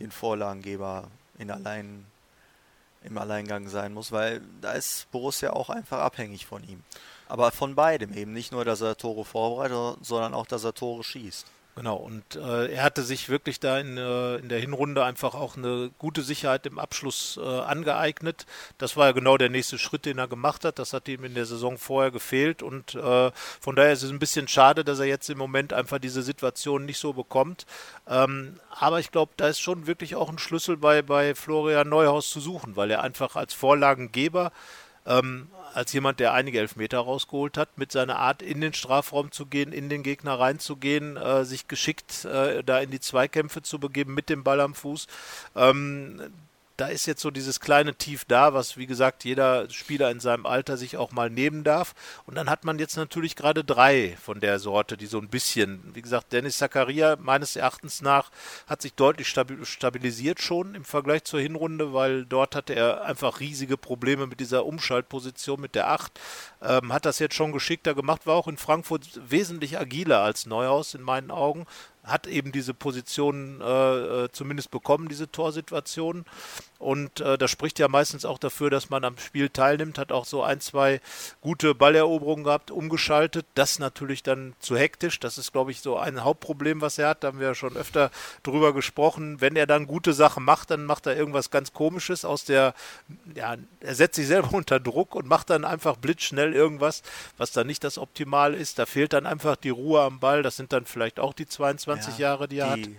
den 0.00 0.10
Vorlagengeber 0.10 1.08
in 1.38 1.50
allein, 1.50 2.06
im 3.06 3.18
Alleingang 3.18 3.68
sein 3.68 3.94
muss, 3.94 4.12
weil 4.12 4.42
da 4.60 4.72
ist 4.72 5.10
Borussia 5.10 5.52
auch 5.52 5.70
einfach 5.70 5.98
abhängig 5.98 6.46
von 6.46 6.62
ihm. 6.64 6.82
Aber 7.28 7.50
von 7.50 7.74
beidem 7.74 8.12
eben, 8.14 8.32
nicht 8.32 8.52
nur, 8.52 8.64
dass 8.64 8.80
er 8.80 8.96
Tore 8.96 9.24
vorbereitet, 9.24 10.04
sondern 10.04 10.34
auch, 10.34 10.46
dass 10.46 10.64
er 10.64 10.74
Tore 10.74 11.02
schießt. 11.02 11.46
Genau, 11.76 11.96
und 11.96 12.36
äh, 12.36 12.72
er 12.72 12.82
hatte 12.82 13.02
sich 13.02 13.28
wirklich 13.28 13.60
da 13.60 13.78
in, 13.78 13.98
äh, 13.98 14.36
in 14.36 14.48
der 14.48 14.58
Hinrunde 14.58 15.04
einfach 15.04 15.34
auch 15.34 15.58
eine 15.58 15.90
gute 15.98 16.22
Sicherheit 16.22 16.64
im 16.64 16.78
Abschluss 16.78 17.38
äh, 17.38 17.46
angeeignet. 17.46 18.46
Das 18.78 18.96
war 18.96 19.08
ja 19.08 19.12
genau 19.12 19.36
der 19.36 19.50
nächste 19.50 19.76
Schritt, 19.76 20.06
den 20.06 20.16
er 20.16 20.26
gemacht 20.26 20.64
hat. 20.64 20.78
Das 20.78 20.94
hat 20.94 21.06
ihm 21.06 21.22
in 21.24 21.34
der 21.34 21.44
Saison 21.44 21.76
vorher 21.76 22.10
gefehlt 22.10 22.62
und 22.62 22.94
äh, 22.94 23.30
von 23.60 23.76
daher 23.76 23.92
ist 23.92 24.02
es 24.02 24.10
ein 24.10 24.18
bisschen 24.18 24.48
schade, 24.48 24.84
dass 24.84 25.00
er 25.00 25.04
jetzt 25.04 25.28
im 25.28 25.36
Moment 25.36 25.74
einfach 25.74 25.98
diese 25.98 26.22
Situation 26.22 26.86
nicht 26.86 26.98
so 26.98 27.12
bekommt. 27.12 27.66
Ähm, 28.08 28.58
aber 28.70 28.98
ich 28.98 29.10
glaube, 29.10 29.32
da 29.36 29.48
ist 29.48 29.60
schon 29.60 29.86
wirklich 29.86 30.16
auch 30.16 30.30
ein 30.30 30.38
Schlüssel 30.38 30.78
bei, 30.78 31.02
bei 31.02 31.34
Florian 31.34 31.90
Neuhaus 31.90 32.30
zu 32.30 32.40
suchen, 32.40 32.76
weil 32.76 32.90
er 32.90 33.02
einfach 33.02 33.36
als 33.36 33.52
Vorlagengeber 33.52 34.50
ähm, 35.06 35.48
als 35.74 35.92
jemand, 35.92 36.20
der 36.20 36.32
einige 36.32 36.58
Elfmeter 36.58 36.98
rausgeholt 36.98 37.58
hat, 37.58 37.76
mit 37.76 37.92
seiner 37.92 38.18
Art 38.18 38.40
in 38.40 38.60
den 38.60 38.72
Strafraum 38.72 39.30
zu 39.30 39.44
gehen, 39.46 39.72
in 39.72 39.88
den 39.88 40.02
Gegner 40.02 40.38
reinzugehen, 40.38 41.16
äh, 41.16 41.44
sich 41.44 41.68
geschickt 41.68 42.24
äh, 42.24 42.64
da 42.64 42.80
in 42.80 42.90
die 42.90 43.00
Zweikämpfe 43.00 43.62
zu 43.62 43.78
begeben 43.78 44.14
mit 44.14 44.30
dem 44.30 44.42
Ball 44.42 44.60
am 44.60 44.74
Fuß. 44.74 45.06
Ähm, 45.54 46.32
da 46.76 46.88
ist 46.88 47.06
jetzt 47.06 47.22
so 47.22 47.30
dieses 47.30 47.60
kleine 47.60 47.94
Tief 47.94 48.24
da, 48.26 48.52
was 48.52 48.76
wie 48.76 48.86
gesagt 48.86 49.24
jeder 49.24 49.68
Spieler 49.70 50.10
in 50.10 50.20
seinem 50.20 50.46
Alter 50.46 50.76
sich 50.76 50.96
auch 50.96 51.12
mal 51.12 51.30
nehmen 51.30 51.64
darf. 51.64 51.94
Und 52.26 52.34
dann 52.34 52.50
hat 52.50 52.64
man 52.64 52.78
jetzt 52.78 52.96
natürlich 52.96 53.36
gerade 53.36 53.64
drei 53.64 54.16
von 54.20 54.40
der 54.40 54.58
Sorte, 54.58 54.96
die 54.96 55.06
so 55.06 55.18
ein 55.18 55.28
bisschen, 55.28 55.82
wie 55.94 56.02
gesagt, 56.02 56.32
Dennis 56.32 56.58
Zakaria 56.58 57.16
meines 57.18 57.56
Erachtens 57.56 58.02
nach 58.02 58.30
hat 58.66 58.82
sich 58.82 58.94
deutlich 58.94 59.28
stabi 59.28 59.64
stabilisiert 59.64 60.40
schon 60.40 60.74
im 60.74 60.84
Vergleich 60.84 61.24
zur 61.24 61.40
Hinrunde, 61.40 61.92
weil 61.92 62.26
dort 62.26 62.54
hatte 62.54 62.74
er 62.74 63.04
einfach 63.04 63.40
riesige 63.40 63.76
Probleme 63.76 64.26
mit 64.26 64.40
dieser 64.40 64.66
Umschaltposition 64.66 65.60
mit 65.60 65.74
der 65.74 65.90
Acht. 65.90 66.20
Ähm, 66.62 66.92
hat 66.92 67.06
das 67.06 67.18
jetzt 67.18 67.34
schon 67.34 67.52
geschickter 67.52 67.94
gemacht, 67.94 68.26
war 68.26 68.34
auch 68.34 68.48
in 68.48 68.56
Frankfurt 68.56 69.20
wesentlich 69.28 69.78
agiler 69.78 70.20
als 70.20 70.46
Neuhaus 70.46 70.94
in 70.94 71.02
meinen 71.02 71.30
Augen 71.30 71.66
hat 72.06 72.26
eben 72.26 72.52
diese 72.52 72.72
Position 72.72 73.60
äh, 73.60 74.24
äh, 74.24 74.28
zumindest 74.32 74.70
bekommen, 74.70 75.08
diese 75.08 75.30
Torsituation. 75.30 76.24
Und 76.78 77.20
äh, 77.20 77.38
das 77.38 77.50
spricht 77.50 77.78
ja 77.78 77.88
meistens 77.88 78.24
auch 78.24 78.38
dafür, 78.38 78.68
dass 78.70 78.90
man 78.90 79.04
am 79.04 79.16
Spiel 79.18 79.48
teilnimmt, 79.48 79.98
hat 79.98 80.12
auch 80.12 80.26
so 80.26 80.42
ein, 80.42 80.60
zwei 80.60 81.00
gute 81.40 81.74
Balleroberungen 81.74 82.44
gehabt, 82.44 82.70
umgeschaltet. 82.70 83.46
Das 83.54 83.78
natürlich 83.78 84.22
dann 84.22 84.54
zu 84.60 84.76
hektisch. 84.76 85.18
Das 85.20 85.38
ist, 85.38 85.52
glaube 85.52 85.70
ich, 85.70 85.80
so 85.80 85.96
ein 85.96 86.22
Hauptproblem, 86.22 86.80
was 86.80 86.98
er 86.98 87.08
hat. 87.08 87.24
Da 87.24 87.28
haben 87.28 87.40
wir 87.40 87.48
ja 87.48 87.54
schon 87.54 87.76
öfter 87.76 88.10
drüber 88.42 88.74
gesprochen. 88.74 89.40
Wenn 89.40 89.56
er 89.56 89.66
dann 89.66 89.86
gute 89.86 90.12
Sachen 90.12 90.44
macht, 90.44 90.70
dann 90.70 90.84
macht 90.84 91.06
er 91.06 91.16
irgendwas 91.16 91.50
ganz 91.50 91.72
Komisches 91.72 92.24
aus 92.24 92.44
der, 92.44 92.74
ja, 93.34 93.56
er 93.80 93.94
setzt 93.94 94.16
sich 94.16 94.26
selber 94.26 94.52
unter 94.52 94.78
Druck 94.78 95.14
und 95.14 95.26
macht 95.26 95.50
dann 95.50 95.64
einfach 95.64 95.96
blitzschnell 95.96 96.52
irgendwas, 96.52 97.02
was 97.38 97.52
dann 97.52 97.66
nicht 97.66 97.84
das 97.84 97.96
Optimal 97.96 98.54
ist. 98.54 98.78
Da 98.78 98.86
fehlt 98.86 99.12
dann 99.14 99.26
einfach 99.26 99.56
die 99.56 99.70
Ruhe 99.70 100.02
am 100.02 100.20
Ball. 100.20 100.42
Das 100.42 100.56
sind 100.56 100.72
dann 100.72 100.84
vielleicht 100.84 101.20
auch 101.20 101.32
die 101.32 101.46
22 101.46 102.18
ja, 102.18 102.28
Jahre, 102.28 102.48
die 102.48 102.58
er 102.58 102.76
die, 102.76 102.82
hat. 102.82 102.90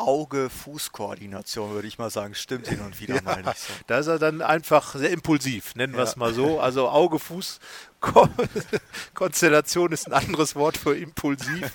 Auge-Fuß-Koordination, 0.00 1.72
würde 1.72 1.88
ich 1.88 1.98
mal 1.98 2.10
sagen, 2.10 2.34
stimmt 2.34 2.68
hin 2.68 2.80
und 2.80 3.00
wieder 3.00 3.16
ja, 3.16 3.22
mal 3.22 3.42
nicht 3.42 3.58
so. 3.58 3.72
Da 3.86 3.98
ist 3.98 4.06
er 4.06 4.18
dann 4.18 4.42
einfach 4.42 4.94
sehr 4.94 5.10
impulsiv, 5.10 5.74
nennen 5.74 5.94
wir 5.94 6.02
es 6.02 6.16
mal 6.16 6.32
so. 6.34 6.60
Also 6.60 6.88
Auge-Fuß 6.88 7.60
Konstellation 9.14 9.92
ist 9.92 10.06
ein 10.06 10.14
anderes 10.14 10.56
Wort 10.56 10.76
für 10.76 10.96
impulsiv. 10.96 11.70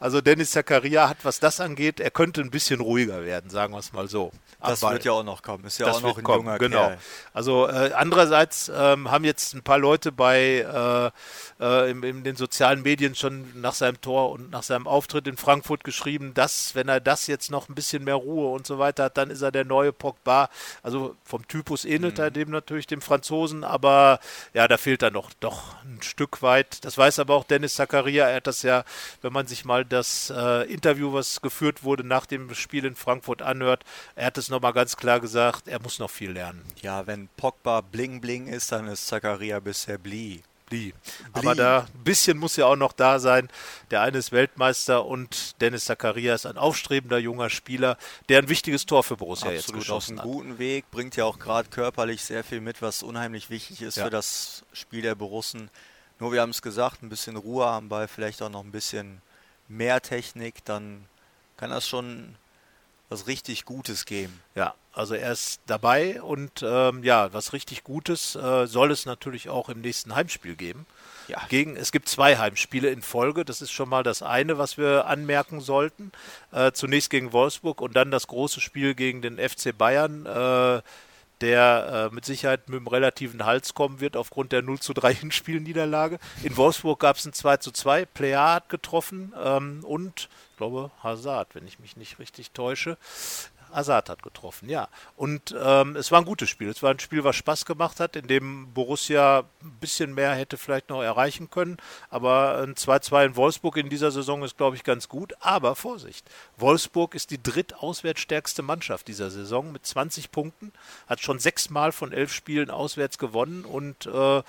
Also 0.00 0.20
Dennis 0.20 0.52
Zakaria 0.52 1.08
hat, 1.08 1.18
was 1.22 1.38
das 1.38 1.60
angeht, 1.60 2.00
er 2.00 2.10
könnte 2.10 2.40
ein 2.40 2.50
bisschen 2.50 2.80
ruhiger 2.80 3.24
werden, 3.24 3.50
sagen 3.50 3.74
wir 3.74 3.80
es 3.80 3.92
mal 3.92 4.08
so. 4.08 4.32
Das 4.60 4.82
Aber 4.82 4.94
wird 4.94 5.04
ja 5.04 5.12
auch 5.12 5.22
noch 5.22 5.42
kommen. 5.42 5.64
Ist 5.64 5.78
ja 5.78 5.90
auch 5.90 6.00
noch 6.00 6.16
ein 6.16 6.24
kommen, 6.24 6.46
junger 6.46 6.58
genau. 6.58 6.86
Kerl. 6.86 6.98
Also 7.34 7.68
äh, 7.68 7.92
andererseits 7.94 8.70
ähm, 8.74 9.10
haben 9.10 9.24
jetzt 9.24 9.54
ein 9.54 9.62
paar 9.62 9.78
Leute 9.78 10.12
bei 10.12 11.12
äh, 11.60 11.62
äh, 11.62 11.90
in, 11.90 12.02
in, 12.02 12.24
den 12.24 12.36
sozialen 12.36 12.82
Medien 12.82 13.14
schon 13.14 13.60
nach 13.60 13.74
seinem 13.74 14.00
Tor 14.00 14.30
und 14.30 14.50
nach 14.50 14.62
seinem 14.62 14.86
Auftritt 14.86 15.26
in 15.26 15.36
Frankfurt 15.36 15.84
geschrieben, 15.84 16.32
dass 16.32 16.74
wenn 16.74 16.88
er 16.88 17.00
das 17.00 17.26
jetzt 17.26 17.50
noch 17.50 17.68
ein 17.68 17.74
bisschen 17.74 18.04
mehr 18.04 18.14
Ruhe 18.14 18.50
und 18.50 18.66
so 18.66 18.78
weiter 18.78 19.04
hat, 19.04 19.18
dann 19.18 19.30
ist 19.30 19.42
er 19.42 19.52
der 19.52 19.64
neue 19.64 19.92
Pogba. 19.92 20.48
Also 20.82 21.16
vom 21.22 21.46
Typus 21.46 21.84
ähnelt 21.84 22.16
mhm. 22.16 22.24
er 22.24 22.30
dem 22.30 22.50
natürlich 22.50 22.86
dem 22.86 23.02
Franzosen, 23.02 23.62
aber 23.62 24.20
ja, 24.54 24.66
da 24.66 24.78
fehlt 24.78 25.02
er 25.02 25.10
noch 25.10 25.30
doch 25.40 25.65
ein 25.84 26.02
Stück 26.02 26.42
weit. 26.42 26.84
Das 26.84 26.98
weiß 26.98 27.18
aber 27.18 27.34
auch 27.34 27.44
Dennis 27.44 27.74
Zakaria. 27.74 28.28
Er 28.28 28.36
hat 28.36 28.46
das 28.46 28.62
ja, 28.62 28.84
wenn 29.22 29.32
man 29.32 29.46
sich 29.46 29.64
mal 29.64 29.84
das 29.84 30.32
äh, 30.34 30.70
Interview, 30.72 31.12
was 31.12 31.40
geführt 31.40 31.84
wurde 31.84 32.04
nach 32.04 32.26
dem 32.26 32.54
Spiel 32.54 32.84
in 32.84 32.94
Frankfurt 32.94 33.42
anhört, 33.42 33.84
er 34.14 34.26
hat 34.26 34.38
es 34.38 34.48
nochmal 34.48 34.72
ganz 34.72 34.96
klar 34.96 35.20
gesagt, 35.20 35.68
er 35.68 35.80
muss 35.80 35.98
noch 35.98 36.10
viel 36.10 36.32
lernen. 36.32 36.64
Ja, 36.82 37.06
wenn 37.06 37.28
Pogba 37.36 37.80
bling 37.80 38.20
bling 38.20 38.46
ist, 38.48 38.72
dann 38.72 38.88
ist 38.88 39.06
Zakaria 39.06 39.60
bisher 39.60 39.98
Blie. 39.98 40.42
Blie. 40.66 40.92
Aber 41.32 41.54
da 41.54 41.80
ein 41.94 42.04
bisschen 42.04 42.38
muss 42.38 42.56
ja 42.56 42.66
auch 42.66 42.76
noch 42.76 42.92
da 42.92 43.18
sein. 43.18 43.48
Der 43.90 44.02
eine 44.02 44.18
ist 44.18 44.32
Weltmeister 44.32 45.04
und 45.04 45.60
Dennis 45.60 45.84
Zakaria 45.84 46.34
ist 46.34 46.46
ein 46.46 46.58
aufstrebender 46.58 47.18
junger 47.18 47.50
Spieler, 47.50 47.96
der 48.28 48.38
ein 48.38 48.48
wichtiges 48.48 48.86
Tor 48.86 49.02
für 49.04 49.16
Borussia 49.16 49.48
Absolut, 49.48 49.64
jetzt 49.64 49.72
geschossen 49.74 50.18
auf 50.18 50.24
einen 50.24 50.32
guten 50.32 50.58
Weg, 50.58 50.90
bringt 50.90 51.16
ja 51.16 51.24
auch 51.24 51.38
gerade 51.38 51.68
körperlich 51.68 52.24
sehr 52.24 52.42
viel 52.44 52.60
mit, 52.60 52.82
was 52.82 53.02
unheimlich 53.02 53.48
wichtig 53.50 53.82
ist 53.82 53.96
ja. 53.96 54.04
für 54.04 54.10
das 54.10 54.64
Spiel 54.72 55.02
der 55.02 55.14
Borussen. 55.14 55.70
Nur 56.18 56.32
wir 56.32 56.40
haben 56.40 56.50
es 56.50 56.62
gesagt, 56.62 57.02
ein 57.02 57.08
bisschen 57.08 57.36
Ruhe 57.36 57.66
am 57.66 57.88
Ball, 57.88 58.08
vielleicht 58.08 58.42
auch 58.42 58.48
noch 58.48 58.64
ein 58.64 58.72
bisschen 58.72 59.20
mehr 59.68 60.00
Technik, 60.00 60.64
dann 60.64 61.06
kann 61.56 61.70
das 61.70 61.86
schon 61.86 62.36
was 63.08 63.26
richtig 63.26 63.64
Gutes 63.64 64.04
geben. 64.04 64.40
Ja, 64.54 64.74
also 64.92 65.14
er 65.14 65.32
ist 65.32 65.60
dabei 65.66 66.22
und 66.22 66.64
ähm, 66.66 67.04
ja, 67.04 67.32
was 67.32 67.52
richtig 67.52 67.84
Gutes 67.84 68.34
äh, 68.34 68.66
soll 68.66 68.90
es 68.90 69.06
natürlich 69.06 69.48
auch 69.48 69.68
im 69.68 69.80
nächsten 69.80 70.14
Heimspiel 70.14 70.56
geben. 70.56 70.86
Ja. 71.28 71.42
Gegen, 71.48 71.76
es 71.76 71.92
gibt 71.92 72.08
zwei 72.08 72.36
Heimspiele 72.36 72.88
in 72.88 73.02
Folge. 73.02 73.44
Das 73.44 73.60
ist 73.60 73.72
schon 73.72 73.88
mal 73.88 74.02
das 74.02 74.22
eine, 74.22 74.58
was 74.58 74.78
wir 74.78 75.06
anmerken 75.06 75.60
sollten. 75.60 76.12
Äh, 76.52 76.72
zunächst 76.72 77.10
gegen 77.10 77.32
Wolfsburg 77.32 77.80
und 77.80 77.96
dann 77.96 78.10
das 78.10 78.26
große 78.28 78.60
Spiel 78.60 78.94
gegen 78.94 79.22
den 79.22 79.38
FC 79.38 79.76
Bayern. 79.76 80.26
Äh, 80.26 80.82
der 81.40 82.08
äh, 82.10 82.14
mit 82.14 82.24
Sicherheit 82.24 82.68
mit 82.68 82.78
einem 82.78 82.86
relativen 82.86 83.44
Hals 83.44 83.74
kommen 83.74 84.00
wird 84.00 84.16
aufgrund 84.16 84.52
der 84.52 84.62
0 84.62 84.80
zu 84.80 84.94
3 84.94 85.14
Hinspielniederlage. 85.20 86.18
In 86.42 86.56
Wolfsburg 86.56 87.00
gab 87.00 87.16
es 87.16 87.26
ein 87.26 87.32
2 87.32 87.58
zu 87.58 87.72
2. 87.72 88.06
Player 88.06 88.54
hat 88.54 88.68
getroffen 88.68 89.34
ähm, 89.42 89.80
und 89.84 90.28
glaube 90.56 90.90
Hazard, 91.02 91.54
wenn 91.54 91.66
ich 91.66 91.78
mich 91.78 91.96
nicht 91.96 92.18
richtig 92.18 92.50
täusche. 92.52 92.96
Assad 93.76 94.08
hat 94.08 94.22
getroffen, 94.22 94.68
ja. 94.68 94.88
Und 95.16 95.54
ähm, 95.58 95.96
es 95.96 96.10
war 96.10 96.20
ein 96.20 96.24
gutes 96.24 96.48
Spiel. 96.48 96.68
Es 96.68 96.82
war 96.82 96.90
ein 96.90 96.98
Spiel, 96.98 97.24
was 97.24 97.36
Spaß 97.36 97.66
gemacht 97.66 98.00
hat, 98.00 98.16
in 98.16 98.26
dem 98.26 98.72
Borussia 98.72 99.44
ein 99.62 99.78
bisschen 99.80 100.14
mehr 100.14 100.34
hätte 100.34 100.56
vielleicht 100.56 100.88
noch 100.88 101.02
erreichen 101.02 101.50
können. 101.50 101.76
Aber 102.08 102.62
ein 102.62 102.74
2-2 102.74 103.26
in 103.26 103.36
Wolfsburg 103.36 103.76
in 103.76 103.90
dieser 103.90 104.10
Saison 104.10 104.42
ist, 104.42 104.56
glaube 104.56 104.76
ich, 104.76 104.84
ganz 104.84 105.08
gut. 105.08 105.34
Aber 105.40 105.76
Vorsicht, 105.76 106.26
Wolfsburg 106.56 107.14
ist 107.14 107.30
die 107.30 107.42
drittauswärtsstärkste 107.42 108.62
Mannschaft 108.62 109.08
dieser 109.08 109.30
Saison 109.30 109.72
mit 109.72 109.84
20 109.84 110.30
Punkten, 110.30 110.72
hat 111.06 111.20
schon 111.20 111.38
sechsmal 111.38 111.92
von 111.92 112.12
elf 112.12 112.32
Spielen 112.32 112.70
auswärts 112.70 113.18
gewonnen 113.18 113.64
und 113.64 114.06
äh, 114.06 114.42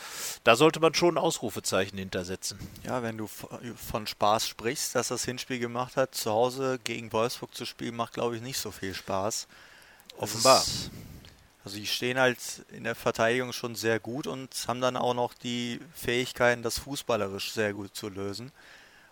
da 0.44 0.56
sollte 0.56 0.80
man 0.80 0.94
schon 0.94 1.16
ein 1.16 1.18
Ausrufezeichen 1.18 1.98
hintersetzen. 1.98 2.60
Ja, 2.84 3.04
wenn 3.04 3.18
du 3.18 3.28
von 3.28 4.08
Spaß 4.08 4.48
sprichst, 4.48 4.96
dass 4.96 5.10
das 5.10 5.26
Hinspiel 5.26 5.60
gemacht 5.60 5.98
hat, 5.98 6.16
zu 6.16 6.32
Hause 6.32 6.80
gegen 6.84 7.12
Wolfsburg 7.12 7.54
zu 7.54 7.66
spielen, 7.66 7.96
macht, 7.96 8.14
glaube 8.14 8.36
ich, 8.36 8.42
nicht 8.42 8.58
so 8.58 8.72
viel 8.72 8.94
Spaß. 8.94 9.17
Spaß. 9.18 9.48
Offenbar. 10.18 10.62
Ist, 10.62 10.92
also 11.64 11.78
die 11.78 11.88
stehen 11.88 12.20
halt 12.20 12.40
in 12.72 12.84
der 12.84 12.96
Verteidigung 12.96 13.52
schon 13.52 13.76
sehr 13.76 14.00
gut 14.00 14.28
und 14.28 14.50
haben 14.68 14.82
dann 14.82 14.96
auch 14.96 15.14
noch 15.14 15.34
die 15.34 15.80
Fähigkeiten, 15.94 16.64
das 16.64 16.80
fußballerisch 16.80 17.52
sehr 17.52 17.74
gut 17.74 17.96
zu 17.96 18.10
lösen 18.10 18.52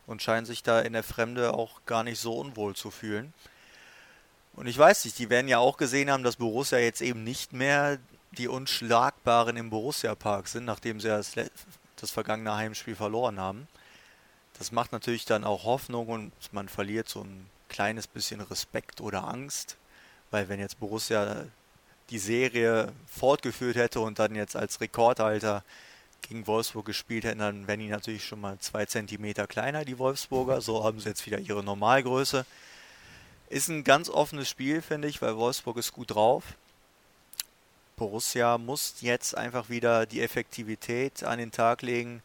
und 0.08 0.22
scheinen 0.22 0.46
sich 0.46 0.64
da 0.64 0.80
in 0.80 0.94
der 0.94 1.04
Fremde 1.04 1.54
auch 1.54 1.82
gar 1.86 2.04
nicht 2.04 2.20
so 2.20 2.38
unwohl 2.38 2.76
zu 2.76 2.92
fühlen. 2.92 3.34
Und 4.54 4.68
ich 4.68 4.78
weiß 4.78 5.04
nicht, 5.04 5.20
die 5.20 5.30
werden 5.30 5.50
ja 5.50 5.58
auch 5.58 5.76
gesehen 5.76 6.10
haben, 6.10 6.24
dass 6.24 6.38
Borussia 6.38 6.78
jetzt 6.78 7.02
eben 7.02 7.24
nicht 7.24 7.52
mehr 7.52 7.98
die 8.32 8.48
Unschlagbaren 8.48 9.58
im 9.58 9.70
Borussia-Park 9.70 10.48
sind, 10.48 10.66
nachdem 10.66 11.02
sie 11.02 11.10
das, 11.10 11.34
das 11.98 12.12
vergangene 12.12 12.56
Heimspiel 12.56 12.96
verloren 12.96 13.40
haben. 13.40 13.68
Das 14.58 14.72
macht 14.72 14.94
natürlich 14.94 15.26
dann 15.26 15.44
auch 15.44 15.66
Hoffnung 15.66 16.08
und 16.08 16.32
man 16.54 16.70
verliert 16.70 17.10
so 17.10 17.22
ein 17.22 17.50
kleines 17.68 18.08
bisschen 18.08 18.40
Respekt 18.40 19.02
oder 19.02 19.26
Angst 19.26 19.76
weil 20.36 20.50
wenn 20.50 20.60
jetzt 20.60 20.82
Borussia 20.82 21.46
die 22.10 22.20
Serie 22.20 22.92
fortgeführt 23.08 23.78
hätte 23.78 24.02
und 24.02 24.20
dann 24.20 24.36
jetzt 24.36 24.58
als 24.58 24.82
Rekordhalter 24.82 25.64
gegen 26.24 26.46
Wolfsburg 26.46 26.86
gespielt 26.86 27.24
hätten, 27.24 27.40
dann 27.40 27.68
wären 27.70 27.80
die 27.80 27.88
natürlich 27.88 28.26
schon 28.26 28.42
mal 28.42 28.60
zwei 28.60 28.86
Zentimeter 28.86 29.48
kleiner, 29.48 29.86
die 29.86 29.98
Wolfsburger. 29.98 30.60
So 30.60 30.84
haben 30.84 31.00
sie 31.00 31.08
jetzt 31.08 31.26
wieder 31.26 31.40
ihre 31.40 31.64
Normalgröße. 31.64 32.46
Ist 33.48 33.70
ein 33.70 33.86
ganz 33.86 34.10
offenes 34.10 34.50
Spiel, 34.50 34.82
finde 34.82 35.08
ich, 35.08 35.22
weil 35.22 35.38
Wolfsburg 35.38 35.78
ist 35.78 35.94
gut 35.94 36.12
drauf. 36.12 36.44
Borussia 37.96 38.58
muss 38.58 38.96
jetzt 39.00 39.38
einfach 39.38 39.70
wieder 39.70 40.06
die 40.06 40.22
Effektivität 40.22 41.24
an 41.24 41.40
den 41.40 41.54
Tag 41.54 41.82
legen, 41.82 42.22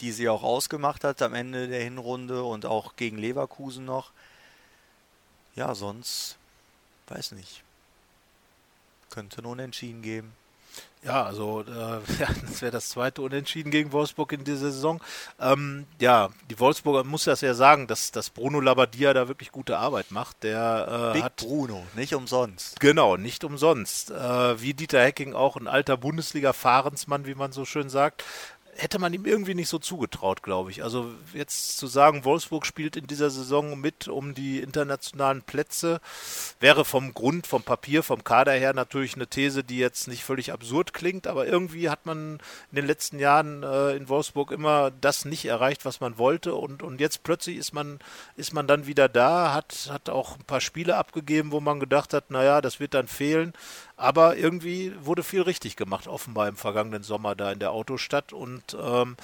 die 0.00 0.12
sie 0.12 0.30
auch 0.30 0.42
ausgemacht 0.42 1.04
hat 1.04 1.20
am 1.20 1.34
Ende 1.34 1.68
der 1.68 1.82
Hinrunde 1.82 2.42
und 2.42 2.64
auch 2.64 2.96
gegen 2.96 3.18
Leverkusen 3.18 3.84
noch. 3.84 4.12
Ja, 5.56 5.74
sonst 5.74 6.38
weiß 7.08 7.32
nicht. 7.32 7.62
Könnte 9.10 9.42
ein 9.42 9.46
Unentschieden 9.46 10.02
geben. 10.02 10.32
Ja, 11.04 11.24
also 11.24 11.62
äh, 11.62 11.70
ja, 12.20 12.28
das 12.46 12.62
wäre 12.62 12.72
das 12.72 12.88
zweite 12.88 13.20
Unentschieden 13.20 13.70
gegen 13.70 13.92
Wolfsburg 13.92 14.32
in 14.32 14.44
dieser 14.44 14.72
Saison. 14.72 15.00
Ähm, 15.38 15.86
ja, 16.00 16.30
die 16.50 16.58
Wolfsburger 16.58 17.04
muss 17.04 17.24
das 17.24 17.42
ja 17.42 17.54
sagen, 17.54 17.86
dass, 17.86 18.10
dass 18.10 18.30
Bruno 18.30 18.60
Labbadia 18.60 19.12
da 19.12 19.28
wirklich 19.28 19.52
gute 19.52 19.78
Arbeit 19.78 20.10
macht. 20.10 20.42
Der 20.42 21.10
äh, 21.10 21.12
Big 21.12 21.22
hat 21.22 21.36
Bruno, 21.36 21.86
nicht 21.94 22.14
umsonst. 22.14 22.80
Genau, 22.80 23.16
nicht 23.16 23.44
umsonst. 23.44 24.10
Äh, 24.10 24.60
wie 24.60 24.72
Dieter 24.72 25.02
Hecking 25.02 25.34
auch 25.34 25.56
ein 25.56 25.68
alter 25.68 25.98
Bundesliga-Fahrensmann, 25.98 27.26
wie 27.26 27.34
man 27.34 27.52
so 27.52 27.66
schön 27.66 27.90
sagt, 27.90 28.24
hätte 28.76 28.98
man 28.98 29.12
ihm 29.12 29.24
irgendwie 29.24 29.54
nicht 29.54 29.68
so 29.68 29.78
zugetraut, 29.78 30.42
glaube 30.42 30.70
ich. 30.70 30.82
Also 30.82 31.12
jetzt 31.32 31.78
zu 31.78 31.86
sagen, 31.86 32.24
Wolfsburg 32.24 32.66
spielt 32.66 32.96
in 32.96 33.06
dieser 33.06 33.30
Saison 33.30 33.80
mit 33.80 34.08
um 34.08 34.34
die 34.34 34.60
internationalen 34.60 35.42
Plätze, 35.42 36.00
wäre 36.60 36.84
vom 36.84 37.14
Grund, 37.14 37.46
vom 37.46 37.62
Papier, 37.62 38.02
vom 38.02 38.24
Kader 38.24 38.52
her 38.52 38.72
natürlich 38.72 39.14
eine 39.14 39.26
These, 39.26 39.64
die 39.64 39.78
jetzt 39.78 40.08
nicht 40.08 40.24
völlig 40.24 40.52
absurd 40.52 40.92
klingt, 40.92 41.26
aber 41.26 41.46
irgendwie 41.46 41.88
hat 41.90 42.06
man 42.06 42.38
in 42.70 42.76
den 42.76 42.86
letzten 42.86 43.18
Jahren 43.18 43.62
äh, 43.62 43.96
in 43.96 44.08
Wolfsburg 44.08 44.50
immer 44.50 44.90
das 44.90 45.24
nicht 45.24 45.44
erreicht, 45.44 45.84
was 45.84 46.00
man 46.00 46.18
wollte 46.18 46.54
und, 46.54 46.82
und 46.82 47.00
jetzt 47.00 47.22
plötzlich 47.22 47.56
ist 47.56 47.72
man, 47.72 47.98
ist 48.36 48.52
man 48.52 48.66
dann 48.66 48.86
wieder 48.86 49.08
da, 49.08 49.54
hat, 49.54 49.88
hat 49.90 50.10
auch 50.10 50.36
ein 50.36 50.44
paar 50.44 50.60
Spiele 50.60 50.96
abgegeben, 50.96 51.52
wo 51.52 51.60
man 51.60 51.80
gedacht 51.80 52.12
hat, 52.12 52.30
naja, 52.30 52.60
das 52.60 52.80
wird 52.80 52.94
dann 52.94 53.08
fehlen, 53.08 53.52
aber 53.96 54.36
irgendwie 54.36 54.92
wurde 55.00 55.22
viel 55.22 55.42
richtig 55.42 55.76
gemacht, 55.76 56.08
offenbar 56.08 56.48
im 56.48 56.56
vergangenen 56.56 57.04
Sommer 57.04 57.36
da 57.36 57.52
in 57.52 57.60
der 57.60 57.70
Autostadt. 57.70 58.32
Und 58.32 58.76
ähm, 58.80 59.16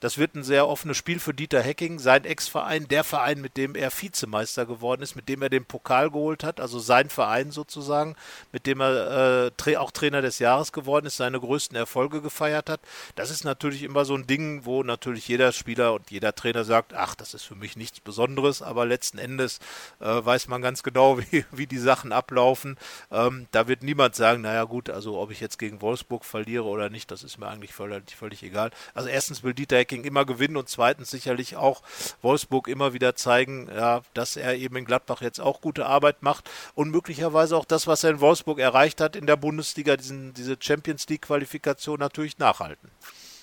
das 0.00 0.18
wird 0.18 0.34
ein 0.34 0.44
sehr 0.44 0.68
offenes 0.68 0.98
Spiel 0.98 1.18
für 1.18 1.32
Dieter 1.32 1.62
Hecking, 1.62 1.98
sein 1.98 2.24
Ex-Verein, 2.24 2.88
der 2.88 3.04
Verein, 3.04 3.40
mit 3.40 3.56
dem 3.56 3.74
er 3.74 3.90
Vizemeister 3.90 4.66
geworden 4.66 5.02
ist, 5.02 5.16
mit 5.16 5.28
dem 5.30 5.40
er 5.40 5.48
den 5.48 5.64
Pokal 5.64 6.10
geholt 6.10 6.44
hat, 6.44 6.60
also 6.60 6.78
sein 6.78 7.08
Verein 7.08 7.50
sozusagen, 7.50 8.16
mit 8.52 8.66
dem 8.66 8.80
er 8.80 9.50
äh, 9.66 9.76
auch 9.76 9.90
Trainer 9.90 10.20
des 10.20 10.38
Jahres 10.38 10.72
geworden 10.72 11.06
ist, 11.06 11.16
seine 11.16 11.40
größten 11.40 11.76
Erfolge 11.76 12.20
gefeiert 12.20 12.68
hat. 12.68 12.80
Das 13.14 13.30
ist 13.30 13.44
natürlich 13.44 13.82
immer 13.82 14.04
so 14.04 14.14
ein 14.14 14.26
Ding, 14.26 14.64
wo 14.64 14.82
natürlich 14.82 15.26
jeder 15.28 15.52
Spieler 15.52 15.94
und 15.94 16.10
jeder 16.10 16.34
Trainer 16.34 16.64
sagt, 16.64 16.92
ach, 16.92 17.14
das 17.14 17.32
ist 17.32 17.44
für 17.44 17.54
mich 17.54 17.76
nichts 17.76 18.00
Besonderes, 18.00 18.60
aber 18.60 18.84
letzten 18.84 19.18
Endes 19.18 19.58
äh, 20.00 20.06
weiß 20.06 20.48
man 20.48 20.60
ganz 20.60 20.82
genau, 20.82 21.18
wie, 21.30 21.46
wie 21.50 21.66
die 21.66 21.78
Sachen 21.78 22.12
ablaufen. 22.12 22.76
Ähm, 23.10 23.46
da 23.52 23.68
wird 23.68 23.82
niemand 23.82 24.17
sagen, 24.18 24.42
naja 24.42 24.64
gut, 24.64 24.90
also 24.90 25.18
ob 25.18 25.30
ich 25.30 25.40
jetzt 25.40 25.58
gegen 25.58 25.80
Wolfsburg 25.80 26.26
verliere 26.26 26.64
oder 26.64 26.90
nicht, 26.90 27.10
das 27.10 27.22
ist 27.22 27.38
mir 27.38 27.48
eigentlich 27.48 27.72
völlig, 27.72 28.14
völlig 28.14 28.42
egal. 28.42 28.70
Also 28.92 29.08
erstens 29.08 29.42
will 29.42 29.54
Dieter 29.54 29.78
Hecking 29.78 30.04
immer 30.04 30.26
gewinnen 30.26 30.58
und 30.58 30.68
zweitens 30.68 31.10
sicherlich 31.10 31.56
auch 31.56 31.82
Wolfsburg 32.20 32.68
immer 32.68 32.92
wieder 32.92 33.16
zeigen, 33.16 33.68
ja, 33.74 34.02
dass 34.12 34.36
er 34.36 34.56
eben 34.56 34.76
in 34.76 34.84
Gladbach 34.84 35.22
jetzt 35.22 35.40
auch 35.40 35.62
gute 35.62 35.86
Arbeit 35.86 36.22
macht 36.22 36.50
und 36.74 36.90
möglicherweise 36.90 37.56
auch 37.56 37.64
das, 37.64 37.86
was 37.86 38.04
er 38.04 38.10
in 38.10 38.20
Wolfsburg 38.20 38.58
erreicht 38.58 39.00
hat 39.00 39.16
in 39.16 39.26
der 39.26 39.36
Bundesliga, 39.36 39.96
diesen, 39.96 40.34
diese 40.34 40.56
Champions 40.60 41.08
League 41.08 41.22
Qualifikation 41.22 41.98
natürlich 41.98 42.38
nachhalten. 42.38 42.90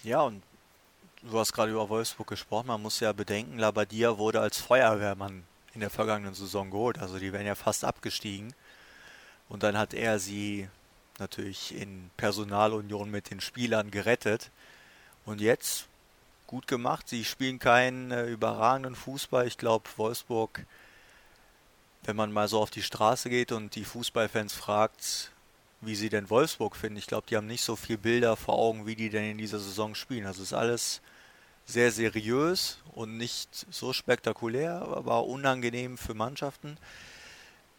Ja, 0.03 0.21
und 0.21 0.43
du 1.23 1.39
hast 1.39 1.53
gerade 1.53 1.71
über 1.71 1.89
Wolfsburg 1.89 2.27
gesprochen, 2.27 2.67
man 2.67 2.81
muss 2.81 2.99
ja 2.99 3.11
bedenken, 3.11 3.57
Labadia 3.57 4.17
wurde 4.19 4.41
als 4.41 4.59
Feuerwehrmann 4.59 5.43
in 5.73 5.81
der 5.81 5.89
vergangenen 5.89 6.33
Saison 6.33 6.71
geholt, 6.71 6.99
also 6.99 7.19
die 7.19 7.33
wären 7.33 7.45
ja 7.45 7.55
fast 7.55 7.83
abgestiegen. 7.83 8.53
Und 9.49 9.63
dann 9.63 9.77
hat 9.77 9.93
er 9.93 10.19
sie 10.19 10.67
natürlich 11.19 11.75
in 11.75 12.09
Personalunion 12.17 13.09
mit 13.09 13.29
den 13.31 13.41
Spielern 13.41 13.91
gerettet. 13.91 14.51
Und 15.25 15.41
jetzt 15.41 15.87
gut 16.47 16.67
gemacht. 16.67 17.07
Sie 17.09 17.25
spielen 17.25 17.59
keinen 17.59 18.11
äh, 18.11 18.25
überragenden 18.27 18.95
Fußball. 18.95 19.47
Ich 19.47 19.57
glaube, 19.57 19.89
Wolfsburg, 19.97 20.65
wenn 22.03 22.15
man 22.15 22.31
mal 22.31 22.47
so 22.47 22.61
auf 22.61 22.71
die 22.71 22.83
Straße 22.83 23.29
geht 23.29 23.51
und 23.51 23.75
die 23.75 23.85
Fußballfans 23.85 24.53
fragt, 24.53 25.31
wie 25.81 25.95
sie 25.95 26.09
denn 26.09 26.29
Wolfsburg 26.29 26.75
finden, 26.75 26.97
ich 26.97 27.07
glaube, 27.07 27.27
die 27.29 27.35
haben 27.35 27.47
nicht 27.47 27.63
so 27.63 27.75
viel 27.75 27.97
Bilder 27.97 28.35
vor 28.35 28.55
Augen, 28.55 28.85
wie 28.85 28.95
die 28.95 29.09
denn 29.09 29.31
in 29.31 29.37
dieser 29.37 29.59
Saison 29.59 29.95
spielen. 29.95 30.25
Also 30.25 30.43
ist 30.43 30.53
alles 30.53 31.01
sehr 31.65 31.91
seriös 31.91 32.79
und 32.93 33.17
nicht 33.17 33.65
so 33.71 33.91
spektakulär, 33.91 34.81
aber 34.81 35.25
unangenehm 35.25 35.97
für 35.97 36.13
Mannschaften. 36.13 36.77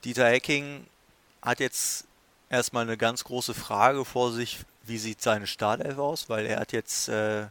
Dieter 0.05 0.29
Hecking 0.29 0.87
hat 1.47 1.61
jetzt 1.61 2.07
erstmal 2.51 2.83
eine 2.83 2.97
ganz 2.97 3.25
große 3.25 3.55
Frage 3.55 4.05
vor 4.05 4.33
sich, 4.33 4.59
wie 4.83 4.99
sieht 4.99 5.23
seine 5.23 5.47
Startelf 5.47 5.97
aus, 5.97 6.29
weil 6.29 6.45
er 6.45 6.59
hat 6.59 6.73
jetzt 6.73 7.09
äh, 7.09 7.47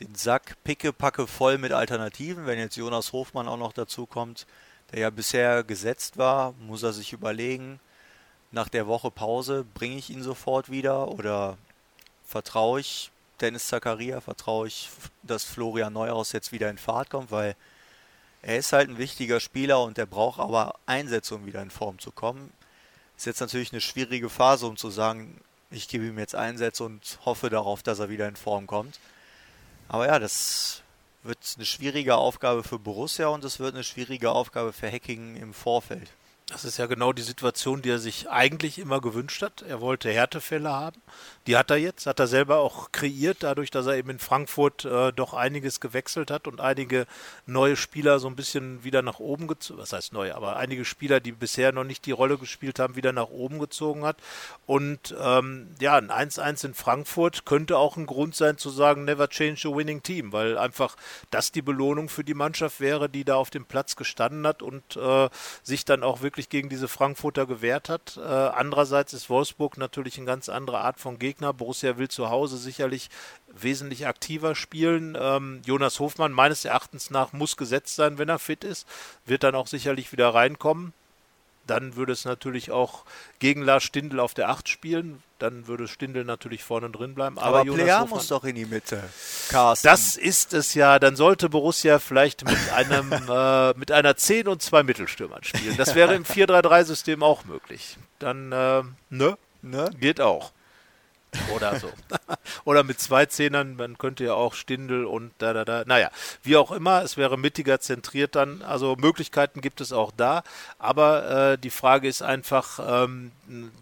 den 0.00 0.14
Sack 0.14 0.56
pickepacke 0.64 1.26
voll 1.26 1.56
mit 1.56 1.72
Alternativen. 1.72 2.46
Wenn 2.46 2.58
jetzt 2.58 2.76
Jonas 2.76 3.12
Hofmann 3.12 3.48
auch 3.48 3.56
noch 3.56 3.72
dazu 3.72 4.04
kommt, 4.04 4.46
der 4.92 5.00
ja 5.00 5.10
bisher 5.10 5.64
gesetzt 5.64 6.18
war, 6.18 6.52
muss 6.60 6.82
er 6.82 6.92
sich 6.92 7.14
überlegen, 7.14 7.80
nach 8.50 8.68
der 8.68 8.86
Woche 8.86 9.10
Pause 9.10 9.64
bringe 9.72 9.96
ich 9.96 10.10
ihn 10.10 10.22
sofort 10.22 10.70
wieder 10.70 11.08
oder 11.08 11.56
vertraue 12.26 12.80
ich 12.80 13.10
Dennis 13.40 13.68
Zakaria, 13.68 14.20
vertraue 14.20 14.68
ich, 14.68 14.90
dass 15.22 15.44
Florian 15.44 15.94
Neuhaus 15.94 16.32
jetzt 16.32 16.52
wieder 16.52 16.68
in 16.68 16.76
Fahrt 16.76 17.08
kommt, 17.08 17.30
weil 17.30 17.56
er 18.42 18.58
ist 18.58 18.74
halt 18.74 18.90
ein 18.90 18.98
wichtiger 18.98 19.40
Spieler 19.40 19.82
und 19.82 19.96
der 19.96 20.04
braucht 20.04 20.38
aber 20.38 20.74
Einsätze, 20.84 21.34
um 21.34 21.46
wieder 21.46 21.62
in 21.62 21.70
Form 21.70 21.98
zu 21.98 22.10
kommen. 22.10 22.52
Ist 23.22 23.26
jetzt 23.26 23.40
natürlich 23.40 23.70
eine 23.70 23.80
schwierige 23.80 24.28
Phase, 24.28 24.66
um 24.66 24.76
zu 24.76 24.90
sagen, 24.90 25.40
ich 25.70 25.86
gebe 25.86 26.06
ihm 26.06 26.18
jetzt 26.18 26.34
Einsätze 26.34 26.82
und 26.82 27.20
hoffe 27.24 27.50
darauf, 27.50 27.84
dass 27.84 28.00
er 28.00 28.08
wieder 28.08 28.26
in 28.26 28.34
Form 28.34 28.66
kommt. 28.66 28.98
Aber 29.86 30.08
ja, 30.08 30.18
das 30.18 30.82
wird 31.22 31.38
eine 31.54 31.64
schwierige 31.64 32.16
Aufgabe 32.16 32.64
für 32.64 32.80
Borussia 32.80 33.28
und 33.28 33.44
es 33.44 33.60
wird 33.60 33.74
eine 33.74 33.84
schwierige 33.84 34.32
Aufgabe 34.32 34.72
für 34.72 34.90
Hacking 34.90 35.36
im 35.36 35.54
Vorfeld. 35.54 36.10
Das 36.46 36.64
ist 36.64 36.76
ja 36.76 36.86
genau 36.86 37.12
die 37.12 37.22
Situation, 37.22 37.82
die 37.82 37.90
er 37.90 37.98
sich 37.98 38.28
eigentlich 38.28 38.78
immer 38.78 39.00
gewünscht 39.00 39.42
hat. 39.42 39.62
Er 39.62 39.80
wollte 39.80 40.10
Härtefälle 40.10 40.70
haben. 40.70 41.00
Die 41.46 41.56
hat 41.56 41.70
er 41.70 41.76
jetzt, 41.76 42.06
hat 42.06 42.20
er 42.20 42.28
selber 42.28 42.58
auch 42.58 42.92
kreiert, 42.92 43.38
dadurch, 43.40 43.70
dass 43.70 43.86
er 43.86 43.96
eben 43.96 44.10
in 44.10 44.18
Frankfurt 44.20 44.84
äh, 44.84 45.12
doch 45.12 45.34
einiges 45.34 45.80
gewechselt 45.80 46.30
hat 46.30 46.46
und 46.46 46.60
einige 46.60 47.06
neue 47.46 47.74
Spieler 47.74 48.20
so 48.20 48.28
ein 48.28 48.36
bisschen 48.36 48.84
wieder 48.84 49.02
nach 49.02 49.18
oben 49.18 49.48
gezogen, 49.48 49.80
was 49.80 49.92
heißt 49.92 50.12
neu, 50.12 50.32
aber 50.34 50.56
einige 50.56 50.84
Spieler, 50.84 51.18
die 51.18 51.32
bisher 51.32 51.72
noch 51.72 51.82
nicht 51.82 52.06
die 52.06 52.12
Rolle 52.12 52.38
gespielt 52.38 52.78
haben, 52.78 52.94
wieder 52.94 53.12
nach 53.12 53.28
oben 53.28 53.58
gezogen 53.58 54.04
hat. 54.04 54.18
Und 54.66 55.14
ähm, 55.20 55.74
ja, 55.80 55.96
ein 55.96 56.10
1-1 56.10 56.66
in 56.66 56.74
Frankfurt 56.74 57.44
könnte 57.44 57.76
auch 57.76 57.96
ein 57.96 58.06
Grund 58.06 58.36
sein 58.36 58.56
zu 58.56 58.70
sagen, 58.70 59.04
never 59.04 59.28
change 59.28 59.66
a 59.66 59.74
winning 59.74 60.02
team, 60.02 60.32
weil 60.32 60.56
einfach 60.56 60.96
das 61.30 61.50
die 61.50 61.62
Belohnung 61.62 62.08
für 62.08 62.24
die 62.24 62.34
Mannschaft 62.34 62.78
wäre, 62.78 63.08
die 63.08 63.24
da 63.24 63.34
auf 63.34 63.50
dem 63.50 63.64
Platz 63.64 63.96
gestanden 63.96 64.46
hat 64.46 64.62
und 64.62 64.96
äh, 64.96 65.28
sich 65.64 65.84
dann 65.84 66.04
auch 66.04 66.20
wirklich 66.20 66.41
gegen 66.48 66.68
diese 66.68 66.88
Frankfurter 66.88 67.46
gewehrt 67.46 67.88
hat. 67.88 68.16
Äh, 68.16 68.22
andererseits 68.22 69.12
ist 69.12 69.30
Wolfsburg 69.30 69.76
natürlich 69.76 70.16
eine 70.16 70.26
ganz 70.26 70.48
andere 70.48 70.80
Art 70.80 71.00
von 71.00 71.18
Gegner. 71.18 71.52
Borussia 71.52 71.98
will 71.98 72.08
zu 72.08 72.30
Hause 72.30 72.56
sicherlich 72.56 73.10
wesentlich 73.48 74.06
aktiver 74.06 74.54
spielen. 74.54 75.16
Ähm, 75.20 75.62
Jonas 75.64 76.00
Hofmann 76.00 76.32
meines 76.32 76.64
Erachtens 76.64 77.10
nach 77.10 77.32
muss 77.32 77.56
gesetzt 77.56 77.96
sein, 77.96 78.18
wenn 78.18 78.28
er 78.28 78.38
fit 78.38 78.64
ist, 78.64 78.86
wird 79.26 79.42
dann 79.42 79.54
auch 79.54 79.66
sicherlich 79.66 80.12
wieder 80.12 80.32
reinkommen. 80.34 80.92
Dann 81.66 81.96
würde 81.96 82.12
es 82.12 82.24
natürlich 82.24 82.70
auch 82.70 83.04
gegen 83.38 83.62
Lars 83.62 83.84
Stindl 83.84 84.20
auf 84.20 84.34
der 84.34 84.48
8 84.48 84.68
spielen. 84.68 85.22
Dann 85.38 85.66
würde 85.66 85.88
Stindl 85.88 86.24
natürlich 86.24 86.64
vorne 86.64 86.90
drin 86.90 87.14
bleiben. 87.14 87.38
Aber, 87.38 87.60
Aber 87.60 87.72
Player 87.72 88.06
muss 88.06 88.28
doch 88.28 88.44
in 88.44 88.54
die 88.54 88.66
Mitte. 88.66 89.02
Carsten. 89.48 89.86
Das 89.86 90.16
ist 90.16 90.52
es 90.54 90.74
ja. 90.74 90.98
Dann 90.98 91.16
sollte 91.16 91.48
Borussia 91.48 91.98
vielleicht 91.98 92.44
mit 92.44 92.58
einem 92.74 93.12
äh, 93.12 93.74
mit 93.78 93.92
einer 93.92 94.16
10 94.16 94.48
und 94.48 94.62
zwei 94.62 94.82
Mittelstürmern 94.82 95.44
spielen. 95.44 95.76
Das 95.76 95.94
wäre 95.94 96.14
im 96.14 96.24
4-3-3-System 96.24 97.22
auch 97.22 97.44
möglich. 97.44 97.96
Dann, 98.18 98.52
äh, 98.52 98.82
ne? 99.10 99.36
ne? 99.62 99.90
Geht 99.98 100.20
auch. 100.20 100.52
Oder 101.54 101.78
so. 101.80 101.90
Oder 102.64 102.82
mit 102.82 103.00
zwei 103.00 103.26
Zehnern, 103.26 103.76
man 103.76 103.96
könnte 103.96 104.24
ja 104.24 104.34
auch 104.34 104.54
Stindel 104.54 105.06
und 105.06 105.32
da, 105.38 105.52
da, 105.52 105.64
da. 105.64 105.84
Naja, 105.86 106.10
wie 106.42 106.56
auch 106.56 106.70
immer, 106.70 107.02
es 107.02 107.16
wäre 107.16 107.38
mittiger 107.38 107.80
zentriert 107.80 108.34
dann. 108.34 108.62
Also 108.62 108.96
Möglichkeiten 108.96 109.60
gibt 109.60 109.80
es 109.80 109.92
auch 109.92 110.12
da. 110.14 110.42
Aber 110.78 111.52
äh, 111.52 111.58
die 111.58 111.70
Frage 111.70 112.08
ist 112.08 112.22
einfach, 112.22 112.78
ähm, 113.04 113.32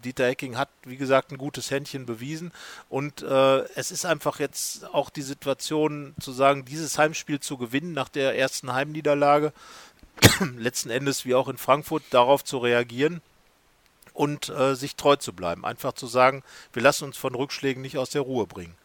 Dieter 0.03 0.27
Hecking 0.27 0.57
hat, 0.57 0.69
wie 0.83 0.97
gesagt, 0.97 1.31
ein 1.31 1.37
gutes 1.37 1.71
Händchen 1.71 2.05
bewiesen. 2.05 2.51
Und 2.89 3.21
äh, 3.21 3.59
es 3.75 3.91
ist 3.91 4.05
einfach 4.05 4.39
jetzt 4.39 4.85
auch 4.93 5.09
die 5.09 5.21
Situation 5.21 6.15
zu 6.19 6.31
sagen, 6.31 6.63
dieses 6.65 6.97
Heimspiel 6.97 7.41
zu 7.41 7.57
gewinnen 7.57 7.93
nach 7.93 8.09
der 8.09 8.37
ersten 8.37 8.73
Heimniederlage. 8.73 9.51
letzten 10.57 10.89
Endes 10.89 11.25
wie 11.25 11.35
auch 11.35 11.47
in 11.47 11.57
Frankfurt 11.57 12.03
darauf 12.11 12.43
zu 12.43 12.59
reagieren 12.59 13.21
und 14.13 14.49
äh, 14.49 14.75
sich 14.75 14.95
treu 14.95 15.15
zu 15.15 15.33
bleiben. 15.33 15.65
Einfach 15.65 15.93
zu 15.93 16.07
sagen, 16.07 16.43
wir 16.73 16.81
lassen 16.81 17.05
uns 17.05 17.17
von 17.17 17.35
Rückschlägen 17.35 17.81
nicht 17.81 17.97
aus 17.97 18.09
der 18.09 18.21
Ruhe 18.21 18.47
bringen. 18.47 18.75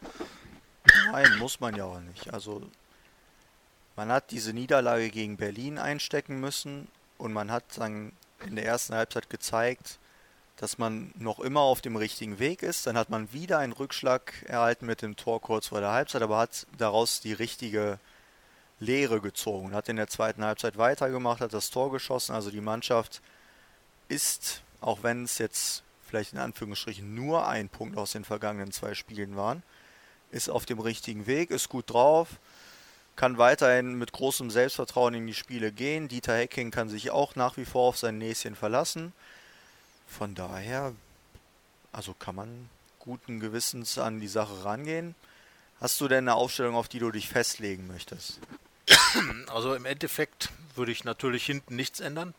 Nein, 1.11 1.39
muss 1.39 1.61
man 1.61 1.75
ja 1.75 1.85
auch 1.85 2.01
nicht. 2.01 2.33
Also 2.33 2.63
man 3.97 4.11
hat 4.11 4.31
diese 4.31 4.53
Niederlage 4.53 5.11
gegen 5.11 5.37
Berlin 5.37 5.79
einstecken 5.79 6.41
müssen 6.41 6.89
und 7.19 7.33
man 7.33 7.51
hat 7.51 7.65
dann 7.77 8.13
in 8.45 8.57
der 8.57 8.67
ersten 8.67 8.95
Halbzeit 8.95 9.31
gezeigt, 9.31 9.99
dass 10.57 10.79
man 10.79 11.13
noch 11.19 11.41
immer 11.41 11.61
auf 11.61 11.81
dem 11.81 11.97
richtigen 11.97 12.39
Weg 12.39 12.63
ist. 12.63 12.87
Dann 12.87 12.97
hat 12.97 13.11
man 13.11 13.33
wieder 13.33 13.59
einen 13.59 13.73
Rückschlag 13.73 14.33
erhalten 14.47 14.87
mit 14.87 15.03
dem 15.03 15.17
Tor 15.17 15.41
kurz 15.41 15.69
vor 15.69 15.81
der 15.81 15.93
Halbzeit, 15.93 16.23
aber 16.23 16.39
hat 16.39 16.67
daraus 16.79 17.21
die 17.21 17.33
richtige 17.33 17.99
Lehre 18.79 19.21
gezogen. 19.21 19.75
Hat 19.75 19.89
in 19.89 19.97
der 19.97 20.09
zweiten 20.09 20.45
Halbzeit 20.45 20.79
weitergemacht, 20.79 21.41
hat 21.41 21.53
das 21.53 21.71
Tor 21.71 21.91
geschossen. 21.91 22.35
Also 22.35 22.51
die 22.51 22.61
Mannschaft 22.61 23.21
ist 24.09 24.63
auch 24.81 25.03
wenn 25.03 25.25
es 25.25 25.39
jetzt 25.39 25.83
vielleicht 26.07 26.33
in 26.33 26.39
Anführungsstrichen 26.39 27.15
nur 27.15 27.47
ein 27.49 27.69
Punkt 27.69 27.97
aus 27.97 28.13
den 28.13 28.25
vergangenen 28.25 28.73
zwei 28.73 28.95
Spielen 28.95 29.37
waren, 29.37 29.63
ist 30.31 30.49
auf 30.49 30.67
dem 30.67 30.79
richtigen 30.79 31.27
Weg, 31.27 31.51
ist 31.51 31.69
gut 31.69 31.91
drauf, 31.91 32.29
kann 33.17 33.39
weiterhin 33.39 33.95
mit 33.95 34.13
großem 34.13 34.51
Selbstvertrauen 34.51 35.15
in 35.15 35.27
die 35.27 35.35
Spiele 35.35 35.73
gehen. 35.73 36.09
Dieter 36.09 36.37
Hecking 36.37 36.71
kann 36.71 36.89
sich 36.89 37.11
auch 37.11 37.35
nach 37.35 37.57
wie 37.57 37.65
vor 37.65 37.89
auf 37.89 37.97
sein 37.97 38.19
Näschen 38.19 38.55
verlassen. 38.55 39.13
Von 40.07 40.35
daher, 40.35 40.95
also 41.93 42.15
kann 42.15 42.35
man 42.35 42.69
guten 42.99 43.41
Gewissens 43.41 43.99
an 43.99 44.21
die 44.21 44.29
Sache 44.29 44.65
rangehen. 44.65 45.15
Hast 45.81 46.01
du 46.01 46.09
denn 46.09 46.25
eine 46.25 46.35
Aufstellung, 46.35 46.75
auf 46.75 46.89
die 46.89 46.99
du 46.99 47.11
dich 47.11 47.29
festlegen 47.29 47.87
möchtest? 47.87 48.41
Also 49.49 49.75
im 49.75 49.85
Endeffekt 49.85 50.51
würde 50.75 50.93
ich 50.93 51.05
natürlich 51.05 51.45
hinten 51.47 51.77
nichts 51.77 52.01
ändern. 52.01 52.35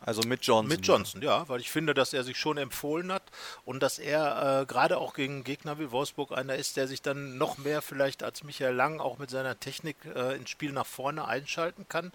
Also 0.00 0.22
mit 0.22 0.44
Johnson. 0.44 0.68
Mit 0.68 0.86
Johnson, 0.86 1.22
ja, 1.22 1.48
weil 1.48 1.60
ich 1.60 1.70
finde, 1.70 1.92
dass 1.92 2.12
er 2.12 2.24
sich 2.24 2.38
schon 2.38 2.56
empfohlen 2.56 3.12
hat 3.12 3.22
und 3.64 3.82
dass 3.82 3.98
er 3.98 4.62
äh, 4.62 4.66
gerade 4.66 4.96
auch 4.96 5.14
gegen 5.14 5.44
Gegner 5.44 5.78
wie 5.78 5.90
Wolfsburg 5.90 6.32
einer 6.32 6.54
ist, 6.54 6.76
der 6.76 6.88
sich 6.88 7.02
dann 7.02 7.36
noch 7.36 7.58
mehr 7.58 7.82
vielleicht 7.82 8.22
als 8.22 8.42
Michael 8.42 8.74
Lang 8.74 9.00
auch 9.00 9.18
mit 9.18 9.30
seiner 9.30 9.60
Technik 9.60 9.96
äh, 10.14 10.36
ins 10.36 10.50
Spiel 10.50 10.72
nach 10.72 10.86
vorne 10.86 11.26
einschalten 11.26 11.86
kann. 11.88 12.12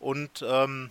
Und 0.00 0.44
ähm, 0.46 0.90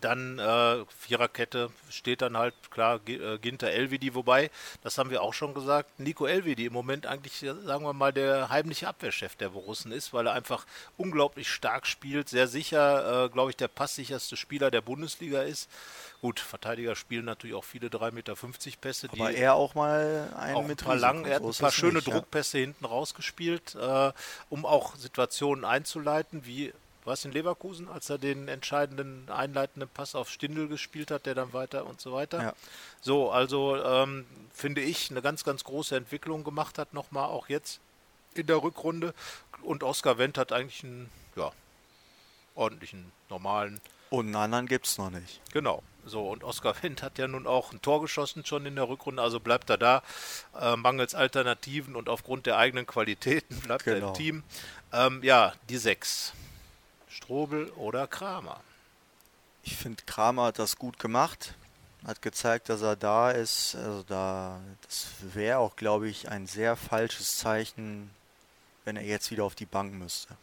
dann 0.00 0.38
äh, 0.38 0.84
Viererkette 0.98 1.70
steht 1.90 2.22
dann 2.22 2.36
halt 2.36 2.54
klar 2.70 3.00
äh, 3.06 3.38
Ginter 3.38 3.70
Elvedi, 3.70 4.14
wobei, 4.14 4.50
das 4.82 4.98
haben 4.98 5.10
wir 5.10 5.22
auch 5.22 5.34
schon 5.34 5.54
gesagt, 5.54 5.98
Nico 5.98 6.26
Elvedi 6.26 6.66
im 6.66 6.72
Moment 6.72 7.06
eigentlich, 7.06 7.38
sagen 7.38 7.84
wir 7.84 7.92
mal, 7.92 8.12
der 8.12 8.48
heimliche 8.50 8.88
Abwehrchef 8.88 9.36
der 9.36 9.50
Borussen 9.50 9.92
ist, 9.92 10.12
weil 10.12 10.26
er 10.26 10.32
einfach 10.32 10.66
unglaublich 10.96 11.48
stark 11.50 11.86
spielt, 11.86 12.28
sehr 12.28 12.48
sicher, 12.48 13.24
äh, 13.24 13.28
glaube 13.28 13.50
ich, 13.50 13.56
der 13.56 13.68
passsicherste 13.68 14.36
Spieler 14.36 14.70
der 14.70 14.80
Bundesliga 14.80 15.42
ist. 15.42 15.68
Gut, 16.20 16.40
Verteidiger 16.40 16.96
spielen 16.96 17.24
natürlich 17.24 17.54
auch 17.54 17.64
viele 17.64 17.88
3,50 17.88 18.12
Meter 18.12 18.34
Pässe. 18.80 19.08
Aber 19.12 19.30
er 19.30 19.54
auch 19.54 19.74
mal 19.74 20.32
einen 20.36 20.56
auch 20.56 20.66
mit 20.66 20.82
ein 20.82 20.86
paar 20.86 20.96
lang, 20.96 21.24
er 21.24 21.36
hat 21.36 21.44
ein 21.44 21.52
paar 21.52 21.70
schöne 21.70 21.94
nicht, 21.94 22.08
Druckpässe 22.08 22.58
ja. 22.58 22.64
hinten 22.64 22.84
rausgespielt, 22.84 23.76
äh, 23.76 24.12
um 24.48 24.66
auch 24.66 24.96
Situationen 24.96 25.64
einzuleiten, 25.64 26.44
wie 26.44 26.72
war 27.08 27.14
es 27.14 27.24
in 27.24 27.32
Leverkusen, 27.32 27.88
als 27.88 28.10
er 28.10 28.18
den 28.18 28.48
entscheidenden 28.48 29.28
einleitenden 29.30 29.88
Pass 29.88 30.14
auf 30.14 30.30
Stindel 30.30 30.68
gespielt 30.68 31.10
hat, 31.10 31.26
der 31.26 31.34
dann 31.34 31.52
weiter 31.54 31.86
und 31.86 32.00
so 32.00 32.12
weiter. 32.12 32.42
Ja. 32.42 32.52
So, 33.00 33.30
also 33.30 33.82
ähm, 33.82 34.26
finde 34.52 34.82
ich 34.82 35.10
eine 35.10 35.22
ganz, 35.22 35.42
ganz 35.42 35.64
große 35.64 35.96
Entwicklung 35.96 36.44
gemacht 36.44 36.78
hat, 36.78 36.92
nochmal 36.92 37.24
auch 37.30 37.48
jetzt 37.48 37.80
in 38.34 38.46
der 38.46 38.62
Rückrunde. 38.62 39.14
Und 39.62 39.82
Oskar 39.82 40.18
Wendt 40.18 40.38
hat 40.38 40.52
eigentlich 40.52 40.84
einen, 40.84 41.10
ja, 41.34 41.50
ordentlichen, 42.54 43.10
normalen. 43.30 43.80
Und 44.10 44.26
einen 44.26 44.36
anderen 44.36 44.66
gibt 44.66 44.86
es 44.86 44.98
noch 44.98 45.10
nicht. 45.10 45.40
Genau. 45.52 45.82
So, 46.04 46.28
und 46.28 46.44
Oskar 46.44 46.74
Wendt 46.82 47.02
hat 47.02 47.18
ja 47.18 47.26
nun 47.26 47.46
auch 47.46 47.72
ein 47.72 47.80
Tor 47.80 48.02
geschossen 48.02 48.44
schon 48.44 48.66
in 48.66 48.76
der 48.76 48.88
Rückrunde, 48.88 49.22
also 49.22 49.40
bleibt 49.40 49.70
er 49.70 49.78
da, 49.78 50.02
äh, 50.60 50.76
mangels 50.76 51.14
Alternativen 51.14 51.96
und 51.96 52.10
aufgrund 52.10 52.44
der 52.44 52.58
eigenen 52.58 52.86
Qualitäten 52.86 53.58
bleibt 53.60 53.84
genau. 53.84 53.94
er 53.94 53.96
im 53.96 54.02
genau. 54.02 54.12
Team. 54.12 54.42
Ähm, 54.92 55.22
ja, 55.22 55.54
die 55.70 55.78
sechs. 55.78 56.34
Strobel 57.08 57.70
oder 57.70 58.06
Kramer? 58.06 58.60
Ich 59.62 59.76
finde, 59.76 60.02
Kramer 60.06 60.44
hat 60.44 60.58
das 60.58 60.76
gut 60.76 60.98
gemacht. 60.98 61.54
Hat 62.06 62.22
gezeigt, 62.22 62.68
dass 62.68 62.80
er 62.80 62.96
da 62.96 63.30
ist. 63.30 63.74
Also 63.74 64.04
da, 64.04 64.60
das 64.82 65.08
wäre 65.34 65.58
auch, 65.58 65.76
glaube 65.76 66.08
ich, 66.08 66.28
ein 66.28 66.46
sehr 66.46 66.76
falsches 66.76 67.38
Zeichen, 67.38 68.10
wenn 68.84 68.96
er 68.96 69.04
jetzt 69.04 69.30
wieder 69.30 69.44
auf 69.44 69.54
die 69.54 69.66
Bank 69.66 69.92
müsste. 69.92 70.36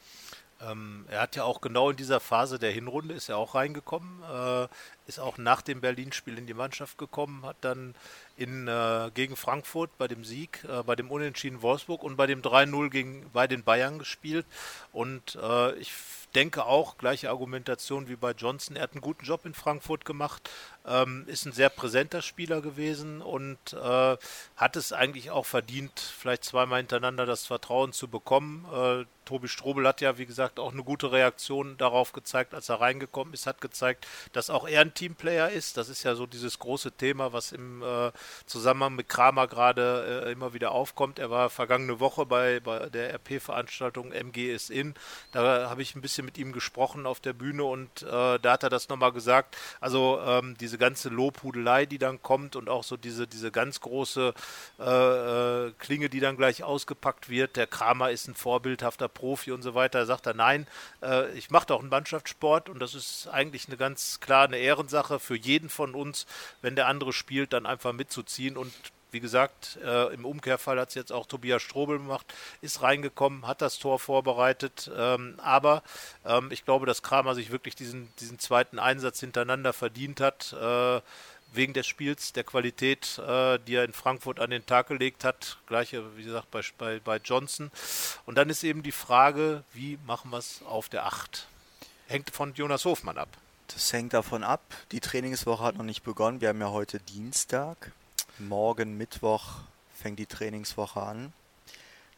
Ähm, 0.62 1.06
er 1.10 1.22
hat 1.22 1.36
ja 1.36 1.44
auch 1.44 1.60
genau 1.60 1.90
in 1.90 1.98
dieser 1.98 2.20
Phase 2.20 2.60
der 2.60 2.72
Hinrunde 2.72 3.14
ist 3.14 3.28
er 3.28 3.38
auch 3.38 3.56
reingekommen, 3.56 4.24
äh, 4.24 4.68
ist 5.06 5.20
auch 5.20 5.38
nach 5.38 5.62
dem 5.62 5.82
Berlin-Spiel 5.82 6.38
in 6.38 6.48
die 6.48 6.54
Mannschaft 6.54 6.98
gekommen, 6.98 7.46
hat 7.46 7.58
dann 7.62 7.94
in, 8.38 8.68
äh, 8.68 9.12
gegen 9.14 9.36
Frankfurt 9.36 9.98
bei 9.98 10.08
dem 10.08 10.24
Sieg, 10.24 10.64
äh, 10.64 10.82
bei 10.84 10.96
dem 10.96 11.12
Unentschieden 11.12 11.62
Wolfsburg 11.62 12.04
und 12.04 12.16
bei 12.16 12.26
dem 12.26 12.42
3-0 12.42 12.90
gegen 12.90 13.30
bei 13.34 13.48
den 13.48 13.64
Bayern 13.64 14.00
gespielt. 14.00 14.46
Und 14.94 15.36
äh, 15.42 15.74
ich 15.76 15.92
denke 16.36 16.66
auch, 16.66 16.98
gleiche 16.98 17.30
Argumentation 17.30 18.10
wie 18.10 18.16
bei 18.16 18.32
Johnson. 18.32 18.76
Er 18.76 18.84
hat 18.84 18.92
einen 18.92 19.02
guten 19.02 19.26
Job 19.26 19.46
in 19.46 19.54
Frankfurt 19.54 20.06
gemacht, 20.06 20.50
ähm, 20.88 21.24
ist 21.28 21.46
ein 21.46 21.52
sehr 21.52 21.70
präsenter 21.70 22.22
Spieler 22.22 22.62
gewesen 22.62 23.22
und 23.22 23.58
äh, 23.74 24.18
hat 24.56 24.76
es 24.76 24.94
eigentlich 24.94 25.32
auch 25.32 25.46
verdient, 25.46 26.00
vielleicht 26.00 26.44
zweimal 26.44 26.80
hintereinander 26.80 27.26
das 27.26 27.46
Vertrauen 27.46 27.94
zu 27.94 28.08
bekommen. 28.08 28.66
Äh, 28.74 29.06
Tobi 29.26 29.48
Strobel 29.48 29.88
hat 29.88 30.02
ja, 30.02 30.18
wie 30.18 30.26
gesagt, 30.26 30.60
auch 30.60 30.72
eine 30.72 30.84
gute 30.84 31.12
Reaktion 31.12 31.78
darauf 31.78 32.14
gezeigt, 32.14 32.54
als 32.54 32.70
er 32.70 32.80
reingekommen 32.80 33.34
ist, 33.34 33.48
hat 33.48 33.60
gezeigt, 33.60 34.08
dass 34.32 34.50
auch 34.50 34.68
er 34.68 34.82
ein 34.82 34.94
Teamplayer 34.94 35.50
ist. 35.50 35.78
Das 35.78 35.90
ist 35.90 36.04
ja 36.04 36.16
so 36.16 36.28
dieses 36.28 36.60
große 36.60 36.92
Thema, 36.92 37.34
was 37.34 37.52
im 37.52 37.82
äh, 37.82 38.12
Zusammenhang 38.46 38.96
mit 38.96 39.10
Kramer 39.10 39.48
gerade 39.48 40.26
äh, 40.26 40.32
immer 40.32 40.54
wieder 40.54 40.72
aufkommt. 40.72 41.20
Er 41.20 41.32
war 41.32 41.50
vergangene 41.50 42.00
Woche 42.00 42.26
bei, 42.26 42.60
bei 42.60 42.90
der 42.90 43.14
RP-Veranstaltung 43.16 44.12
MG 44.12 44.54
ist 44.54 44.70
in. 44.70 44.94
Da 45.32 45.70
habe 45.70 45.82
ich 45.82 45.96
ein 45.96 46.02
bisschen 46.02 46.26
mit 46.26 46.38
ihm 46.38 46.54
gesprochen 46.54 47.06
auf 47.06 47.20
der 47.20 47.34
Bühne 47.34 47.64
und 47.64 48.04
äh, 48.04 48.40
da 48.40 48.52
hat 48.52 48.64
er 48.64 48.70
das 48.70 48.90
nochmal 48.90 49.12
gesagt. 49.12 49.58
Also 49.82 50.22
ähm, 50.24 50.56
diese 50.60 50.75
ganze 50.78 51.10
Lobhudelei, 51.10 51.86
die 51.86 51.98
dann 51.98 52.22
kommt 52.22 52.56
und 52.56 52.70
auch 52.70 52.84
so 52.84 52.98
diese, 52.98 53.28
diese 53.28 53.52
ganz 53.52 53.82
große 53.82 54.34
äh, 54.80 54.84
äh, 54.84 55.72
Klinge, 55.78 56.10
die 56.10 56.20
dann 56.20 56.38
gleich 56.38 56.64
ausgepackt 56.64 57.30
wird. 57.30 57.56
Der 57.56 57.68
Kramer 57.68 58.12
ist 58.12 58.28
ein 58.28 58.36
vorbildhafter 58.36 59.08
Profi 59.08 59.52
und 59.52 59.62
so 59.62 59.76
weiter. 59.76 60.06
Sagt 60.06 60.28
er, 60.28 60.34
nein, 60.34 60.68
äh, 61.02 61.32
ich 61.38 61.50
mache 61.50 61.68
doch 61.68 61.80
einen 61.80 61.90
Mannschaftssport 61.90 62.70
und 62.70 62.80
das 62.80 62.96
ist 62.96 63.28
eigentlich 63.28 63.68
eine 63.68 63.78
ganz 63.78 64.20
klar 64.20 64.46
eine 64.46 64.58
Ehrensache 64.58 65.20
für 65.20 65.36
jeden 65.36 65.70
von 65.70 65.96
uns, 65.96 66.26
wenn 66.62 66.76
der 66.76 66.88
andere 66.88 67.14
spielt, 67.14 67.54
dann 67.54 67.66
einfach 67.66 67.94
mitzuziehen 67.94 68.58
und 68.58 68.72
wie 69.16 69.22
gesagt, 69.22 69.80
äh, 69.82 70.14
im 70.14 70.26
Umkehrfall 70.26 70.78
hat 70.78 70.90
es 70.90 70.96
jetzt 70.96 71.14
auch 71.14 71.26
Tobias 71.26 71.62
Strobel 71.62 72.00
gemacht, 72.00 72.34
ist 72.60 72.82
reingekommen, 72.82 73.48
hat 73.48 73.62
das 73.62 73.80
Tor 73.80 73.98
vorbereitet. 73.98 74.92
Ähm, 74.94 75.36
aber 75.38 75.84
ähm, 76.26 76.50
ich 76.52 76.66
glaube, 76.66 76.86
dass 76.86 77.02
Kramer 77.02 77.34
sich 77.34 77.50
wirklich 77.50 77.76
diesen, 77.76 78.10
diesen 78.20 78.40
zweiten 78.40 78.78
Einsatz 78.78 79.22
hintereinander 79.22 79.72
verdient 79.72 80.20
hat. 80.20 80.52
Äh, 80.52 81.00
wegen 81.54 81.72
des 81.72 81.88
Spiels, 81.88 82.34
der 82.34 82.44
Qualität, 82.44 83.18
äh, 83.20 83.58
die 83.60 83.76
er 83.76 83.86
in 83.86 83.94
Frankfurt 83.94 84.42
an 84.42 84.50
den 84.50 84.66
Tag 84.66 84.88
gelegt 84.88 85.24
hat. 85.24 85.60
Gleiche, 85.68 86.18
wie 86.18 86.26
gesagt, 86.26 86.52
bei, 86.52 86.60
bei, 86.78 87.00
bei 87.00 87.16
Johnson. 87.16 87.72
Und 88.26 88.38
dann 88.38 88.50
ist 88.50 88.66
eben 88.66 88.84
die 88.84 88.92
Frage, 88.92 89.64
wie 89.72 89.98
machen 90.06 90.32
wir 90.32 90.40
es 90.40 90.62
auf 90.68 90.90
der 90.90 91.06
8? 91.06 91.48
Hängt 92.08 92.32
von 92.32 92.54
Jonas 92.56 92.84
Hofmann 92.84 93.18
ab. 93.18 93.30
Das 93.68 93.94
hängt 93.94 94.12
davon 94.12 94.44
ab. 94.44 94.62
Die 94.92 95.00
Trainingswoche 95.00 95.64
hat 95.64 95.78
noch 95.78 95.86
nicht 95.86 96.04
begonnen. 96.04 96.42
Wir 96.42 96.50
haben 96.50 96.60
ja 96.60 96.72
heute 96.72 97.00
Dienstag. 97.00 97.94
Morgen 98.40 98.98
Mittwoch 98.98 99.62
fängt 99.94 100.20
die 100.20 100.26
Trainingswoche 100.26 101.02
an. 101.02 101.32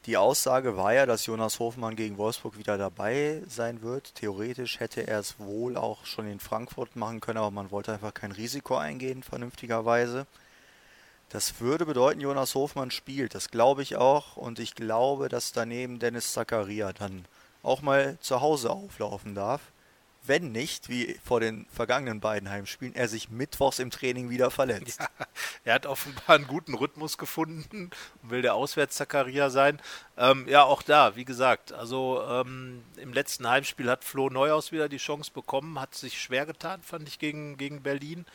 Die 0.08 0.18
Aussage 0.18 0.76
war 0.76 0.92
ja, 0.92 1.06
dass 1.06 1.28
Jonas 1.28 1.60
Hofmann 1.60 1.96
gegen 1.96 2.18
Wolfsburg 2.18 2.58
wieder 2.58 2.76
dabei 2.80 3.44
sein 3.48 3.84
wird. 3.84 4.16
Theoretisch 4.16 4.80
hätte 4.80 5.06
er 5.06 5.20
es 5.20 5.38
wohl 5.38 5.78
auch 5.78 6.06
schon 6.06 6.28
in 6.28 6.40
Frankfurt 6.40 6.96
machen 6.96 7.20
können, 7.20 7.38
aber 7.38 7.52
man 7.52 7.70
wollte 7.70 7.94
einfach 7.94 8.16
kein 8.16 8.32
Risiko 8.32 8.78
eingehen, 8.78 9.22
vernünftigerweise. 9.22 10.26
Das 11.30 11.60
würde 11.60 11.86
bedeuten, 11.86 12.22
Jonas 12.22 12.56
Hofmann 12.56 12.90
spielt. 12.90 13.36
Das 13.36 13.52
glaube 13.52 13.84
ich 13.84 13.96
auch. 13.96 14.38
Und 14.38 14.58
ich 14.58 14.74
glaube, 14.74 15.30
dass 15.30 15.52
daneben 15.52 16.00
Dennis 16.00 16.34
Zakaria 16.34 16.94
dann 16.94 17.26
auch 17.62 17.84
mal 17.84 18.18
zu 18.22 18.42
Hause 18.42 18.72
auflaufen 18.72 19.36
darf 19.36 19.62
wenn 20.28 20.52
nicht, 20.52 20.90
wie 20.90 21.20
vor 21.24 21.40
den 21.40 21.66
vergangenen 21.72 22.20
beiden 22.20 22.50
Heimspielen, 22.50 22.96
er 22.96 23.08
sich 23.08 23.30
mittwochs 23.30 23.80
im 23.80 23.92
Training 23.92 24.30
wieder 24.30 24.52
verletzt. 24.52 25.00
Ja, 25.00 25.26
er 25.64 25.74
hat 25.76 25.86
offenbar 25.86 26.36
einen 26.36 26.48
guten 26.48 26.74
Rhythmus 26.74 27.18
gefunden 27.18 27.90
und 28.22 28.30
will 28.30 28.42
der 28.42 28.56
Auswärts-Zakaria 28.56 29.50
sein. 29.50 29.82
Ähm, 30.18 30.48
ja, 30.48 30.64
auch 30.64 30.82
da, 30.82 31.16
wie 31.16 31.26
gesagt, 31.26 31.74
also 31.74 32.24
ähm, 32.28 32.84
im 32.98 33.14
letzten 33.14 33.48
Heimspiel 33.48 33.90
hat 33.90 34.04
Flo 34.04 34.30
Neuhaus 34.30 34.72
wieder 34.72 34.90
die 34.90 34.98
Chance 34.98 35.32
bekommen, 35.34 35.80
hat 35.80 35.96
sich 35.96 36.22
schwer 36.22 36.46
getan, 36.46 36.82
fand 36.82 37.08
ich, 37.08 37.20
gegen, 37.20 37.58
gegen 37.58 37.82
Berlin. 37.82 38.26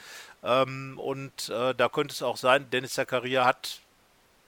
Ähm, 0.42 0.98
und 0.98 1.48
äh, 1.48 1.74
da 1.74 1.88
könnte 1.88 2.14
es 2.14 2.22
auch 2.22 2.36
sein, 2.36 2.68
Dennis 2.70 2.94
Zakaria 2.94 3.44
hat 3.44 3.80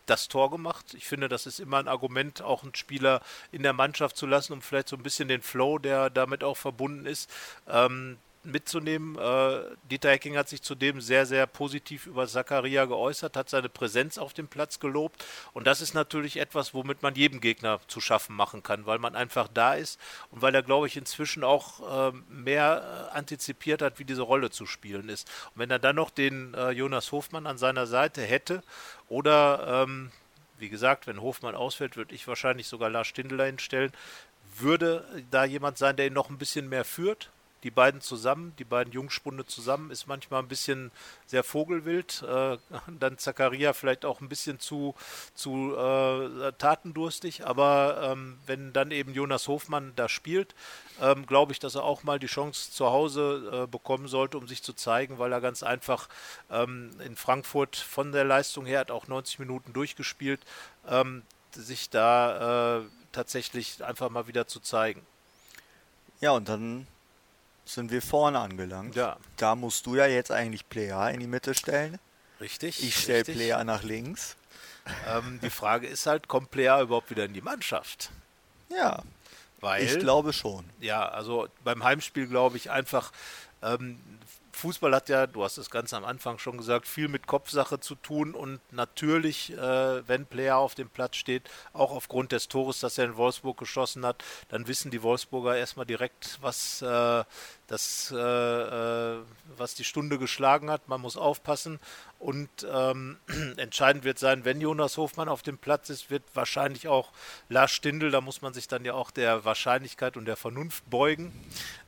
das 0.06 0.28
Tor 0.28 0.50
gemacht. 0.50 0.94
Ich 0.94 1.06
finde, 1.06 1.28
das 1.28 1.46
ist 1.46 1.60
immer 1.60 1.78
ein 1.78 1.88
Argument, 1.88 2.42
auch 2.42 2.62
einen 2.62 2.74
Spieler 2.74 3.20
in 3.52 3.62
der 3.62 3.72
Mannschaft 3.72 4.16
zu 4.16 4.26
lassen, 4.26 4.52
um 4.52 4.62
vielleicht 4.62 4.88
so 4.88 4.96
ein 4.96 5.02
bisschen 5.02 5.28
den 5.28 5.42
Flow, 5.42 5.78
der 5.78 6.10
damit 6.10 6.44
auch 6.44 6.56
verbunden 6.56 7.06
ist, 7.06 7.30
ähm, 7.68 8.18
mitzunehmen. 8.44 9.16
Äh, 9.18 9.76
Dieter 9.90 10.10
Hecking 10.10 10.36
hat 10.36 10.48
sich 10.48 10.62
zudem 10.62 11.00
sehr, 11.00 11.26
sehr 11.26 11.46
positiv 11.46 12.06
über 12.06 12.26
Zakaria 12.26 12.84
geäußert, 12.84 13.36
hat 13.36 13.48
seine 13.48 13.68
Präsenz 13.68 14.18
auf 14.18 14.32
dem 14.32 14.48
Platz 14.48 14.80
gelobt. 14.80 15.24
Und 15.52 15.66
das 15.66 15.80
ist 15.80 15.94
natürlich 15.94 16.36
etwas, 16.36 16.74
womit 16.74 17.02
man 17.02 17.14
jedem 17.14 17.40
Gegner 17.40 17.80
zu 17.88 18.00
schaffen 18.00 18.36
machen 18.36 18.62
kann, 18.62 18.86
weil 18.86 18.98
man 18.98 19.16
einfach 19.16 19.48
da 19.48 19.74
ist 19.74 20.00
und 20.30 20.42
weil 20.42 20.54
er, 20.54 20.62
glaube 20.62 20.86
ich, 20.86 20.96
inzwischen 20.96 21.44
auch 21.44 22.10
äh, 22.10 22.16
mehr 22.28 23.10
antizipiert 23.12 23.82
hat, 23.82 23.98
wie 23.98 24.04
diese 24.04 24.22
Rolle 24.22 24.50
zu 24.50 24.66
spielen 24.66 25.08
ist. 25.08 25.28
Und 25.54 25.60
wenn 25.60 25.70
er 25.70 25.78
dann 25.78 25.96
noch 25.96 26.10
den 26.10 26.54
äh, 26.54 26.70
Jonas 26.70 27.12
Hofmann 27.12 27.46
an 27.46 27.58
seiner 27.58 27.86
Seite 27.86 28.22
hätte 28.22 28.62
oder 29.08 29.84
ähm, 29.84 30.10
wie 30.58 30.68
gesagt, 30.68 31.06
wenn 31.06 31.20
Hofmann 31.20 31.54
ausfällt, 31.54 31.96
würde 31.96 32.14
ich 32.14 32.28
wahrscheinlich 32.28 32.68
sogar 32.68 32.90
Lars 32.90 33.08
Stindl 33.08 33.42
hinstellen. 33.44 33.92
Würde 34.56 35.04
da 35.30 35.44
jemand 35.44 35.78
sein, 35.78 35.96
der 35.96 36.06
ihn 36.06 36.12
noch 36.12 36.30
ein 36.30 36.38
bisschen 36.38 36.68
mehr 36.68 36.84
führt? 36.84 37.30
Die 37.64 37.70
beiden 37.70 38.02
zusammen, 38.02 38.54
die 38.58 38.64
beiden 38.64 38.92
Jungspunde 38.92 39.46
zusammen, 39.46 39.90
ist 39.90 40.06
manchmal 40.06 40.42
ein 40.42 40.48
bisschen 40.48 40.92
sehr 41.26 41.42
vogelwild. 41.42 42.22
Äh, 42.22 42.58
dann 43.00 43.18
Zakaria 43.18 43.72
vielleicht 43.72 44.04
auch 44.04 44.20
ein 44.20 44.28
bisschen 44.28 44.60
zu, 44.60 44.94
zu 45.34 45.74
äh, 45.74 46.52
tatendurstig, 46.58 47.46
aber 47.46 48.12
ähm, 48.12 48.38
wenn 48.46 48.72
dann 48.74 48.90
eben 48.90 49.14
Jonas 49.14 49.48
Hofmann 49.48 49.92
da 49.96 50.08
spielt, 50.08 50.54
ähm, 51.00 51.26
glaube 51.26 51.52
ich, 51.52 51.58
dass 51.58 51.74
er 51.74 51.84
auch 51.84 52.02
mal 52.02 52.18
die 52.18 52.26
Chance 52.26 52.70
zu 52.70 52.86
Hause 52.86 53.64
äh, 53.64 53.66
bekommen 53.66 54.06
sollte, 54.08 54.38
um 54.38 54.46
sich 54.46 54.62
zu 54.62 54.74
zeigen, 54.74 55.18
weil 55.18 55.32
er 55.32 55.40
ganz 55.40 55.62
einfach 55.62 56.08
ähm, 56.50 56.90
in 57.04 57.16
Frankfurt 57.16 57.76
von 57.76 58.12
der 58.12 58.24
Leistung 58.24 58.66
her 58.66 58.80
hat 58.80 58.90
auch 58.90 59.08
90 59.08 59.38
Minuten 59.38 59.72
durchgespielt, 59.72 60.40
ähm, 60.86 61.22
sich 61.52 61.88
da 61.88 62.78
äh, 62.78 62.82
tatsächlich 63.12 63.82
einfach 63.82 64.10
mal 64.10 64.26
wieder 64.28 64.46
zu 64.46 64.60
zeigen. 64.60 65.04
Ja, 66.20 66.32
und 66.32 66.48
dann 66.48 66.86
sind 67.64 67.90
wir 67.90 68.02
vorne 68.02 68.38
angelangt. 68.38 68.94
Ja. 68.94 69.16
Da 69.36 69.54
musst 69.54 69.86
du 69.86 69.96
ja 69.96 70.06
jetzt 70.06 70.30
eigentlich 70.30 70.68
Player 70.68 71.10
in 71.10 71.20
die 71.20 71.26
Mitte 71.26 71.54
stellen. 71.54 71.98
Richtig. 72.40 72.82
Ich 72.82 72.96
stelle 72.96 73.24
Player 73.24 73.64
nach 73.64 73.82
links. 73.82 74.36
Ähm, 75.08 75.40
die 75.42 75.50
Frage 75.50 75.86
ist 75.86 76.06
halt, 76.06 76.28
kommt 76.28 76.50
Player 76.50 76.80
überhaupt 76.80 77.10
wieder 77.10 77.24
in 77.24 77.32
die 77.32 77.40
Mannschaft? 77.40 78.10
Ja. 78.68 79.02
Weil, 79.60 79.84
ich 79.84 79.98
glaube 79.98 80.34
schon. 80.34 80.64
Ja, 80.80 81.08
also 81.08 81.48
beim 81.62 81.82
Heimspiel 81.84 82.26
glaube 82.26 82.58
ich 82.58 82.70
einfach, 82.70 83.12
ähm, 83.62 83.98
Fußball 84.54 84.94
hat 84.94 85.08
ja, 85.08 85.26
du 85.26 85.44
hast 85.44 85.58
es 85.58 85.70
ganz 85.70 85.92
am 85.92 86.04
Anfang 86.04 86.38
schon 86.38 86.56
gesagt, 86.56 86.86
viel 86.86 87.08
mit 87.08 87.26
Kopfsache 87.26 87.80
zu 87.80 87.94
tun 87.94 88.34
und 88.34 88.60
natürlich, 88.72 89.52
äh, 89.52 90.08
wenn 90.08 90.26
Player 90.26 90.56
auf 90.56 90.74
dem 90.74 90.88
Platz 90.88 91.16
steht, 91.16 91.50
auch 91.72 91.90
aufgrund 91.90 92.32
des 92.32 92.48
Tores, 92.48 92.80
das 92.80 92.96
er 92.98 93.06
in 93.06 93.16
Wolfsburg 93.16 93.58
geschossen 93.58 94.06
hat, 94.06 94.24
dann 94.48 94.66
wissen 94.68 94.90
die 94.90 95.02
Wolfsburger 95.02 95.56
erstmal 95.56 95.86
direkt, 95.86 96.38
was 96.40 96.82
äh, 96.82 97.24
das, 97.66 98.12
äh, 98.14 98.16
äh, 98.16 99.18
was 99.56 99.74
die 99.74 99.84
Stunde 99.84 100.18
geschlagen 100.18 100.70
hat. 100.70 100.88
Man 100.88 101.00
muss 101.00 101.16
aufpassen. 101.16 101.80
Und 102.18 102.48
ähm, 102.70 103.18
entscheidend 103.56 104.04
wird 104.04 104.18
sein, 104.18 104.44
wenn 104.44 104.60
Jonas 104.60 104.96
Hofmann 104.96 105.28
auf 105.28 105.42
dem 105.42 105.58
Platz 105.58 105.90
ist, 105.90 106.10
wird 106.10 106.22
wahrscheinlich 106.34 106.88
auch 106.88 107.12
Lars 107.48 107.70
Stindl, 107.70 108.10
da 108.10 108.20
muss 108.20 108.42
man 108.42 108.54
sich 108.54 108.68
dann 108.68 108.84
ja 108.84 108.94
auch 108.94 109.10
der 109.10 109.44
Wahrscheinlichkeit 109.44 110.16
und 110.16 110.26
der 110.26 110.36
Vernunft 110.36 110.88
beugen. 110.90 111.32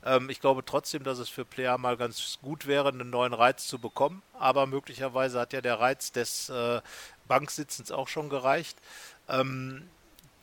Ähm, 0.04 0.30
ich 0.30 0.40
glaube 0.40 0.64
trotzdem, 0.64 1.04
dass 1.04 1.18
es 1.18 1.28
für 1.28 1.44
Player 1.44 1.78
mal 1.78 1.96
ganz 1.96 2.38
gut 2.42 2.66
wäre, 2.66 2.88
einen 2.88 3.10
neuen 3.10 3.34
Reiz 3.34 3.66
zu 3.66 3.78
bekommen. 3.78 4.22
Aber 4.38 4.66
möglicherweise 4.66 5.40
hat 5.40 5.52
ja 5.52 5.60
der 5.60 5.80
Reiz 5.80 6.12
des 6.12 6.48
äh, 6.48 6.80
Banksitzens 7.28 7.90
auch 7.90 8.08
schon 8.08 8.28
gereicht. 8.28 8.78
Ähm, 9.28 9.88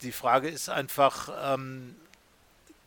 die 0.01 0.11
Frage 0.11 0.49
ist 0.49 0.69
einfach, 0.69 1.29
ähm, 1.41 1.95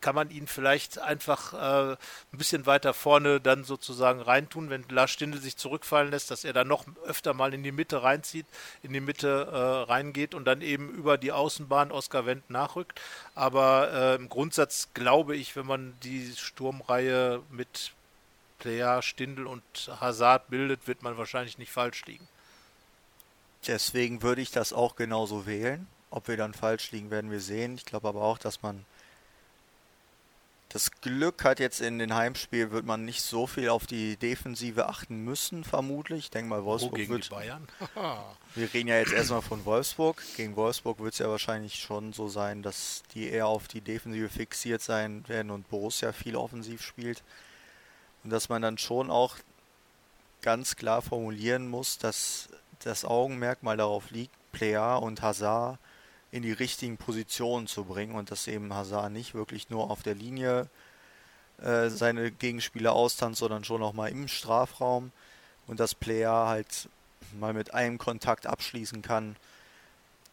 kann 0.07 0.15
man 0.15 0.29
ihn 0.29 0.47
vielleicht 0.47 0.99
einfach 0.99 1.51
äh, 1.51 1.91
ein 1.91 2.37
bisschen 2.37 2.65
weiter 2.65 2.93
vorne 2.93 3.41
dann 3.41 3.65
sozusagen 3.65 4.21
reintun, 4.21 4.69
wenn 4.69 4.85
Lars 4.87 5.11
Stindl 5.11 5.41
sich 5.41 5.57
zurückfallen 5.57 6.11
lässt, 6.11 6.31
dass 6.31 6.45
er 6.45 6.53
dann 6.53 6.69
noch 6.69 6.85
öfter 7.03 7.33
mal 7.33 7.53
in 7.53 7.61
die 7.61 7.73
Mitte 7.73 8.03
reinzieht, 8.03 8.45
in 8.83 8.93
die 8.93 9.01
Mitte 9.01 9.49
äh, 9.51 9.91
reingeht 9.91 10.33
und 10.33 10.45
dann 10.45 10.61
eben 10.61 10.89
über 10.91 11.17
die 11.17 11.33
Außenbahn 11.33 11.91
Oskar 11.91 12.25
Wendt 12.25 12.49
nachrückt. 12.49 13.01
Aber 13.35 13.91
äh, 13.91 14.15
im 14.15 14.29
Grundsatz 14.29 14.87
glaube 14.93 15.35
ich, 15.35 15.57
wenn 15.57 15.65
man 15.65 15.93
die 16.03 16.33
Sturmreihe 16.37 17.41
mit 17.49 17.91
Player, 18.59 19.01
Stindl 19.01 19.45
und 19.45 19.91
Hazard 19.99 20.49
bildet, 20.49 20.87
wird 20.87 21.03
man 21.03 21.17
wahrscheinlich 21.17 21.57
nicht 21.57 21.73
falsch 21.73 22.05
liegen. 22.05 22.29
Deswegen 23.67 24.21
würde 24.21 24.39
ich 24.39 24.51
das 24.51 24.71
auch 24.71 24.95
genauso 24.95 25.45
wählen. 25.45 25.85
Ob 26.11 26.29
wir 26.29 26.37
dann 26.37 26.53
falsch 26.53 26.93
liegen, 26.93 27.11
werden 27.11 27.29
wir 27.29 27.41
sehen. 27.41 27.75
Ich 27.75 27.83
glaube 27.83 28.07
aber 28.07 28.21
auch, 28.21 28.37
dass 28.37 28.61
man 28.61 28.85
das 30.69 30.91
Glück 30.91 31.43
hat 31.45 31.59
jetzt 31.59 31.79
in 31.79 31.97
den 31.97 32.13
Heimspiel, 32.13 32.71
wird 32.71 32.85
man 32.85 33.05
nicht 33.05 33.21
so 33.21 33.47
viel 33.47 33.69
auf 33.69 33.87
die 33.87 34.17
Defensive 34.17 34.87
achten 34.87 35.23
müssen, 35.23 35.63
vermutlich. 35.63 36.25
Ich 36.25 36.29
denke 36.29 36.49
mal, 36.49 36.65
Wolfsburg 36.65 36.93
oh, 36.93 36.97
gegen 36.97 37.13
wird. 37.13 37.25
Die 37.25 37.29
Bayern? 37.29 37.67
wir 38.55 38.73
reden 38.73 38.89
ja 38.89 38.97
jetzt 38.97 39.13
erstmal 39.13 39.41
von 39.41 39.63
Wolfsburg. 39.63 40.21
Gegen 40.35 40.55
Wolfsburg 40.55 40.99
wird 40.99 41.13
es 41.13 41.19
ja 41.19 41.29
wahrscheinlich 41.29 41.75
schon 41.75 42.11
so 42.11 42.27
sein, 42.27 42.63
dass 42.63 43.03
die 43.13 43.29
eher 43.29 43.47
auf 43.47 43.67
die 43.67 43.81
Defensive 43.81 44.29
fixiert 44.29 44.81
sein 44.81 45.27
werden 45.27 45.51
und 45.51 45.69
Borussia 45.69 46.11
viel 46.11 46.35
offensiv 46.35 46.81
spielt. 46.81 47.23
Und 48.23 48.31
dass 48.31 48.49
man 48.49 48.61
dann 48.61 48.77
schon 48.77 49.09
auch 49.09 49.37
ganz 50.41 50.75
klar 50.75 51.01
formulieren 51.01 51.67
muss, 51.69 51.97
dass 51.97 52.49
das 52.83 53.05
Augenmerk 53.05 53.63
mal 53.63 53.77
darauf 53.77 54.11
liegt, 54.11 54.33
Plea 54.51 54.95
und 54.95 55.21
Hazard 55.21 55.79
in 56.31 56.43
die 56.43 56.51
richtigen 56.51 56.97
Positionen 56.97 57.67
zu 57.67 57.85
bringen 57.85 58.15
und 58.15 58.31
dass 58.31 58.47
eben 58.47 58.73
Hazard 58.73 59.11
nicht 59.11 59.33
wirklich 59.33 59.69
nur 59.69 59.89
auf 59.89 60.03
der 60.03 60.15
Linie 60.15 60.69
äh, 61.61 61.89
seine 61.89 62.31
Gegenspieler 62.31 62.93
austanzt, 62.93 63.39
sondern 63.39 63.63
schon 63.63 63.81
auch 63.81 63.93
mal 63.93 64.09
im 64.09 64.27
Strafraum 64.27 65.11
und 65.67 65.79
dass 65.79 65.95
Player 65.95 66.47
halt 66.47 66.89
mal 67.39 67.53
mit 67.53 67.73
einem 67.73 67.97
Kontakt 67.97 68.45
abschließen 68.45 69.01
kann. 69.01 69.35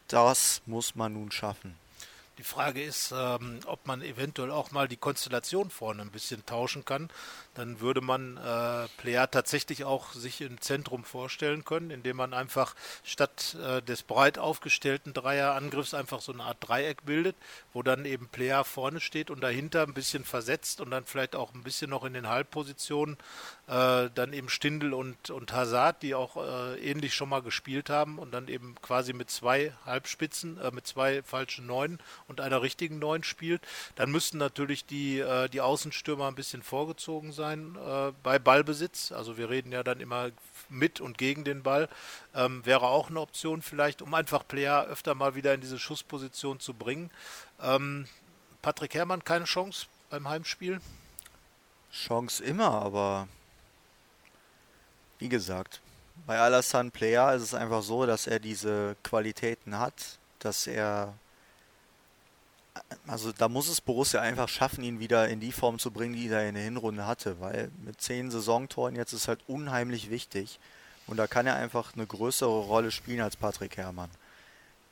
Das 0.07 0.61
muss 0.65 0.95
man 0.95 1.13
nun 1.13 1.31
schaffen. 1.31 1.75
Die 2.37 2.43
Frage 2.43 2.83
ist, 2.83 3.13
ähm, 3.15 3.61
ob 3.65 3.87
man 3.87 4.01
eventuell 4.01 4.51
auch 4.51 4.71
mal 4.71 4.89
die 4.89 4.97
Konstellation 4.97 5.69
vorne 5.69 6.01
ein 6.01 6.11
bisschen 6.11 6.45
tauschen 6.45 6.83
kann. 6.83 7.09
Dann 7.53 7.79
würde 7.79 8.01
man 8.01 8.35
äh, 8.35 8.89
Player 8.97 9.31
tatsächlich 9.31 9.85
auch 9.85 10.11
sich 10.11 10.41
im 10.41 10.59
Zentrum 10.59 11.05
vorstellen 11.05 11.63
können, 11.63 11.91
indem 11.91 12.17
man 12.17 12.33
einfach 12.33 12.75
statt 13.05 13.55
äh, 13.63 13.81
des 13.81 14.03
breit 14.03 14.37
aufgestellten 14.37 15.13
Dreierangriffs 15.13 15.93
einfach 15.93 16.19
so 16.19 16.33
eine 16.33 16.43
Art 16.43 16.57
Dreieck 16.59 17.05
bildet, 17.05 17.37
wo 17.71 17.83
dann 17.83 18.03
eben 18.03 18.27
Player 18.27 18.65
vorne 18.65 18.99
steht 18.99 19.29
und 19.29 19.41
dahinter 19.41 19.83
ein 19.83 19.93
bisschen 19.93 20.25
versetzt 20.25 20.81
und 20.81 20.91
dann 20.91 21.05
vielleicht 21.05 21.37
auch 21.37 21.53
ein 21.53 21.63
bisschen 21.63 21.89
noch 21.89 22.03
in 22.03 22.13
den 22.13 22.27
Halbpositionen 22.27 23.17
äh, 23.67 24.09
dann 24.13 24.33
eben 24.33 24.49
Stindel 24.49 24.93
und, 24.93 25.29
und 25.29 25.53
Hazard, 25.53 26.03
die 26.03 26.15
auch 26.15 26.35
äh, 26.37 26.77
ähnlich 26.79 27.13
schon 27.13 27.29
mal 27.29 27.41
gespielt 27.41 27.89
haben 27.89 28.19
und 28.19 28.33
dann 28.33 28.49
eben 28.49 28.75
quasi 28.81 29.13
mit 29.13 29.29
zwei 29.31 29.73
Halbspitzen, 29.85 30.59
äh, 30.59 30.71
mit 30.71 30.85
zwei 30.85 31.23
falschen 31.23 31.65
Neun 31.65 31.99
und 32.27 32.41
einer 32.41 32.61
richtigen 32.61 32.99
Neun 32.99 33.23
spielt. 33.23 33.61
Dann 33.95 34.11
müssten 34.11 34.37
natürlich 34.37 34.85
die, 34.85 35.19
äh, 35.19 35.49
die 35.49 35.61
Außenstürmer 35.61 36.27
ein 36.27 36.35
bisschen 36.35 36.63
vorgezogen 36.63 37.31
sein 37.31 37.75
äh, 37.75 38.11
bei 38.23 38.39
Ballbesitz. 38.39 39.11
Also 39.11 39.37
wir 39.37 39.49
reden 39.49 39.71
ja 39.71 39.83
dann 39.83 39.99
immer 39.99 40.31
mit 40.69 41.01
und 41.01 41.17
gegen 41.17 41.43
den 41.43 41.63
Ball. 41.63 41.89
Ähm, 42.33 42.65
wäre 42.65 42.87
auch 42.87 43.09
eine 43.09 43.19
Option 43.19 43.61
vielleicht, 43.61 44.01
um 44.01 44.13
einfach 44.13 44.47
Player 44.47 44.85
öfter 44.85 45.15
mal 45.15 45.35
wieder 45.35 45.53
in 45.53 45.61
diese 45.61 45.79
Schussposition 45.79 46.59
zu 46.59 46.73
bringen. 46.73 47.11
Ähm, 47.61 48.07
Patrick 48.61 48.95
Herrmann 48.95 49.23
keine 49.23 49.45
Chance 49.45 49.85
beim 50.09 50.27
Heimspiel? 50.27 50.79
Chance 51.91 52.43
immer, 52.43 52.71
aber 52.71 53.27
wie 55.19 55.29
gesagt, 55.29 55.81
bei 56.25 56.39
Alassane 56.39 56.91
Player 56.91 57.33
ist 57.35 57.43
es 57.43 57.53
einfach 57.53 57.83
so, 57.83 58.05
dass 58.05 58.27
er 58.27 58.39
diese 58.39 58.95
Qualitäten 59.03 59.79
hat, 59.79 60.17
dass 60.39 60.67
er 60.67 61.13
also 63.07 63.31
da 63.31 63.47
muss 63.47 63.69
es 63.69 63.81
Borussia 63.81 64.21
einfach 64.21 64.49
schaffen, 64.49 64.83
ihn 64.83 64.99
wieder 64.99 65.27
in 65.29 65.39
die 65.39 65.51
Form 65.51 65.79
zu 65.79 65.91
bringen, 65.91 66.15
die 66.15 66.27
er 66.27 66.47
in 66.47 66.55
der 66.55 66.63
Hinrunde 66.63 67.05
hatte, 67.05 67.39
weil 67.39 67.71
mit 67.83 68.01
zehn 68.01 68.31
Saisontoren 68.31 68.95
jetzt 68.95 69.13
ist 69.13 69.27
halt 69.27 69.39
unheimlich 69.47 70.09
wichtig. 70.09 70.59
Und 71.07 71.17
da 71.17 71.27
kann 71.27 71.45
er 71.45 71.55
einfach 71.55 71.93
eine 71.93 72.07
größere 72.07 72.61
Rolle 72.61 72.91
spielen 72.91 73.21
als 73.21 73.35
Patrick 73.35 73.77
Herrmann, 73.77 74.09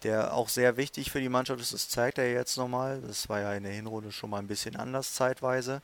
der 0.04 0.34
auch 0.34 0.50
sehr 0.50 0.78
wichtig 0.78 1.12
für 1.12 1.20
die 1.20 1.30
Mannschaft 1.30 1.60
ist, 1.60 1.74
das 1.74 1.90
zeigt 1.90 2.20
er 2.20 2.32
jetzt 2.32 2.58
nochmal, 2.58 3.02
das 3.02 3.30
war 3.30 3.40
ja 3.40 3.54
in 3.54 3.64
der 3.64 3.74
Hinrunde 3.74 4.12
schon 4.12 4.30
mal 4.30 4.40
ein 4.40 4.48
bisschen 4.48 4.76
anders 4.76 5.14
zeitweise, 5.16 5.82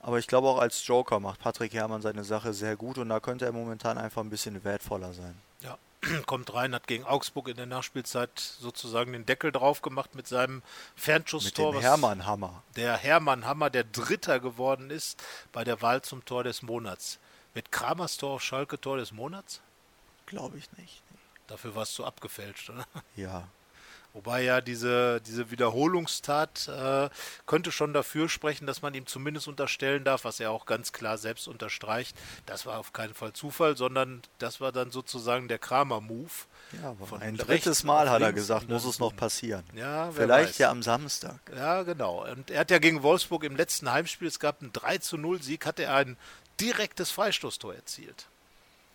aber 0.00 0.18
ich 0.18 0.26
glaube 0.26 0.48
auch 0.48 0.58
als 0.58 0.86
Joker 0.86 1.20
macht 1.20 1.40
Patrick 1.40 1.74
Herrmann 1.74 2.02
seine 2.02 2.24
Sache 2.24 2.52
sehr 2.52 2.76
gut. 2.76 2.98
Und 2.98 3.08
da 3.08 3.20
könnte 3.20 3.44
er 3.44 3.52
momentan 3.52 3.98
einfach 3.98 4.22
ein 4.22 4.30
bisschen 4.30 4.62
wertvoller 4.64 5.12
sein. 5.12 5.34
Ja, 5.60 5.78
kommt 6.26 6.52
rein, 6.54 6.74
hat 6.74 6.86
gegen 6.86 7.04
Augsburg 7.04 7.48
in 7.48 7.56
der 7.56 7.66
Nachspielzeit 7.66 8.38
sozusagen 8.38 9.12
den 9.12 9.26
Deckel 9.26 9.52
drauf 9.52 9.82
gemacht 9.82 10.14
mit 10.14 10.26
seinem 10.26 10.62
Fernschusstor. 10.96 11.72
Mit 11.72 11.82
dem 11.82 11.82
Hermann-Hammer. 11.82 12.62
Der 12.76 12.96
Hermann-Hammer, 12.96 13.70
der 13.70 13.84
Dritter 13.84 14.40
geworden 14.40 14.90
ist 14.90 15.22
bei 15.52 15.64
der 15.64 15.82
Wahl 15.82 16.02
zum 16.02 16.24
Tor 16.24 16.44
des 16.44 16.62
Monats. 16.62 17.18
Mit 17.54 17.72
Kramers 17.72 18.16
Tor 18.16 18.34
auf 18.34 18.42
Schalke 18.42 18.80
Tor 18.80 18.98
des 18.98 19.12
Monats? 19.12 19.60
Glaube 20.26 20.58
ich 20.58 20.70
nicht. 20.78 21.02
Dafür 21.46 21.74
warst 21.74 21.98
du 21.98 22.04
abgefälscht, 22.04 22.70
oder? 22.70 22.86
Ja, 23.16 23.48
Wobei 24.18 24.42
ja 24.42 24.60
diese, 24.60 25.20
diese 25.20 25.52
Wiederholungstat 25.52 26.66
äh, 26.66 27.08
könnte 27.46 27.70
schon 27.70 27.92
dafür 27.92 28.28
sprechen, 28.28 28.66
dass 28.66 28.82
man 28.82 28.92
ihm 28.94 29.06
zumindest 29.06 29.46
unterstellen 29.46 30.02
darf, 30.02 30.24
was 30.24 30.40
er 30.40 30.50
auch 30.50 30.66
ganz 30.66 30.92
klar 30.92 31.18
selbst 31.18 31.46
unterstreicht. 31.46 32.16
Das 32.44 32.66
war 32.66 32.80
auf 32.80 32.92
keinen 32.92 33.14
Fall 33.14 33.32
Zufall, 33.32 33.76
sondern 33.76 34.22
das 34.38 34.60
war 34.60 34.72
dann 34.72 34.90
sozusagen 34.90 35.46
der 35.46 35.60
Kramer-Move. 35.60 36.32
Ja, 36.82 36.96
aber 37.00 37.20
ein 37.20 37.36
drittes 37.36 37.84
Mal 37.84 38.10
hat 38.10 38.20
er 38.20 38.32
gesagt, 38.32 38.68
muss 38.68 38.84
es 38.84 38.98
noch 38.98 39.14
passieren. 39.14 39.62
Ja, 39.72 40.10
Vielleicht 40.10 40.48
weiß. 40.48 40.58
ja 40.58 40.70
am 40.72 40.82
Samstag. 40.82 41.38
Ja, 41.54 41.84
genau. 41.84 42.26
Und 42.28 42.50
er 42.50 42.58
hat 42.58 42.72
ja 42.72 42.80
gegen 42.80 43.04
Wolfsburg 43.04 43.44
im 43.44 43.54
letzten 43.54 43.92
Heimspiel, 43.92 44.26
es 44.26 44.40
gab 44.40 44.62
einen 44.62 44.72
3 44.72 44.98
zu 44.98 45.16
0 45.16 45.40
Sieg, 45.44 45.64
hat 45.64 45.78
er 45.78 45.94
ein 45.94 46.16
direktes 46.58 47.12
Freistoßtor 47.12 47.72
erzielt 47.72 48.26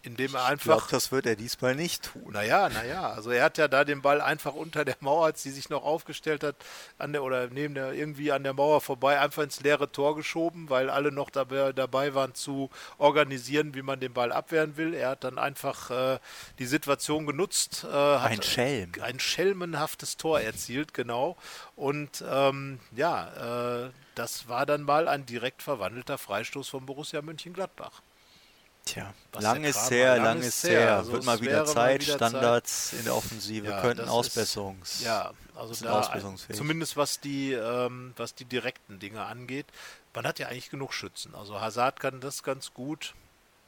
indem 0.03 0.35
er 0.35 0.45
einfach. 0.45 0.75
Ich 0.75 0.87
glaube, 0.87 0.91
das 0.91 1.11
wird 1.11 1.25
er 1.25 1.35
diesmal 1.35 1.75
nicht 1.75 2.11
tun. 2.11 2.33
Naja, 2.33 2.69
naja, 2.69 3.09
also 3.09 3.31
er 3.31 3.45
hat 3.45 3.57
ja 3.57 3.67
da 3.67 3.85
den 3.85 4.01
Ball 4.01 4.21
einfach 4.21 4.53
unter 4.53 4.83
der 4.85 4.97
Mauer, 4.99 5.25
als 5.25 5.41
sie 5.41 5.51
sich 5.51 5.69
noch 5.69 5.83
aufgestellt 5.83 6.43
hat, 6.43 6.57
an 6.97 7.13
der 7.13 7.23
oder 7.23 7.47
neben 7.47 7.73
der 7.73 7.93
irgendwie 7.93 8.31
an 8.31 8.43
der 8.43 8.53
Mauer 8.53 8.81
vorbei, 8.81 9.19
einfach 9.19 9.43
ins 9.43 9.61
leere 9.61 9.91
Tor 9.91 10.15
geschoben, 10.15 10.69
weil 10.69 10.89
alle 10.89 11.11
noch 11.11 11.29
dabei, 11.29 11.71
dabei 11.71 12.13
waren 12.13 12.35
zu 12.35 12.69
organisieren, 12.97 13.73
wie 13.75 13.81
man 13.81 13.99
den 14.01 14.13
Ball 14.13 14.33
abwehren 14.33 14.75
will. 14.75 14.93
Er 14.93 15.09
hat 15.09 15.23
dann 15.23 15.39
einfach 15.39 15.89
äh, 15.89 16.19
die 16.59 16.65
Situation 16.65 17.25
genutzt. 17.25 17.85
Äh, 17.89 17.95
ein 17.95 18.43
Schelm. 18.43 18.91
Ein 19.01 19.19
schelmenhaftes 19.19 20.17
Tor 20.17 20.41
erzielt, 20.41 20.93
genau. 20.93 21.37
Und 21.77 22.23
ähm, 22.29 22.79
ja, 22.93 23.85
äh, 23.85 23.89
das 24.15 24.49
war 24.49 24.65
dann 24.65 24.83
mal 24.83 25.07
ein 25.07 25.25
direkt 25.25 25.63
verwandelter 25.63 26.17
Freistoß 26.17 26.67
von 26.67 26.85
Borussia 26.85 27.21
Mönchengladbach. 27.21 28.01
Tja, 28.85 29.13
lang 29.39 29.63
ist 29.63 29.89
her, 29.91 30.17
lang, 30.17 30.41
ist 30.41 30.63
her. 30.63 30.97
Also 30.97 31.13
Wird 31.13 31.23
mal 31.23 31.39
wieder 31.39 31.65
Zeit, 31.65 31.75
mal 31.75 32.01
wieder 32.01 32.15
Standards 32.15 32.89
Zeit. 32.89 32.99
in 32.99 33.05
der 33.05 33.15
Offensive 33.15 33.67
ja, 33.67 33.81
könnten 33.81 34.09
Ausbesserungs. 34.09 34.95
Ist, 34.95 35.03
ja, 35.03 35.31
also 35.55 35.85
da 35.85 36.25
zumindest 36.51 36.97
was 36.97 37.21
die, 37.21 37.53
ähm, 37.53 38.13
was 38.17 38.35
die 38.35 38.45
direkten 38.45 38.99
Dinge 38.99 39.23
angeht. 39.23 39.67
Man 40.13 40.27
hat 40.27 40.37
ja 40.39 40.47
eigentlich 40.47 40.69
genug 40.69 40.93
Schützen. 40.93 41.33
Also 41.33 41.61
Hazard 41.61 41.99
kann 41.99 42.19
das 42.19 42.43
ganz 42.43 42.73
gut. 42.73 43.13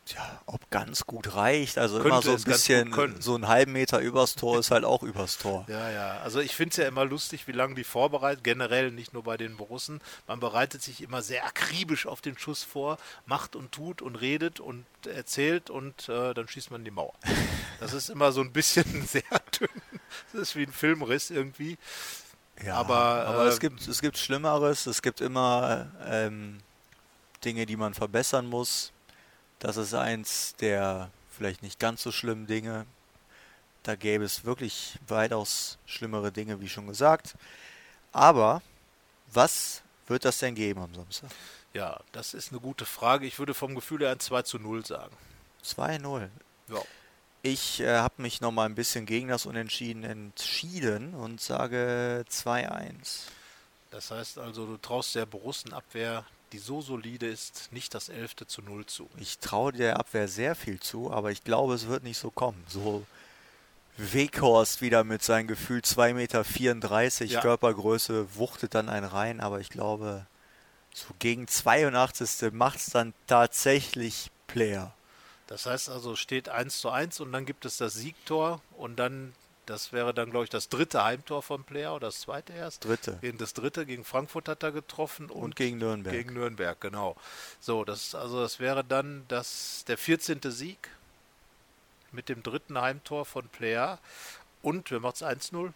Tja, 0.06 0.40
ob 0.46 0.70
ganz 0.70 1.08
gut 1.08 1.34
reicht. 1.34 1.80
Also 1.80 1.96
Könnte 1.96 2.10
immer 2.10 2.22
so 2.22 2.32
ein 2.34 2.44
bisschen, 2.44 3.22
so 3.22 3.34
einen 3.34 3.48
halben 3.48 3.72
Meter 3.72 4.00
übers 4.00 4.36
Tor 4.36 4.60
ist 4.60 4.70
halt 4.70 4.86
auch 4.86 5.02
übers 5.02 5.40
Tor. 5.40 5.66
Ja, 5.68 5.90
ja. 5.90 6.20
Also 6.20 6.42
ich 6.42 6.56
finde 6.56 6.72
es 6.72 6.78
ja 6.78 6.88
immer 6.88 7.06
lustig, 7.06 7.48
wie 7.48 7.54
lange 7.54 7.74
die 7.74 7.84
vorbereitet, 7.84 8.44
generell 8.44 8.92
nicht 8.92 9.14
nur 9.14 9.24
bei 9.24 9.36
den 9.36 9.58
Borussen. 9.58 10.02
Man 10.28 10.40
bereitet 10.40 10.84
sich 10.84 11.02
immer 11.02 11.24
sehr 11.24 11.44
akribisch 11.46 12.06
auf 12.06 12.22
den 12.22 12.38
Schuss 12.38 12.64
vor, 12.64 13.00
macht 13.26 13.56
und 13.56 13.72
tut 13.72 14.04
und 14.04 14.16
redet 14.16 14.60
und 14.60 14.86
erzählt 15.08 15.72
und 15.72 16.08
äh, 16.08 16.36
dann 16.36 16.48
schießt 16.48 16.70
man 16.70 16.82
in 16.82 16.86
die 16.86 16.92
Mauer. 16.92 17.14
Das 17.82 17.92
ist 17.92 18.10
immer 18.10 18.32
so 18.32 18.40
ein 18.40 18.54
bisschen 18.54 19.06
sehr 19.06 19.22
dünn. 19.60 19.68
Das 20.32 20.42
ist 20.42 20.56
wie 20.56 20.64
ein 20.64 20.72
Filmriss 20.72 21.30
irgendwie. 21.30 21.78
Ja, 22.64 22.76
aber, 22.76 22.96
aber 22.96 23.46
äh, 23.46 23.50
es, 23.50 23.60
gibt, 23.60 23.86
es 23.86 24.02
gibt 24.02 24.18
Schlimmeres. 24.18 24.86
Es 24.86 25.02
gibt 25.02 25.20
immer 25.20 25.92
ähm, 26.06 26.60
Dinge, 27.44 27.66
die 27.66 27.76
man 27.76 27.94
verbessern 27.94 28.46
muss. 28.46 28.94
Das 29.66 29.78
ist 29.78 29.96
eins 29.96 30.54
der 30.58 31.10
vielleicht 31.36 31.64
nicht 31.64 31.80
ganz 31.80 32.04
so 32.04 32.12
schlimmen 32.12 32.46
Dinge. 32.46 32.86
Da 33.82 33.96
gäbe 33.96 34.24
es 34.24 34.46
wirklich 34.46 35.00
weitaus 35.08 35.80
schlimmere 35.88 36.32
Dinge, 36.32 36.62
wie 36.62 36.70
schon 36.70 36.86
gesagt. 36.86 37.34
Aber 38.12 38.62
was 39.34 39.82
wird 40.06 40.24
das 40.24 40.38
denn 40.38 40.54
geben 40.54 40.82
am 40.82 40.94
Samstag? 40.94 41.32
Ja, 41.74 42.00
das 42.12 42.36
ist 42.36 42.52
eine 42.52 42.62
gute 42.62 42.86
Frage. 42.86 43.26
Ich 43.26 43.40
würde 43.40 43.56
vom 43.56 43.74
Gefühl 43.74 44.02
her 44.02 44.12
ein 44.12 44.20
2 44.20 44.44
zu 44.44 44.60
0 44.60 44.86
sagen. 44.86 45.18
2-0. 45.64 46.30
Ja. 46.68 46.82
Ich 47.42 47.80
äh, 47.80 47.98
habe 47.98 48.22
mich 48.22 48.42
noch 48.42 48.52
mal 48.52 48.68
ein 48.68 48.76
bisschen 48.76 49.08
gegen 49.08 49.30
das 49.30 49.48
Unentschieden 49.48 50.04
entschieden 50.04 51.16
und 51.16 51.42
sage 51.42 52.24
2-1. 52.30 53.30
Das 53.90 54.12
heißt 54.12 54.38
also, 54.38 54.68
du 54.68 54.78
traust 54.78 55.16
der 55.16 55.26
Borussenabwehr, 55.26 56.24
die 56.52 56.60
so 56.60 56.82
solide 56.82 57.28
ist, 57.28 57.72
nicht 57.72 57.94
das 57.94 58.10
11. 58.10 58.48
zu 58.48 58.62
0 58.62 58.86
zu. 58.86 59.10
Ich 59.18 59.40
traue 59.40 59.72
der 59.72 60.00
Abwehr 60.00 60.28
sehr 60.28 60.56
viel 60.56 60.80
zu, 60.80 61.12
aber 61.12 61.32
ich 61.32 61.44
glaube, 61.44 61.74
es 61.74 61.88
wird 61.88 62.04
nicht 62.04 62.18
so 62.18 62.32
kommen. 62.32 62.64
So 62.68 63.06
Weghorst 63.98 64.82
wieder 64.82 65.04
mit 65.04 65.24
seinem 65.24 65.48
Gefühl 65.48 65.80
2,34 65.80 66.14
Meter 66.14 67.26
Ja. 67.26 67.42
Körpergröße 67.42 68.36
wuchtet 68.36 68.76
dann 68.76 68.90
einen 68.90 69.06
rein, 69.06 69.40
aber 69.40 69.60
ich 69.60 69.70
glaube, 69.70 70.26
so 70.94 71.08
gegen 71.20 71.48
82. 71.48 72.52
macht 72.52 72.80
es 72.80 72.88
dann 72.88 73.14
tatsächlich 73.28 74.32
Player. 74.48 74.94
Das 75.48 75.66
heißt 75.66 75.90
also, 75.90 76.16
steht 76.16 76.50
1 76.50 76.80
zu 76.80 76.90
1 76.90 77.20
und 77.20 77.32
dann 77.32 77.46
gibt 77.46 77.66
es 77.66 77.78
das 77.78 77.94
Siegtor 77.94 78.62
und 78.78 78.98
dann, 78.98 79.34
das 79.66 79.94
wäre 79.94 80.14
dann, 80.14 80.32
glaube 80.32 80.46
ich, 80.46 80.50
das 80.50 80.70
dritte 80.70 81.04
Heimtor 81.04 81.42
vom 81.42 81.64
Player 81.64 81.96
oder 81.96 82.08
das 82.08 82.22
zweite 82.22 82.54
erst. 82.54 82.86
Dritte. 82.86 83.18
Gegen 83.22 83.38
das 83.38 83.54
dritte, 83.54 83.86
gegen 83.86 84.04
Frankfurt 84.04 84.48
hat 84.48 84.64
er 84.64 84.72
getroffen 84.72 85.30
und, 85.30 85.42
Und 85.42 85.56
gegen 85.56 85.78
Nürnberg. 85.78 86.16
Gegen 86.16 86.34
Nürnberg, 86.34 86.80
genau. 86.80 87.16
So, 87.60 87.84
das 87.84 88.16
also 88.16 88.42
das 88.42 88.60
wäre 88.60 88.84
dann 88.84 89.26
das, 89.28 89.84
der 89.88 89.98
14. 89.98 90.40
Sieg 90.46 90.90
mit 92.12 92.30
dem 92.30 92.44
dritten 92.44 92.80
Heimtor 92.80 93.26
von 93.26 93.48
Player 93.50 94.00
und 94.62 94.90
wir 94.92 95.00
machen 95.00 95.16
es 95.16 95.24
1-0. 95.24 95.72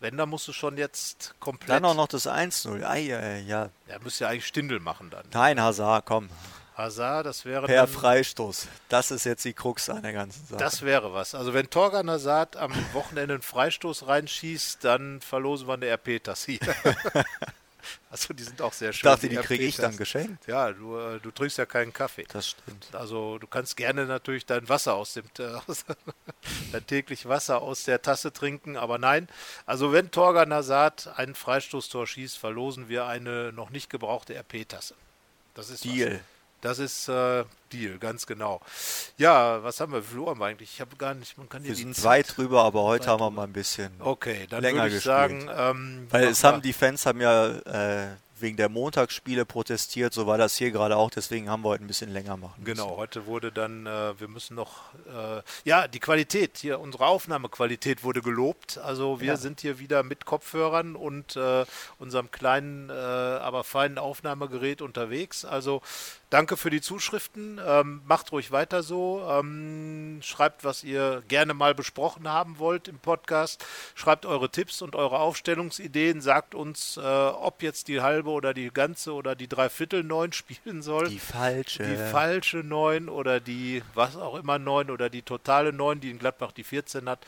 Wenn, 0.00 0.16
dann 0.16 0.28
musst 0.28 0.46
du 0.46 0.52
schon 0.52 0.76
jetzt 0.76 1.34
komplett. 1.40 1.70
Dann 1.70 1.84
auch 1.84 1.94
noch 1.94 2.06
das 2.06 2.28
1-0. 2.28 2.84
Ei, 2.84 3.16
ei, 3.16 3.40
ja. 3.40 3.70
Er 3.88 4.00
müsste 4.00 4.24
ja 4.24 4.30
eigentlich 4.30 4.46
Stindel 4.46 4.78
machen 4.78 5.10
dann. 5.10 5.24
Nein, 5.32 5.60
Hazard, 5.60 6.06
komm. 6.06 6.28
Hazard, 6.78 7.26
das 7.26 7.44
wäre 7.44 7.66
Per 7.66 7.86
dann, 7.86 7.88
Freistoß. 7.88 8.68
Das 8.88 9.10
ist 9.10 9.24
jetzt 9.24 9.44
die 9.44 9.52
Krux 9.52 9.90
an 9.90 10.02
der 10.02 10.12
ganzen 10.12 10.46
Sache. 10.46 10.60
Das 10.60 10.82
wäre 10.82 11.12
was. 11.12 11.34
Also 11.34 11.52
wenn 11.52 11.68
Torgan 11.68 12.08
Hazard 12.08 12.56
am 12.56 12.72
Wochenende 12.92 13.34
einen 13.34 13.42
Freistoß 13.42 14.06
reinschießt, 14.06 14.84
dann 14.84 15.20
verlosen 15.20 15.66
wir 15.66 15.74
eine 15.74 15.86
RP-Tasse 15.88 16.52
hier. 16.52 16.60
also 18.10 18.32
die 18.32 18.44
sind 18.44 18.62
auch 18.62 18.72
sehr 18.72 18.90
ich 18.90 18.96
schön. 18.96 19.10
dachte, 19.10 19.28
die 19.28 19.36
kriege 19.36 19.64
ich 19.64 19.74
dann 19.74 19.96
geschenkt. 19.96 20.46
Ja, 20.46 20.70
du, 20.70 20.96
äh, 20.96 21.18
du 21.18 21.32
trinkst 21.32 21.58
ja 21.58 21.66
keinen 21.66 21.92
Kaffee. 21.92 22.26
Das 22.32 22.50
stimmt. 22.50 22.86
Also 22.92 23.38
du 23.38 23.48
kannst 23.48 23.76
gerne 23.76 24.06
natürlich 24.06 24.46
dein 24.46 24.68
Wasser 24.68 24.94
aus 24.94 25.14
dem 25.14 25.24
äh, 25.40 25.58
dein 26.72 26.86
täglich 26.86 27.26
Wasser 27.26 27.60
aus 27.60 27.82
der 27.82 28.02
Tasse 28.02 28.32
trinken, 28.32 28.76
aber 28.76 28.98
nein. 28.98 29.28
Also 29.66 29.92
wenn 29.92 30.12
Torgan 30.12 30.54
Hazard 30.54 31.10
ein 31.16 31.34
Freistoßtor 31.34 32.06
schießt, 32.06 32.38
verlosen 32.38 32.88
wir 32.88 33.06
eine 33.06 33.52
noch 33.52 33.70
nicht 33.70 33.90
gebrauchte 33.90 34.36
RP-Tasse. 34.36 34.94
Das 35.54 35.70
ist 35.70 35.84
was. 35.84 36.20
Das 36.60 36.78
ist 36.78 37.08
äh, 37.08 37.44
Deal, 37.72 37.98
ganz 37.98 38.26
genau. 38.26 38.60
Ja, 39.16 39.62
was 39.62 39.80
haben 39.80 39.92
wir? 39.92 40.02
Wie 40.02 40.08
viel 40.08 40.18
Uhr 40.18 40.30
haben 40.30 40.40
wir 40.40 40.46
eigentlich? 40.46 40.72
Ich 40.74 40.80
habe 40.80 40.96
gar 40.96 41.14
nicht, 41.14 41.38
man 41.38 41.48
kann 41.48 41.62
hier 41.62 41.70
Wir 41.70 41.76
sind 41.76 42.02
weit 42.04 42.36
drüber, 42.36 42.64
aber 42.64 42.82
heute 42.82 43.06
haben 43.08 43.20
wir 43.20 43.30
mal 43.30 43.44
ein 43.44 43.52
bisschen. 43.52 43.92
Okay, 44.00 44.46
dann 44.50 44.62
länger 44.62 44.82
würde 44.84 44.88
ich 44.88 45.04
gespielt. 45.04 45.48
sagen, 45.48 45.50
ähm, 45.56 46.06
Weil 46.10 46.24
es 46.28 46.42
haben 46.42 46.62
die 46.62 46.72
Fans 46.72 47.06
haben 47.06 47.20
ja 47.20 47.48
äh, 47.48 48.08
wegen 48.40 48.56
der 48.56 48.68
Montagsspiele 48.68 49.44
protestiert, 49.44 50.12
so 50.14 50.26
war 50.28 50.38
das 50.38 50.54
hier 50.56 50.70
gerade 50.70 50.96
auch, 50.96 51.10
deswegen 51.10 51.50
haben 51.50 51.62
wir 51.64 51.70
heute 51.70 51.82
ein 51.84 51.88
bisschen 51.88 52.12
länger 52.12 52.36
machen 52.36 52.62
müssen. 52.62 52.76
Genau, 52.76 52.96
heute 52.96 53.26
wurde 53.26 53.50
dann, 53.50 53.84
äh, 53.86 54.18
wir 54.20 54.28
müssen 54.28 54.54
noch, 54.54 54.92
äh, 55.06 55.42
ja, 55.64 55.88
die 55.88 55.98
Qualität, 55.98 56.56
hier 56.58 56.78
unsere 56.78 57.06
Aufnahmequalität 57.06 58.04
wurde 58.04 58.22
gelobt. 58.22 58.78
Also 58.78 59.20
wir 59.20 59.26
Ja. 59.28 59.36
sind 59.36 59.60
hier 59.60 59.80
wieder 59.80 60.04
mit 60.04 60.24
Kopfhörern 60.24 60.94
und 60.94 61.34
äh, 61.34 61.64
unserem 61.98 62.30
kleinen, 62.30 62.90
äh, 62.90 62.92
aber 62.92 63.64
feinen 63.64 63.98
Aufnahmegerät 63.98 64.82
unterwegs. 64.82 65.44
Also 65.44 65.82
danke 66.30 66.56
für 66.56 66.70
die 66.70 66.80
Zuschriften. 66.80 67.60
Ähm, 67.64 68.02
macht 68.06 68.32
ruhig 68.32 68.50
weiter 68.50 68.82
so. 68.82 69.26
Ähm, 69.28 70.20
schreibt, 70.22 70.64
was 70.64 70.84
ihr 70.84 71.22
gerne 71.28 71.54
mal 71.54 71.74
besprochen 71.74 72.28
haben 72.28 72.58
wollt 72.58 72.88
im 72.88 72.98
Podcast. 72.98 73.64
Schreibt 73.94 74.26
eure 74.26 74.50
Tipps 74.50 74.82
und 74.82 74.96
eure 74.96 75.18
Aufstellungsideen. 75.18 76.20
Sagt 76.20 76.54
uns, 76.54 76.96
äh, 76.96 77.00
ob 77.00 77.62
jetzt 77.62 77.88
die 77.88 78.00
halbe 78.00 78.30
oder 78.30 78.54
die 78.54 78.70
ganze 78.70 79.12
oder 79.12 79.34
die 79.34 79.48
Dreiviertel 79.48 80.04
neun 80.04 80.32
spielen 80.38 80.82
soll 80.82 81.08
Die 81.08 81.18
falsche. 81.18 81.84
die 81.84 81.96
falsche 81.96 82.58
9 82.58 83.08
oder 83.08 83.40
die 83.40 83.82
was 83.94 84.16
auch 84.16 84.34
immer 84.34 84.58
9 84.58 84.90
oder 84.90 85.10
die 85.10 85.22
totale 85.22 85.72
9, 85.72 86.00
die 86.00 86.10
in 86.10 86.18
Gladbach 86.18 86.52
die 86.52 86.64
14 86.64 87.08
hat. 87.08 87.20